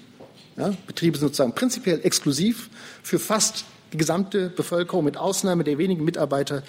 Ja, 0.57 0.73
Betriebe 0.87 1.17
sind 1.17 1.27
sozusagen 1.27 1.53
prinzipiell 1.53 1.99
exklusiv 2.03 2.69
für 3.03 3.19
fast 3.19 3.65
die 3.95 3.97
gesamte 3.97 4.49
Bevölkerung 4.49 5.05
mit 5.05 5.15
Ausnahme 5.15 5.63
der 5.63 5.77
wenigen 5.77 6.03
Mitarbeiter 6.03 6.63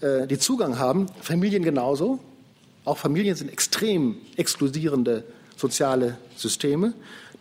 äh, 0.00 0.28
die 0.28 0.38
Zugang 0.38 0.78
haben, 0.78 1.06
Familien 1.20 1.64
genauso. 1.64 2.20
Auch 2.84 2.98
Familien 2.98 3.34
sind 3.34 3.52
extrem 3.52 4.18
exklusierende 4.36 5.24
soziale 5.56 6.18
Systeme, 6.36 6.92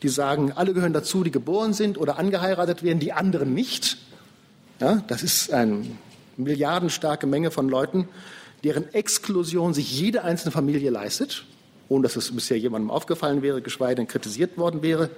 die 0.02 0.10
sagen, 0.10 0.54
alle 0.54 0.74
gehören 0.74 0.94
dazu, 0.94 1.24
die 1.24 1.30
geboren 1.30 1.74
sind 1.74 2.00
oder 2.00 2.18
angeheiratet 2.18 2.82
werden, 2.82 3.00
die 3.00 3.14
anderen 3.14 3.54
nicht. 3.54 4.00
Ja, 4.80 5.04
das 5.06 5.22
ist 5.22 5.54
eine 5.54 5.86
milliardenstarke 6.38 7.28
Menge 7.28 7.52
von 7.52 7.70
Leuten, 7.70 8.08
deren 8.64 8.92
Exklusion 8.92 9.76
sich 9.76 10.00
jede 10.00 10.24
einzelne 10.24 10.52
Familie 10.52 10.90
leistet, 10.90 11.46
ohne 11.90 12.02
dass 12.02 12.16
es 12.16 12.36
bisher 12.36 12.58
jemandem 12.58 12.90
aufgefallen 12.90 13.44
wäre, 13.44 13.62
geschweige 13.62 13.98
denn 13.98 14.08
kritisiert 14.08 14.58
worden 14.58 14.82
wäre. 14.82 15.12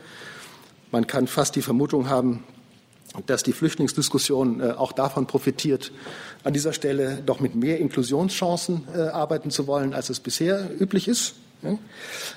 Man 0.91 1.08
kann 1.08 1.28
fast 1.28 1.56
die 1.56 1.62
Vermutung 1.62 2.10
haben, 2.10 2.43
dass 3.26 3.43
die 3.43 3.53
Flüchtlingsdiskussion 3.53 4.59
äh, 4.59 4.72
auch 4.72 4.91
davon 4.91 5.28
profitiert, 5.28 5.91
an 6.43 6.53
dieser 6.53 6.74
Stelle 6.74 7.22
doch 7.26 7.39
mit 7.39 7.55
mehr 7.55 7.80
Inklusionschancen 7.80 8.88
äh, 8.93 9.01
arbeiten 9.01 9.51
zu 9.51 9.68
wollen, 9.68 9.93
als 9.93 10.09
es 10.09 10.20
bisher 10.20 10.70
üblich 10.80 11.07
ist. 11.07 11.36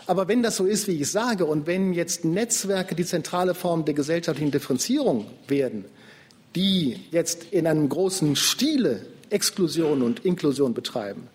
Aber 0.06 0.28
wenn 0.28 0.42
das 0.42 0.56
so 0.56 0.66
ist, 0.66 0.86
wie 0.86 0.92
ich 0.92 1.10
sage, 1.10 1.46
und 1.46 1.66
wenn 1.66 1.92
jetzt 1.92 2.24
Netzwerke 2.24 2.94
die 2.94 3.04
zentrale 3.04 3.54
Form 3.54 3.84
der 3.84 3.94
gesellschaftlichen 3.94 4.52
Differenzierung 4.52 5.26
werden, 5.48 5.84
die 6.54 7.00
jetzt 7.10 7.44
in 7.50 7.66
einem 7.66 7.88
großen 7.88 8.36
Stile 8.36 9.04
Exklusion 9.30 10.02
und 10.02 10.24
Inklusion 10.24 10.74
betreiben, 10.74 11.28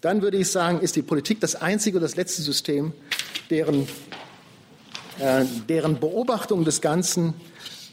dann 0.00 0.22
würde 0.22 0.36
ich 0.36 0.50
sagen, 0.50 0.80
ist 0.80 0.96
die 0.96 1.02
Politik 1.02 1.40
das 1.40 1.56
einzige 1.56 1.96
und 1.98 2.02
das 2.02 2.16
letzte 2.16 2.42
System, 2.42 2.92
deren, 3.48 3.88
äh, 5.18 5.44
deren 5.68 5.98
Beobachtung 5.98 6.64
des 6.64 6.80
Ganzen 6.80 7.34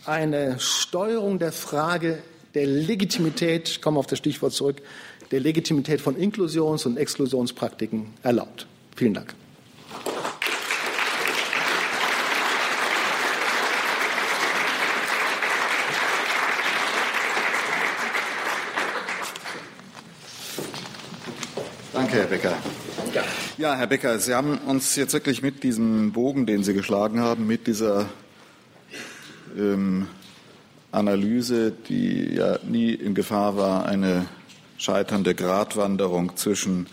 eine 0.07 0.59
Steuerung 0.59 1.37
der 1.37 1.51
Frage 1.51 2.19
der 2.53 2.65
Legitimität, 2.65 3.69
ich 3.69 3.81
komme 3.81 3.99
auf 3.99 4.07
das 4.07 4.17
Stichwort 4.19 4.53
zurück, 4.53 4.81
der 5.31 5.41
Legitimität 5.41 5.99
von 5.99 6.15
Inklusions- 6.15 6.85
und 6.85 6.97
Exklusionspraktiken 6.97 8.13
erlaubt. 8.23 8.65
Vielen 8.95 9.13
Dank. 9.13 9.35
Danke, 21.93 22.15
Herr 22.15 22.27
Becker. 22.27 22.57
Ja, 23.57 23.75
Herr 23.75 23.87
Becker, 23.87 24.19
Sie 24.19 24.33
haben 24.33 24.57
uns 24.59 24.95
jetzt 24.95 25.13
wirklich 25.13 25.41
mit 25.41 25.63
diesem 25.63 26.13
Bogen, 26.13 26.45
den 26.45 26.63
Sie 26.63 26.73
geschlagen 26.73 27.19
haben, 27.19 27.45
mit 27.47 27.67
dieser 27.67 28.07
ähm, 29.57 30.07
Analyse, 30.91 31.73
die 31.89 32.35
ja 32.35 32.59
nie 32.63 32.93
in 32.93 33.13
Gefahr 33.13 33.57
war, 33.57 33.85
eine 33.85 34.25
scheiternde 34.77 35.35
Gratwanderung 35.35 36.35
zwischen 36.37 36.87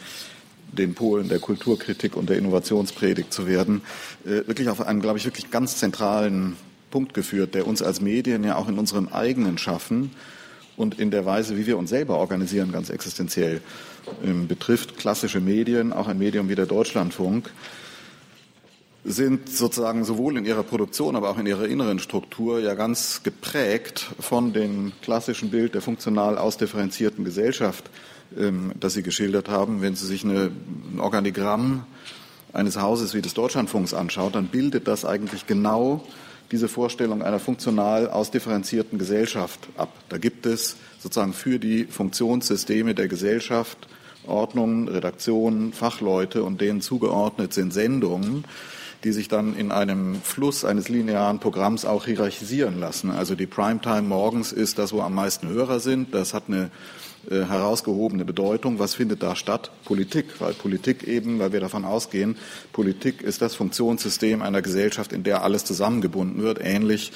den 0.73 0.95
Polen 0.95 1.29
der 1.29 1.39
Kulturkritik 1.39 2.17
und 2.17 2.29
der 2.29 2.39
Innovationspredigt 2.39 3.33
zu 3.33 3.47
werden, 3.47 3.83
äh, 4.25 4.47
wirklich 4.47 4.69
auf 4.69 4.81
einen, 4.81 5.01
glaube 5.01 5.19
ich, 5.19 5.25
wirklich 5.25 5.51
ganz 5.51 5.77
zentralen 5.77 6.57
Punkt 6.91 7.15
geführt, 7.15 7.55
der 7.55 7.67
uns 7.67 7.83
als 7.83 8.01
Medien 8.01 8.45
ja 8.45 8.57
auch 8.57 8.69
in 8.69 8.79
unserem 8.79 9.09
eigenen 9.09 9.59
Schaffen 9.59 10.11
und 10.77 10.99
in 10.99 11.11
der 11.11 11.25
Weise, 11.25 11.57
wie 11.57 11.67
wir 11.67 11.79
uns 11.79 11.91
selber 11.91 12.19
organisieren, 12.19 12.73
ganz 12.73 12.91
existenziell 12.91 13.61
ähm, 14.25 14.49
betrifft. 14.49 14.99
Klassische 14.99 15.41
Medien, 15.41 15.93
auch 15.93 16.09
ein 16.09 16.19
Medium 16.19 16.49
wie 16.49 16.55
der 16.55 16.67
Deutschlandfunk, 16.67 17.51
sind 19.05 19.51
sozusagen 19.51 20.05
sowohl 20.05 20.39
in 20.39 20.47
ihrer 20.47 20.63
Produktion, 20.63 21.15
aber 21.15 21.29
auch 21.31 21.39
in 21.39 21.47
ihrer 21.47 21.67
inneren 21.67 21.99
Struktur 21.99 22.61
ja 22.61 22.75
ganz 22.75 23.23
geprägt 23.23 24.07
von 24.19 24.55
dem 24.55 24.93
klassischen 25.03 25.51
Bild 25.51 25.75
der 25.75 25.83
funktional 25.83 26.39
ausdifferenzierten 26.39 27.25
Gesellschaft, 27.25 27.91
ähm, 28.39 28.73
das 28.81 28.95
Sie 28.95 29.03
geschildert 29.03 29.49
haben. 29.49 29.83
Wenn 29.83 29.95
Sie 29.95 30.07
sich 30.07 30.25
eine, 30.25 30.51
ein 30.93 31.01
Organigramm 31.01 31.85
eines 32.55 32.81
Hauses 32.81 33.15
wie 33.15 33.21
des 33.21 33.35
Deutschlandfunks 33.35 33.93
anschaut, 33.93 34.35
dann 34.37 34.47
bildet 34.47 34.89
das 34.89 35.05
eigentlich 35.05 35.47
genau 35.47 36.07
diese 36.51 36.69
Vorstellung 36.69 37.23
einer 37.23 37.41
funktional 37.41 38.09
ausdifferenzierten 38.09 38.99
Gesellschaft 38.99 39.69
ab. 39.77 39.93
Da 40.09 40.19
gibt 40.19 40.47
es 40.47 40.77
sozusagen 40.99 41.33
für 41.35 41.59
die 41.59 41.85
Funktionssysteme 41.85 42.95
der 42.95 43.09
Gesellschaft 43.09 43.89
Ordnungen, 44.27 44.89
Redaktionen, 44.89 45.75
Fachleute 45.75 46.43
und 46.45 46.61
denen 46.61 46.81
zugeordnet 46.81 47.53
sind 47.53 47.75
Sendungen, 47.75 48.45
die 49.05 49.13
sich 49.13 49.29
dann 49.29 49.55
in 49.57 49.71
einem 49.71 50.17
Fluss 50.23 50.65
eines 50.65 50.89
linearen 50.89 51.39
Programms 51.39 51.85
auch 51.85 52.07
hierarchisieren 52.07 52.81
lassen. 52.81 53.11
Also 53.11 53.35
die 53.35 53.47
Primetime 53.47 54.03
morgens 54.03 54.51
ist 54.51 54.79
das, 54.79 54.93
wo 54.93 55.01
am 55.03 55.15
meisten 55.15 55.49
Hörer 55.49 55.79
sind. 55.79 56.15
Das 56.15 56.33
hat 56.33 56.45
eine 56.49 56.71
äh, 57.31 57.45
herausgehobene 57.45 58.25
Bedeutung. 58.25 58.79
Was 58.79 58.95
findet 58.95 59.23
da 59.23 59.37
statt? 59.37 59.71
Politik, 59.85 60.41
weil 60.41 60.55
Politik 60.55 61.05
eben, 61.05 61.39
weil 61.39 61.53
wir 61.53 61.61
davon 61.61 61.85
ausgehen, 61.85 62.37
Politik 62.73 63.23
ist 63.23 63.43
das 63.43 63.55
Funktionssystem 63.55 64.43
einer 64.43 64.63
Gesellschaft, 64.63 65.13
in 65.13 65.23
der 65.23 65.43
alles 65.43 65.65
zusammengebunden 65.65 66.43
wird, 66.43 66.59
ähnlich 66.63 67.13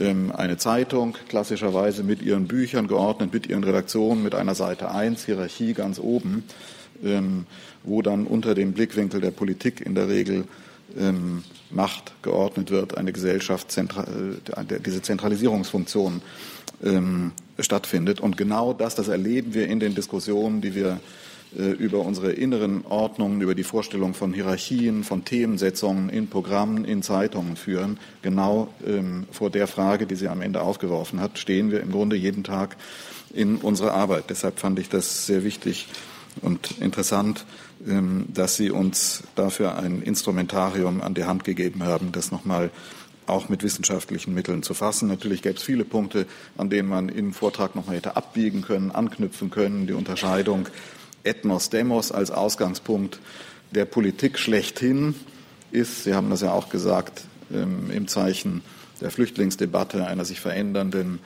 ähm, 0.00 0.32
eine 0.34 0.56
Zeitung, 0.56 1.16
klassischerweise 1.28 2.04
mit 2.04 2.22
ihren 2.22 2.46
Büchern 2.46 2.86
geordnet, 2.86 3.32
mit 3.32 3.48
ihren 3.48 3.64
Redaktionen, 3.64 4.22
mit 4.22 4.34
einer 4.34 4.54
Seite 4.54 4.90
1, 4.90 5.24
Hierarchie 5.24 5.74
ganz 5.74 5.98
oben, 5.98 6.44
ähm, 7.04 7.46
wo 7.82 8.02
dann 8.02 8.26
unter 8.26 8.54
dem 8.54 8.72
Blickwinkel 8.72 9.20
der 9.20 9.30
Politik 9.30 9.80
in 9.80 9.94
der 9.94 10.08
Regel 10.08 10.44
ähm, 10.98 11.44
Macht 11.70 12.12
geordnet 12.22 12.70
wird, 12.70 12.96
eine 12.96 13.12
Gesellschaft, 13.12 13.76
äh, 13.76 13.84
diese 14.84 15.02
Zentralisierungsfunktion 15.02 16.22
ähm, 16.84 17.32
stattfindet. 17.58 18.20
Und 18.20 18.36
genau 18.36 18.72
das, 18.72 18.94
das 18.94 19.08
erleben 19.08 19.54
wir 19.54 19.66
in 19.68 19.80
den 19.80 19.94
Diskussionen, 19.94 20.60
die 20.60 20.74
wir 20.74 21.00
äh, 21.56 21.70
über 21.70 22.00
unsere 22.00 22.32
inneren 22.32 22.84
Ordnungen, 22.86 23.40
über 23.40 23.54
die 23.54 23.64
Vorstellung 23.64 24.14
von 24.14 24.32
Hierarchien, 24.32 25.04
von 25.04 25.24
Themensetzungen 25.24 26.08
in 26.08 26.28
Programmen, 26.28 26.84
in 26.84 27.02
Zeitungen 27.02 27.56
führen. 27.56 27.98
Genau 28.22 28.68
ähm, 28.86 29.26
vor 29.30 29.50
der 29.50 29.66
Frage, 29.66 30.06
die 30.06 30.16
sie 30.16 30.28
am 30.28 30.42
Ende 30.42 30.62
aufgeworfen 30.62 31.20
hat, 31.20 31.38
stehen 31.38 31.70
wir 31.70 31.80
im 31.80 31.92
Grunde 31.92 32.16
jeden 32.16 32.44
Tag 32.44 32.76
in 33.32 33.56
unserer 33.56 33.94
Arbeit. 33.94 34.24
Deshalb 34.30 34.58
fand 34.58 34.78
ich 34.78 34.88
das 34.88 35.26
sehr 35.26 35.44
wichtig 35.44 35.88
und 36.42 36.80
interessant, 36.80 37.44
dass 37.80 38.56
Sie 38.56 38.70
uns 38.70 39.24
dafür 39.34 39.76
ein 39.76 40.00
Instrumentarium 40.02 41.02
an 41.02 41.14
die 41.14 41.24
Hand 41.24 41.44
gegeben 41.44 41.82
haben, 41.82 42.12
das 42.12 42.30
nochmal 42.30 42.70
auch 43.26 43.48
mit 43.48 43.62
wissenschaftlichen 43.62 44.34
Mitteln 44.34 44.62
zu 44.62 44.74
fassen. 44.74 45.08
Natürlich 45.08 45.42
gäbe 45.42 45.56
es 45.56 45.62
viele 45.62 45.84
Punkte, 45.84 46.26
an 46.56 46.70
denen 46.70 46.88
man 46.88 47.08
im 47.08 47.32
Vortrag 47.32 47.74
nochmal 47.74 47.96
hätte 47.96 48.16
abbiegen 48.16 48.62
können, 48.62 48.90
anknüpfen 48.90 49.50
können. 49.50 49.86
Die 49.86 49.92
Unterscheidung 49.92 50.68
Ethnos-Demos 51.24 52.12
als 52.12 52.30
Ausgangspunkt 52.30 53.18
der 53.70 53.86
Politik 53.86 54.38
schlechthin 54.38 55.14
ist, 55.72 56.04
Sie 56.04 56.14
haben 56.14 56.30
das 56.30 56.42
ja 56.42 56.52
auch 56.52 56.68
gesagt, 56.68 57.24
ähm, 57.52 57.90
im 57.90 58.06
Zeichen 58.06 58.62
der 59.00 59.10
Flüchtlingsdebatte, 59.10 60.06
einer 60.06 60.24
sich 60.24 60.40
verändernden 60.40 61.18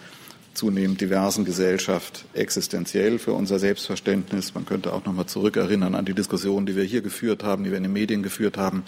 zunehmend 0.58 1.00
diversen 1.00 1.44
Gesellschaft 1.44 2.24
existenziell 2.34 3.18
für 3.18 3.32
unser 3.32 3.60
Selbstverständnis. 3.60 4.54
Man 4.54 4.66
könnte 4.66 4.92
auch 4.92 5.04
noch 5.04 5.12
mal 5.12 5.26
zurückerinnern 5.26 5.94
an 5.94 6.04
die 6.04 6.14
Diskussion, 6.14 6.66
die 6.66 6.74
wir 6.74 6.82
hier 6.82 7.00
geführt 7.00 7.44
haben, 7.44 7.62
die 7.62 7.70
wir 7.70 7.76
in 7.76 7.84
den 7.84 7.92
Medien 7.92 8.24
geführt 8.24 8.56
haben, 8.56 8.82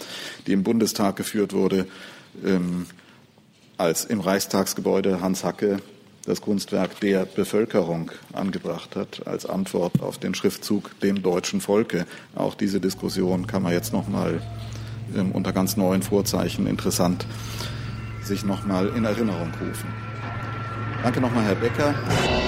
die 0.45 0.51
im 0.51 0.63
Bundestag 0.63 1.15
geführt 1.15 1.53
wurde. 1.53 1.87
Ähm, 2.45 2.87
als 3.77 4.05
im 4.05 4.19
Reichstagsgebäude 4.19 5.21
Hans 5.21 5.43
Hacke 5.43 5.77
das 6.25 6.41
Kunstwerk 6.41 6.99
der 6.99 7.25
Bevölkerung 7.25 8.11
angebracht 8.33 8.95
hat, 8.95 9.25
als 9.25 9.45
Antwort 9.45 10.01
auf 10.01 10.17
den 10.17 10.35
Schriftzug 10.35 10.99
dem 10.99 11.23
deutschen 11.23 11.61
Volke. 11.61 12.05
Auch 12.35 12.53
diese 12.53 12.79
Diskussion 12.79 13.47
kann 13.47 13.63
man 13.63 13.71
jetzt 13.71 13.93
noch 13.93 14.07
mal 14.07 14.41
ähm, 15.15 15.31
unter 15.31 15.53
ganz 15.53 15.77
neuen 15.77 16.03
Vorzeichen 16.03 16.67
interessant 16.67 17.25
sich 18.23 18.43
noch 18.43 18.65
mal 18.65 18.89
in 18.89 19.05
Erinnerung 19.05 19.51
rufen. 19.59 20.10
Danke 21.03 21.19
nochmal, 21.19 21.43
Herr 21.45 21.55
Becker. 21.55 22.40